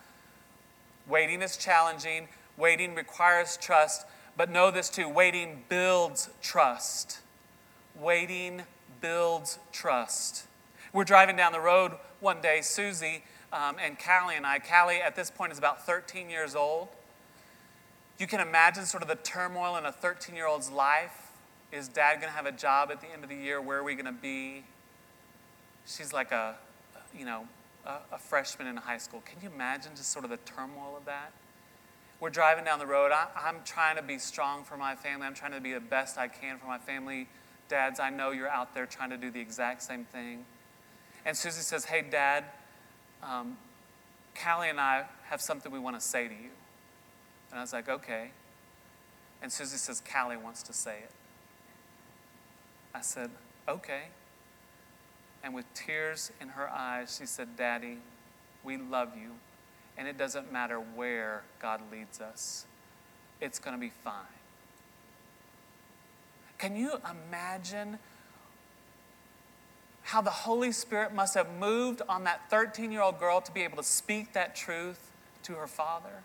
Waiting 1.08 1.42
is 1.42 1.58
challenging, 1.58 2.30
waiting 2.56 2.96
requires 2.96 3.58
trust, 3.58 4.06
but 4.38 4.50
know 4.50 4.72
this 4.72 4.90
too 4.90 5.10
waiting 5.10 5.64
builds 5.68 6.30
trust. 6.42 7.20
Waiting 8.00 8.64
builds 9.02 9.60
trust. 9.74 10.46
We're 10.94 11.04
driving 11.04 11.36
down 11.36 11.52
the 11.52 11.60
road 11.60 11.92
one 12.22 12.40
day, 12.40 12.62
Susie 12.62 13.24
um, 13.56 13.78
and 13.82 13.98
Callie 13.98 14.36
and 14.36 14.46
I. 14.46 14.60
Callie, 14.60 15.02
at 15.02 15.16
this 15.16 15.32
point, 15.32 15.54
is 15.54 15.58
about 15.58 15.86
13 15.86 16.30
years 16.30 16.56
old. 16.56 16.90
You 18.20 18.28
can 18.28 18.42
imagine 18.42 18.86
sort 18.86 19.02
of 19.02 19.08
the 19.10 19.16
turmoil 19.16 19.78
in 19.78 19.86
a 19.86 19.92
13 19.92 20.36
year 20.36 20.46
old's 20.46 20.70
life. 20.70 21.32
Is 21.72 21.88
dad 21.88 22.16
going 22.16 22.32
to 22.32 22.36
have 22.36 22.46
a 22.46 22.52
job 22.52 22.92
at 22.92 23.02
the 23.02 23.08
end 23.08 23.24
of 23.24 23.30
the 23.30 23.36
year? 23.36 23.62
Where 23.62 23.80
are 23.80 23.84
we 23.84 23.96
going 23.96 24.06
to 24.06 24.12
be? 24.12 24.64
She's 25.86 26.14
like 26.14 26.32
a, 26.32 26.56
you 27.18 27.26
know, 27.26 27.48
a, 27.86 27.96
a 28.14 28.18
freshman 28.18 28.68
in 28.68 28.76
high 28.76 28.98
school. 28.98 29.24
Can 29.26 29.40
you 29.42 29.50
imagine 29.54 29.92
just 29.96 30.12
sort 30.12 30.26
of 30.26 30.32
the 30.32 30.38
turmoil 30.38 30.96
of 30.98 31.06
that? 31.06 31.32
We're 32.20 32.30
driving 32.30 32.66
down 32.66 32.80
the 32.80 32.86
road. 32.86 33.12
I, 33.12 33.28
I'm 33.36 33.58
trying 33.66 33.96
to 33.98 34.02
be 34.02 34.18
strong 34.20 34.64
for 34.64 34.78
my 34.78 34.96
family. 34.96 35.28
I'm 35.28 35.34
trying 35.34 35.52
to 35.52 35.62
be 35.62 35.74
the 35.74 35.80
best 35.80 36.18
I 36.18 36.28
can 36.28 36.58
for 36.58 36.68
my 36.68 36.78
family. 36.78 37.28
Dads, 37.70 38.00
I 38.00 38.10
know 38.10 38.32
you're 38.32 38.50
out 38.50 38.74
there 38.74 38.86
trying 38.86 39.10
to 39.10 39.18
do 39.18 39.32
the 39.32 39.40
exact 39.40 39.82
same 39.82 40.06
thing. 40.06 40.46
And 41.26 41.36
Susie 41.36 41.62
says, 41.62 41.86
Hey, 41.86 42.04
Dad, 42.10 42.46
um, 43.24 43.58
Callie 44.42 44.70
and 44.70 44.80
I 44.80 45.06
have 45.30 45.42
something 45.42 45.72
we 45.72 45.80
want 45.80 46.00
to 46.00 46.06
say 46.06 46.28
to 46.28 46.34
you. 46.34 46.50
And 47.52 47.60
I 47.60 47.62
was 47.62 47.74
like, 47.74 47.90
Okay. 47.90 48.32
And 49.42 49.52
Susie 49.52 49.78
says, 49.78 50.02
Callie 50.02 50.38
wants 50.38 50.64
to 50.64 50.74
say 50.74 50.98
it. 51.04 51.12
I 52.94 53.02
said, 53.02 53.30
Okay. 53.68 54.04
And 55.44 55.54
with 55.54 55.72
tears 55.74 56.32
in 56.42 56.50
her 56.50 56.70
eyes, 56.70 57.18
she 57.20 57.28
said, 57.28 57.56
Daddy, 57.56 58.00
we 58.64 58.78
love 58.78 59.10
you. 59.16 59.32
And 59.98 60.08
it 60.08 60.18
doesn't 60.18 60.52
matter 60.52 60.78
where 60.78 61.44
God 61.62 61.82
leads 61.92 62.20
us, 62.20 62.66
it's 63.40 63.60
going 63.60 63.76
to 63.76 63.80
be 63.80 63.92
fine. 64.04 64.14
Can 66.58 66.76
you 66.76 66.94
imagine 67.10 68.00
how 70.06 70.22
the 70.22 70.30
Holy 70.30 70.72
Spirit 70.72 71.16
must 71.16 71.34
have 71.34 71.48
moved 71.60 72.04
on 72.08 72.26
that 72.26 72.48
13 72.52 72.92
year 72.92 73.02
old 73.02 73.20
girl 73.20 73.42
to 73.42 73.52
be 73.52 73.64
able 73.64 73.78
to 73.78 73.84
speak 73.84 74.34
that 74.34 74.56
truth 74.56 75.12
to 75.44 75.54
her 75.54 75.66
father? 75.66 76.22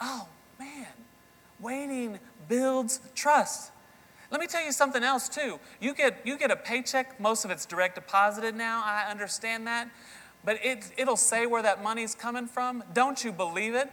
Oh, 0.00 0.26
man. 0.58 0.88
Waiting 1.60 2.18
builds 2.48 3.00
trust. 3.14 3.70
Let 4.32 4.40
me 4.40 4.48
tell 4.48 4.64
you 4.64 4.72
something 4.72 5.04
else 5.04 5.28
too. 5.28 5.60
You 5.80 5.94
get 5.94 6.20
you 6.24 6.36
get 6.36 6.50
a 6.50 6.56
paycheck, 6.56 7.20
most 7.20 7.44
of 7.44 7.52
it's 7.52 7.66
direct 7.66 7.94
deposited 7.94 8.56
now. 8.56 8.82
I 8.84 9.08
understand 9.08 9.66
that. 9.68 9.90
But 10.44 10.58
it 10.64 10.90
it'll 10.96 11.16
say 11.16 11.46
where 11.46 11.62
that 11.62 11.84
money's 11.84 12.16
coming 12.16 12.46
from. 12.46 12.82
Don't 12.92 13.22
you 13.22 13.30
believe 13.30 13.74
it? 13.74 13.90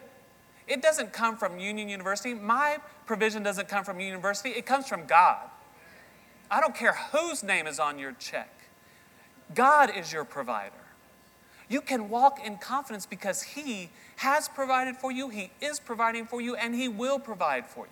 It 0.68 0.82
doesn't 0.82 1.14
come 1.14 1.38
from 1.38 1.60
Union 1.60 1.90
University. 1.90 2.34
My 2.34 2.78
provision 3.06 3.44
doesn't 3.44 3.68
come 3.68 3.84
from 3.84 4.00
University. 4.00 4.50
It 4.50 4.66
comes 4.66 4.88
from 4.88 5.06
God. 5.06 5.50
I 6.50 6.62
don't 6.62 6.76
care 6.76 6.94
whose 7.12 7.44
name 7.44 7.68
is 7.68 7.80
on 7.80 8.00
your 8.00 8.14
check. 8.14 8.54
God 9.54 9.96
is 9.96 10.12
your 10.12 10.24
provider. 10.24 10.74
You 11.70 11.82
can 11.82 12.10
walk 12.10 12.40
in 12.46 12.58
confidence 12.58 13.06
because 13.06 13.42
He 13.42 13.90
has 14.18 14.48
provided 14.48 14.96
for 14.98 15.12
you, 15.12 15.30
He 15.30 15.52
is 15.62 15.80
providing 15.80 16.26
for 16.26 16.40
you, 16.40 16.56
and 16.56 16.74
He 16.74 16.88
will 16.88 17.20
provide 17.20 17.68
for 17.68 17.86
you. 17.86 17.92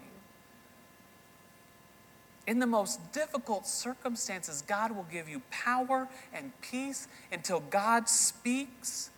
In 2.48 2.60
the 2.60 2.68
most 2.68 3.12
difficult 3.12 3.66
circumstances, 3.66 4.64
God 4.66 4.96
will 4.96 5.08
give 5.12 5.28
you 5.28 5.42
power 5.50 6.08
and 6.32 6.52
peace 6.62 7.08
until 7.32 7.60
God 7.60 8.08
speaks. 8.08 9.10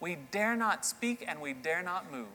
We 0.00 0.18
dare 0.30 0.54
not 0.54 0.84
speak 0.84 1.24
and 1.26 1.40
we 1.40 1.54
dare 1.54 1.82
not 1.82 2.12
move. 2.12 2.26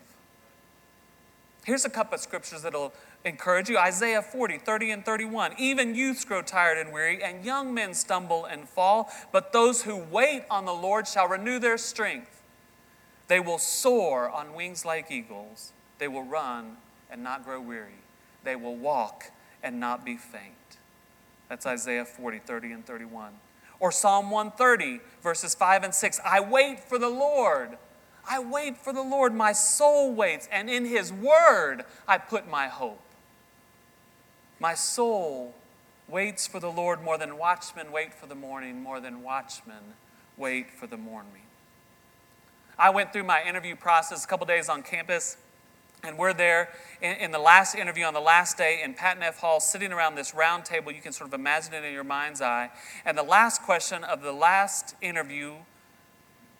Here's 1.65 1.85
a 1.85 1.89
couple 1.89 2.15
of 2.15 2.21
scriptures 2.21 2.63
that'll 2.63 2.93
encourage 3.25 3.69
you 3.69 3.77
Isaiah 3.77 4.21
40, 4.21 4.59
30, 4.59 4.91
and 4.91 5.05
31. 5.05 5.53
Even 5.57 5.95
youths 5.95 6.25
grow 6.25 6.41
tired 6.41 6.77
and 6.77 6.93
weary, 6.93 7.23
and 7.23 7.43
young 7.43 7.73
men 7.73 7.93
stumble 7.93 8.45
and 8.45 8.67
fall, 8.67 9.09
but 9.31 9.51
those 9.51 9.83
who 9.83 9.97
wait 9.97 10.43
on 10.49 10.65
the 10.65 10.73
Lord 10.73 11.07
shall 11.07 11.27
renew 11.27 11.59
their 11.59 11.77
strength. 11.77 12.41
They 13.27 13.39
will 13.39 13.59
soar 13.59 14.29
on 14.29 14.53
wings 14.53 14.85
like 14.85 15.11
eagles. 15.11 15.71
They 15.99 16.07
will 16.07 16.23
run 16.23 16.77
and 17.11 17.23
not 17.23 17.45
grow 17.45 17.61
weary. 17.61 18.01
They 18.43 18.55
will 18.55 18.75
walk 18.75 19.31
and 19.61 19.79
not 19.79 20.05
be 20.05 20.17
faint. 20.17 20.53
That's 21.49 21.65
Isaiah 21.65 22.05
40, 22.05 22.39
30, 22.39 22.71
and 22.71 22.85
31. 22.85 23.33
Or 23.79 23.91
Psalm 23.91 24.31
130, 24.31 24.99
verses 25.21 25.55
5 25.55 25.83
and 25.83 25.93
6. 25.93 26.19
I 26.25 26.39
wait 26.39 26.79
for 26.79 26.97
the 26.97 27.09
Lord. 27.09 27.77
I 28.29 28.39
wait 28.39 28.77
for 28.77 28.93
the 28.93 29.01
Lord. 29.01 29.33
My 29.33 29.51
soul 29.51 30.13
waits, 30.13 30.47
and 30.51 30.69
in 30.69 30.85
his 30.85 31.11
word 31.11 31.83
I 32.07 32.17
put 32.17 32.49
my 32.49 32.67
hope. 32.67 33.01
My 34.59 34.73
soul 34.73 35.53
waits 36.07 36.47
for 36.47 36.59
the 36.59 36.71
Lord 36.71 37.01
more 37.01 37.17
than 37.17 37.37
watchmen 37.37 37.91
wait 37.91 38.13
for 38.13 38.25
the 38.25 38.35
morning, 38.35 38.81
more 38.81 38.99
than 38.99 39.23
watchmen 39.23 39.95
wait 40.37 40.71
for 40.71 40.87
the 40.87 40.97
morning. 40.97 41.43
I 42.77 42.89
went 42.89 43.13
through 43.13 43.23
my 43.23 43.43
interview 43.43 43.75
process 43.75 44.23
a 44.23 44.27
couple 44.27 44.45
days 44.45 44.69
on 44.69 44.83
campus, 44.83 45.37
and 46.03 46.17
we're 46.17 46.33
there 46.33 46.69
in, 47.01 47.15
in, 47.17 47.31
the 47.31 47.39
last 47.39 47.75
interview 47.75 48.05
on 48.05 48.13
the 48.13 48.21
last 48.21 48.57
day 48.57 48.81
in 48.83 48.93
Pat 48.93 49.19
Neff 49.19 49.39
Hall, 49.39 49.59
sitting 49.59 49.91
around 49.91 50.15
this 50.15 50.33
round 50.33 50.65
table. 50.65 50.91
You 50.91 51.01
can 51.01 51.11
sort 51.11 51.29
of 51.29 51.33
imagine 51.33 51.73
it 51.73 51.83
in 51.83 51.93
your 51.93 52.05
mind's 52.05 52.41
eye. 52.41 52.69
And 53.05 53.17
the 53.17 53.23
last 53.23 53.63
question 53.63 54.03
of 54.03 54.21
the 54.21 54.31
last 54.31 54.95
interview 55.01 55.55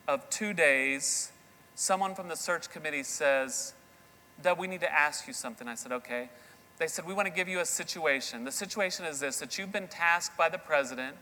of 0.06 0.28
two 0.28 0.52
days, 0.52 1.32
someone 1.74 2.14
from 2.14 2.28
the 2.28 2.36
search 2.36 2.70
committee 2.70 3.02
says, 3.02 3.72
that 4.42 4.58
we 4.58 4.66
need 4.66 4.80
to 4.80 4.92
ask 4.92 5.26
you 5.26 5.32
something. 5.32 5.68
I 5.68 5.74
said, 5.74 5.92
okay. 5.92 6.28
They 6.80 6.88
said, 6.88 7.06
we 7.06 7.14
want 7.14 7.26
to 7.26 7.32
give 7.32 7.48
you 7.48 7.60
a 7.60 7.64
situation. 7.64 8.44
The 8.44 8.50
situation 8.50 9.04
is 9.04 9.20
this 9.20 9.36
that 9.38 9.56
you've 9.56 9.70
been 9.70 9.86
tasked 9.86 10.36
by 10.36 10.48
the 10.48 10.58
president 10.58 11.16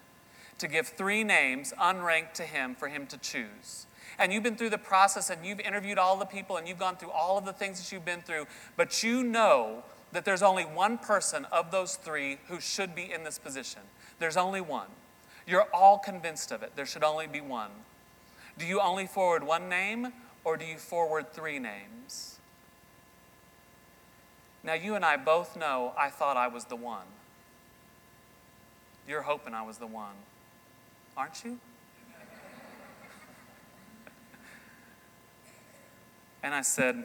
to 0.56 0.66
give 0.66 0.88
three 0.88 1.22
names 1.22 1.74
unranked 1.78 2.32
to 2.34 2.44
him 2.44 2.74
for 2.74 2.88
him 2.88 3.06
to 3.08 3.18
choose 3.18 3.86
and 4.18 4.32
you've 4.32 4.42
been 4.42 4.56
through 4.56 4.70
the 4.70 4.78
process 4.78 5.30
and 5.30 5.44
you've 5.44 5.60
interviewed 5.60 5.98
all 5.98 6.16
the 6.16 6.24
people 6.24 6.56
and 6.56 6.66
you've 6.66 6.78
gone 6.78 6.96
through 6.96 7.10
all 7.10 7.38
of 7.38 7.44
the 7.44 7.52
things 7.52 7.80
that 7.80 7.92
you've 7.92 8.04
been 8.04 8.20
through, 8.20 8.46
but 8.76 9.02
you 9.02 9.22
know 9.22 9.84
that 10.12 10.24
there's 10.24 10.42
only 10.42 10.64
one 10.64 10.98
person 10.98 11.44
of 11.46 11.70
those 11.70 11.96
three 11.96 12.38
who 12.48 12.60
should 12.60 12.94
be 12.94 13.12
in 13.12 13.24
this 13.24 13.38
position. 13.38 13.82
There's 14.18 14.36
only 14.36 14.60
one. 14.60 14.88
You're 15.46 15.68
all 15.72 15.98
convinced 15.98 16.50
of 16.50 16.62
it. 16.62 16.72
There 16.74 16.86
should 16.86 17.04
only 17.04 17.26
be 17.26 17.40
one. 17.40 17.70
Do 18.58 18.66
you 18.66 18.80
only 18.80 19.06
forward 19.06 19.44
one 19.44 19.68
name 19.68 20.12
or 20.44 20.56
do 20.56 20.64
you 20.64 20.78
forward 20.78 21.32
three 21.32 21.58
names? 21.58 22.37
Now, 24.62 24.74
you 24.74 24.94
and 24.94 25.04
I 25.04 25.16
both 25.16 25.56
know 25.56 25.92
I 25.96 26.10
thought 26.10 26.36
I 26.36 26.48
was 26.48 26.64
the 26.64 26.76
one. 26.76 27.06
You're 29.06 29.22
hoping 29.22 29.54
I 29.54 29.62
was 29.62 29.78
the 29.78 29.86
one, 29.86 30.14
aren't 31.16 31.44
you? 31.44 31.58
And 36.40 36.54
I 36.54 36.62
said, 36.62 37.04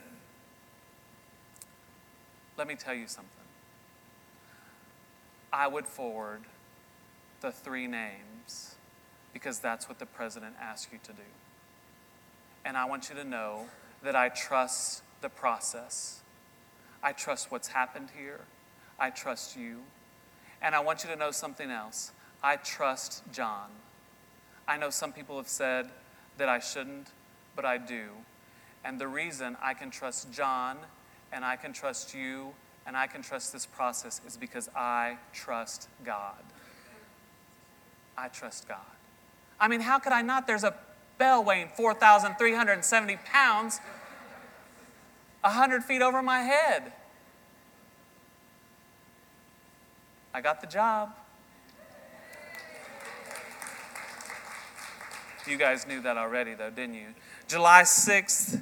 Let 2.57 2.67
me 2.67 2.75
tell 2.75 2.93
you 2.93 3.07
something. 3.07 3.29
I 5.51 5.67
would 5.67 5.85
forward 5.85 6.41
the 7.41 7.51
three 7.51 7.85
names 7.87 8.75
because 9.33 9.59
that's 9.59 9.87
what 9.87 9.99
the 9.99 10.05
president 10.05 10.55
asked 10.59 10.89
you 10.91 10.99
to 11.03 11.13
do. 11.13 11.21
And 12.65 12.75
I 12.75 12.85
want 12.85 13.09
you 13.09 13.15
to 13.15 13.23
know 13.23 13.67
that 14.01 14.15
I 14.15 14.29
trust 14.29 15.03
the 15.21 15.29
process. 15.29 16.22
I 17.03 17.11
trust 17.11 17.51
what's 17.51 17.67
happened 17.67 18.09
here. 18.17 18.39
I 18.99 19.09
trust 19.09 19.57
you. 19.57 19.79
And 20.61 20.73
I 20.73 20.79
want 20.79 21.03
you 21.03 21.09
to 21.09 21.15
know 21.15 21.31
something 21.31 21.69
else. 21.69 22.11
I 22.41 22.55
trust 22.55 23.23
John. 23.31 23.69
I 24.67 24.77
know 24.77 24.89
some 24.89 25.11
people 25.11 25.35
have 25.37 25.47
said 25.49 25.89
that 26.37 26.47
I 26.47 26.59
shouldn't, 26.59 27.09
but 27.55 27.65
I 27.65 27.77
do. 27.77 28.05
And 28.85 28.99
the 28.99 29.07
reason 29.07 29.57
I 29.61 29.73
can 29.73 29.91
trust 29.91 30.31
John 30.31 30.77
and 31.31 31.43
I 31.43 31.57
can 31.57 31.73
trust 31.73 32.13
you 32.15 32.53
and 32.85 32.97
I 32.97 33.07
can 33.07 33.21
trust 33.21 33.53
this 33.53 33.65
process 33.65 34.21
is 34.25 34.37
because 34.37 34.69
I 34.75 35.17
trust 35.33 35.87
God. 36.05 36.43
I 38.17 38.27
trust 38.27 38.67
God. 38.67 38.79
I 39.59 39.67
mean, 39.67 39.81
how 39.81 39.99
could 39.99 40.11
I 40.11 40.21
not? 40.21 40.47
There's 40.47 40.63
a 40.63 40.75
bell 41.17 41.43
weighing 41.43 41.69
4,370 41.69 43.17
pounds, 43.25 43.79
100 45.43 45.83
feet 45.83 46.01
over 46.01 46.21
my 46.21 46.39
head. 46.39 46.91
I 50.33 50.41
got 50.41 50.61
the 50.61 50.67
job. 50.67 51.15
You 55.45 55.57
guys 55.57 55.85
knew 55.85 56.01
that 56.01 56.17
already, 56.17 56.53
though, 56.53 56.69
didn't 56.69 56.95
you? 56.95 57.07
July 57.47 57.83
6th, 57.83 58.61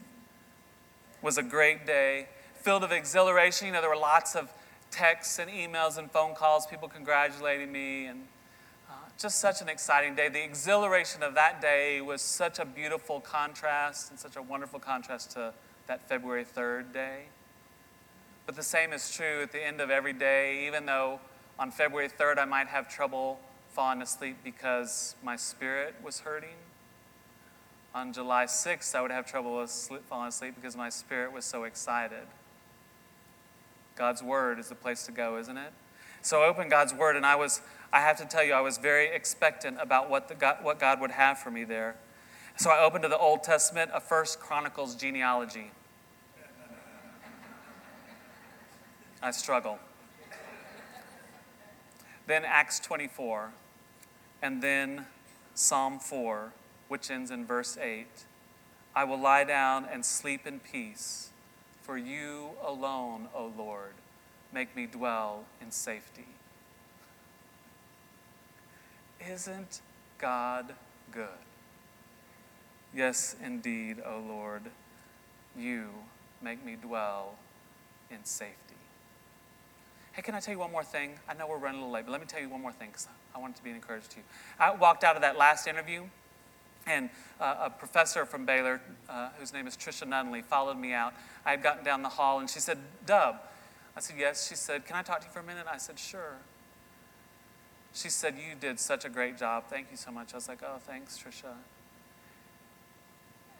was 1.21 1.37
a 1.37 1.43
great 1.43 1.85
day, 1.85 2.27
filled 2.55 2.81
with 2.81 2.91
exhilaration. 2.91 3.67
You 3.67 3.73
know, 3.73 3.81
there 3.81 3.89
were 3.89 3.95
lots 3.95 4.35
of 4.35 4.51
texts 4.89 5.39
and 5.39 5.49
emails 5.49 5.97
and 5.97 6.11
phone 6.11 6.35
calls, 6.35 6.65
people 6.65 6.87
congratulating 6.87 7.71
me, 7.71 8.07
and 8.07 8.27
uh, 8.89 8.93
just 9.17 9.39
such 9.39 9.61
an 9.61 9.69
exciting 9.69 10.15
day. 10.15 10.29
The 10.29 10.43
exhilaration 10.43 11.23
of 11.23 11.35
that 11.35 11.61
day 11.61 12.01
was 12.01 12.21
such 12.21 12.59
a 12.59 12.65
beautiful 12.65 13.19
contrast 13.19 14.09
and 14.09 14.19
such 14.19 14.35
a 14.35 14.41
wonderful 14.41 14.79
contrast 14.79 15.31
to 15.31 15.53
that 15.91 16.07
February 16.07 16.45
3rd 16.45 16.93
day. 16.93 17.23
But 18.45 18.55
the 18.55 18.63
same 18.63 18.93
is 18.93 19.13
true 19.13 19.41
at 19.41 19.51
the 19.51 19.61
end 19.61 19.81
of 19.81 19.89
every 19.89 20.13
day, 20.13 20.65
even 20.65 20.85
though 20.85 21.19
on 21.59 21.69
February 21.69 22.07
3rd 22.07 22.37
I 22.37 22.45
might 22.45 22.67
have 22.67 22.87
trouble 22.87 23.41
falling 23.73 24.01
asleep 24.01 24.37
because 24.41 25.15
my 25.21 25.35
spirit 25.35 25.95
was 26.01 26.21
hurting 26.21 26.55
on 27.93 28.13
July 28.13 28.45
6th, 28.45 28.95
I 28.95 29.01
would 29.01 29.11
have 29.11 29.25
trouble 29.25 29.67
falling 30.07 30.29
asleep 30.29 30.55
because 30.55 30.77
my 30.77 30.87
spirit 30.87 31.33
was 31.33 31.43
so 31.43 31.65
excited. 31.65 32.25
God's 33.97 34.23
Word 34.23 34.59
is 34.59 34.69
the 34.69 34.75
place 34.75 35.05
to 35.07 35.11
go, 35.11 35.37
isn't 35.39 35.57
it? 35.57 35.73
So 36.21 36.41
I 36.41 36.47
opened 36.47 36.71
God's 36.71 36.93
Word, 36.93 37.17
and 37.17 37.25
I 37.25 37.35
was, 37.35 37.59
I 37.91 37.99
have 37.99 38.15
to 38.19 38.25
tell 38.25 38.45
you, 38.45 38.53
I 38.53 38.61
was 38.61 38.77
very 38.77 39.13
expectant 39.13 39.75
about 39.81 40.09
what, 40.09 40.29
the 40.29 40.35
God, 40.35 40.59
what 40.61 40.79
God 40.79 41.01
would 41.01 41.11
have 41.11 41.37
for 41.37 41.51
me 41.51 41.65
there. 41.65 41.97
So 42.55 42.69
I 42.69 42.81
opened 42.81 43.01
to 43.03 43.09
the 43.09 43.17
Old 43.17 43.43
Testament, 43.43 43.91
a 43.93 43.99
First 43.99 44.39
Chronicles 44.39 44.95
genealogy. 44.95 45.71
I 49.21 49.31
struggle. 49.31 49.79
Then 52.27 52.43
Acts 52.45 52.79
24, 52.79 53.51
and 54.41 54.61
then 54.61 55.05
Psalm 55.53 55.99
4 55.99 56.53
which 56.87 57.09
ends 57.09 57.31
in 57.31 57.45
verse 57.45 57.77
8 57.77 58.05
I 58.93 59.05
will 59.05 59.19
lie 59.19 59.45
down 59.45 59.87
and 59.89 60.05
sleep 60.05 60.45
in 60.45 60.59
peace, 60.59 61.29
for 61.81 61.97
you 61.97 62.49
alone, 62.61 63.29
O 63.33 63.49
Lord, 63.57 63.93
make 64.51 64.75
me 64.75 64.85
dwell 64.85 65.45
in 65.61 65.71
safety. 65.71 66.27
Isn't 69.25 69.79
God 70.17 70.73
good? 71.13 71.29
Yes, 72.93 73.37
indeed, 73.41 74.01
O 74.05 74.19
Lord, 74.19 74.63
you 75.57 75.87
make 76.41 76.65
me 76.65 76.75
dwell 76.75 77.35
in 78.09 78.25
safety. 78.25 78.70
Hey, 80.13 80.21
can 80.21 80.35
I 80.35 80.41
tell 80.41 80.53
you 80.53 80.59
one 80.59 80.71
more 80.71 80.83
thing? 80.83 81.11
I 81.29 81.33
know 81.33 81.47
we're 81.47 81.57
running 81.57 81.79
a 81.79 81.83
little 81.85 81.93
late, 81.93 82.05
but 82.05 82.11
let 82.11 82.19
me 82.19 82.27
tell 82.27 82.41
you 82.41 82.49
one 82.49 82.61
more 82.61 82.73
thing 82.73 82.89
because 82.89 83.07
I 83.33 83.39
want 83.39 83.55
it 83.55 83.57
to 83.57 83.63
be 83.63 83.69
an 83.69 83.77
encouragement 83.77 84.11
to 84.11 84.17
you. 84.17 84.23
I 84.59 84.75
walked 84.75 85.05
out 85.05 85.15
of 85.15 85.21
that 85.21 85.37
last 85.37 85.67
interview 85.67 86.03
and 86.85 87.09
uh, 87.39 87.55
a 87.61 87.69
professor 87.69 88.25
from 88.25 88.45
Baylor, 88.45 88.81
uh, 89.09 89.29
whose 89.39 89.53
name 89.53 89.67
is 89.67 89.77
Tricia 89.77 90.05
Nunley, 90.05 90.43
followed 90.43 90.77
me 90.77 90.91
out. 90.91 91.13
I 91.45 91.51
had 91.51 91.63
gotten 91.63 91.85
down 91.85 92.01
the 92.01 92.09
hall 92.09 92.39
and 92.39 92.49
she 92.49 92.59
said, 92.59 92.77
Dub. 93.05 93.37
I 93.95 94.01
said, 94.01 94.17
Yes. 94.19 94.49
She 94.49 94.55
said, 94.55 94.85
Can 94.85 94.97
I 94.97 95.01
talk 95.01 95.21
to 95.21 95.27
you 95.27 95.31
for 95.31 95.39
a 95.39 95.43
minute? 95.43 95.65
I 95.71 95.77
said, 95.77 95.97
Sure. 95.97 96.35
She 97.93 98.09
said, 98.09 98.35
You 98.35 98.55
did 98.59 98.79
such 98.81 99.05
a 99.05 99.09
great 99.09 99.37
job. 99.37 99.65
Thank 99.69 99.87
you 99.91 99.97
so 99.97 100.11
much. 100.11 100.33
I 100.33 100.37
was 100.37 100.49
like, 100.49 100.59
Oh, 100.61 100.77
thanks, 100.79 101.17
Tricia. 101.17 101.53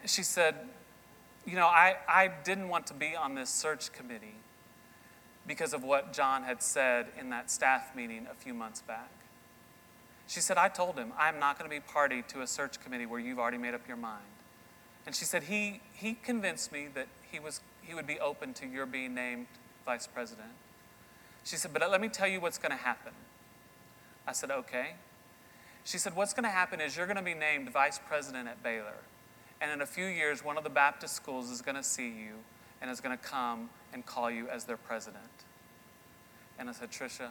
She 0.05 0.23
said, 0.23 0.55
You 1.45 1.55
know, 1.55 1.67
I, 1.67 1.95
I 2.09 2.29
didn't 2.43 2.67
want 2.67 2.87
to 2.87 2.93
be 2.93 3.15
on 3.15 3.35
this 3.35 3.49
search 3.49 3.93
committee 3.93 4.35
because 5.47 5.73
of 5.73 5.83
what 5.83 6.13
John 6.13 6.43
had 6.43 6.61
said 6.61 7.07
in 7.19 7.29
that 7.31 7.49
staff 7.49 7.95
meeting 7.95 8.27
a 8.31 8.35
few 8.35 8.53
months 8.53 8.81
back. 8.81 9.09
She 10.27 10.39
said, 10.39 10.57
I 10.57 10.69
told 10.69 10.97
him, 10.97 11.11
I'm 11.17 11.39
not 11.39 11.57
going 11.57 11.69
to 11.69 11.75
be 11.75 11.81
party 11.81 12.23
to 12.29 12.41
a 12.41 12.47
search 12.47 12.79
committee 12.79 13.05
where 13.05 13.19
you've 13.19 13.39
already 13.39 13.57
made 13.57 13.73
up 13.73 13.87
your 13.87 13.97
mind. 13.97 14.23
And 15.05 15.15
she 15.15 15.25
said, 15.25 15.43
he, 15.43 15.81
he 15.93 16.13
convinced 16.13 16.71
me 16.71 16.87
that 16.93 17.07
he, 17.31 17.39
was, 17.39 17.59
he 17.81 17.93
would 17.93 18.07
be 18.07 18.19
open 18.19 18.53
to 18.55 18.67
your 18.67 18.85
being 18.85 19.13
named 19.13 19.47
vice 19.85 20.07
president. 20.07 20.51
She 21.43 21.57
said, 21.57 21.73
but 21.73 21.81
let 21.89 21.99
me 21.99 22.07
tell 22.07 22.27
you 22.27 22.39
what's 22.39 22.59
going 22.59 22.71
to 22.71 22.81
happen. 22.81 23.13
I 24.27 24.33
said, 24.33 24.51
okay. 24.51 24.91
She 25.83 25.97
said, 25.97 26.15
what's 26.15 26.33
going 26.33 26.43
to 26.43 26.49
happen 26.49 26.79
is 26.79 26.95
you're 26.95 27.07
going 27.07 27.17
to 27.17 27.23
be 27.23 27.33
named 27.33 27.69
vice 27.71 27.99
president 28.07 28.47
at 28.47 28.61
Baylor. 28.61 29.01
And 29.59 29.71
in 29.71 29.81
a 29.81 29.85
few 29.85 30.05
years, 30.05 30.45
one 30.45 30.57
of 30.57 30.63
the 30.63 30.69
Baptist 30.69 31.15
schools 31.15 31.49
is 31.49 31.61
going 31.61 31.75
to 31.75 31.83
see 31.83 32.07
you 32.07 32.35
and 32.81 32.89
is 32.89 32.99
going 33.01 33.17
to 33.17 33.23
come 33.23 33.69
and 33.93 34.05
call 34.05 34.31
you 34.31 34.47
as 34.49 34.65
their 34.65 34.77
president. 34.77 35.23
And 36.57 36.69
I 36.69 36.73
said, 36.73 36.91
Tricia, 36.91 37.29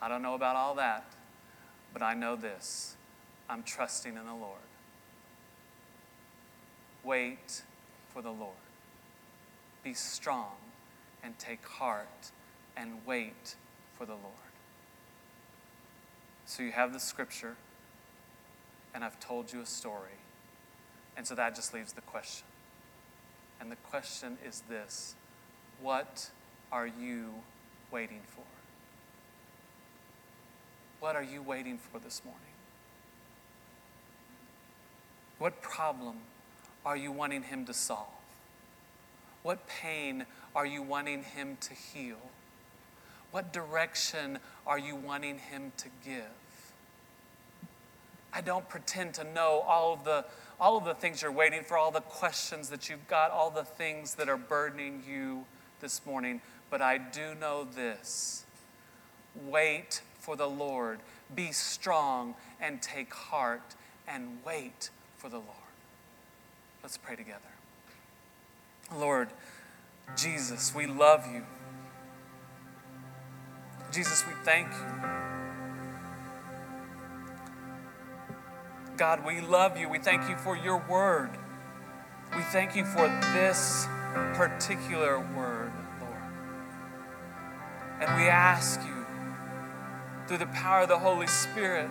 I 0.00 0.08
don't 0.08 0.22
know 0.22 0.34
about 0.34 0.56
all 0.56 0.74
that. 0.76 1.04
But 1.94 2.02
I 2.02 2.14
know 2.14 2.36
this 2.36 2.96
I'm 3.48 3.62
trusting 3.62 4.16
in 4.16 4.26
the 4.26 4.34
Lord. 4.34 4.58
Wait 7.04 7.62
for 8.12 8.20
the 8.20 8.30
Lord. 8.30 8.52
Be 9.82 9.94
strong 9.94 10.56
and 11.22 11.38
take 11.38 11.64
heart 11.64 12.30
and 12.76 13.06
wait 13.06 13.54
for 13.96 14.04
the 14.04 14.12
Lord. 14.12 14.24
So 16.46 16.62
you 16.62 16.72
have 16.72 16.92
the 16.92 17.00
scripture, 17.00 17.56
and 18.94 19.04
I've 19.04 19.20
told 19.20 19.52
you 19.52 19.60
a 19.60 19.66
story. 19.66 20.18
And 21.16 21.26
so 21.26 21.34
that 21.34 21.54
just 21.54 21.72
leaves 21.72 21.92
the 21.92 22.00
question. 22.02 22.46
And 23.64 23.72
the 23.72 23.76
question 23.76 24.36
is 24.46 24.62
this 24.68 25.14
What 25.80 26.28
are 26.70 26.86
you 26.86 27.30
waiting 27.90 28.20
for? 28.26 28.44
What 31.00 31.16
are 31.16 31.22
you 31.22 31.42
waiting 31.42 31.78
for 31.78 31.98
this 31.98 32.22
morning? 32.26 32.42
What 35.38 35.62
problem 35.62 36.16
are 36.84 36.96
you 36.96 37.10
wanting 37.10 37.44
Him 37.44 37.64
to 37.64 37.72
solve? 37.72 38.08
What 39.42 39.66
pain 39.66 40.26
are 40.54 40.66
you 40.66 40.82
wanting 40.82 41.22
Him 41.22 41.56
to 41.62 41.72
heal? 41.72 42.20
What 43.30 43.50
direction 43.50 44.40
are 44.66 44.78
you 44.78 44.94
wanting 44.94 45.38
Him 45.38 45.72
to 45.78 45.88
give? 46.04 46.24
I 48.30 48.42
don't 48.42 48.68
pretend 48.68 49.14
to 49.14 49.24
know 49.24 49.64
all 49.66 49.94
of 49.94 50.04
the 50.04 50.26
all 50.60 50.76
of 50.76 50.84
the 50.84 50.94
things 50.94 51.22
you're 51.22 51.32
waiting 51.32 51.62
for, 51.62 51.76
all 51.76 51.90
the 51.90 52.00
questions 52.00 52.68
that 52.70 52.88
you've 52.88 53.06
got, 53.08 53.30
all 53.30 53.50
the 53.50 53.64
things 53.64 54.14
that 54.14 54.28
are 54.28 54.36
burdening 54.36 55.02
you 55.08 55.44
this 55.80 56.04
morning, 56.06 56.40
but 56.70 56.80
I 56.80 56.98
do 56.98 57.34
know 57.34 57.64
this. 57.64 58.44
Wait 59.46 60.00
for 60.18 60.36
the 60.36 60.48
Lord. 60.48 61.00
Be 61.34 61.52
strong 61.52 62.34
and 62.60 62.80
take 62.80 63.12
heart 63.12 63.74
and 64.06 64.38
wait 64.46 64.90
for 65.16 65.28
the 65.28 65.36
Lord. 65.36 65.48
Let's 66.82 66.96
pray 66.96 67.16
together. 67.16 67.40
Lord 68.94 69.28
Jesus, 70.16 70.74
we 70.74 70.86
love 70.86 71.26
you. 71.32 71.42
Jesus, 73.90 74.24
we 74.26 74.34
thank 74.44 74.68
you. 74.68 75.43
God, 78.96 79.26
we 79.26 79.40
love 79.40 79.76
you. 79.76 79.88
We 79.88 79.98
thank 79.98 80.28
you 80.28 80.36
for 80.36 80.56
your 80.56 80.78
word. 80.88 81.30
We 82.36 82.42
thank 82.42 82.76
you 82.76 82.84
for 82.84 83.08
this 83.34 83.86
particular 84.34 85.18
word, 85.18 85.72
Lord. 86.00 86.22
And 88.00 88.20
we 88.20 88.28
ask 88.28 88.80
you, 88.86 89.04
through 90.28 90.38
the 90.38 90.46
power 90.46 90.82
of 90.82 90.88
the 90.88 90.98
Holy 90.98 91.26
Spirit, 91.26 91.88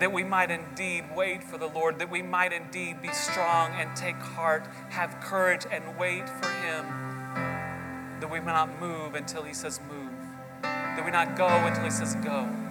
that 0.00 0.10
we 0.10 0.24
might 0.24 0.50
indeed 0.50 1.04
wait 1.14 1.44
for 1.44 1.58
the 1.58 1.68
Lord, 1.68 1.98
that 1.98 2.10
we 2.10 2.22
might 2.22 2.52
indeed 2.52 3.02
be 3.02 3.12
strong 3.12 3.72
and 3.72 3.94
take 3.94 4.16
heart, 4.16 4.66
have 4.88 5.20
courage, 5.20 5.66
and 5.70 5.98
wait 5.98 6.28
for 6.28 6.48
Him, 6.48 6.86
that 8.20 8.30
we 8.30 8.40
may 8.40 8.52
not 8.52 8.80
move 8.80 9.14
until 9.14 9.42
He 9.42 9.52
says 9.52 9.80
move, 9.88 10.12
that 10.62 11.04
we 11.04 11.10
not 11.10 11.36
go 11.36 11.46
until 11.46 11.84
He 11.84 11.90
says 11.90 12.14
go 12.16 12.65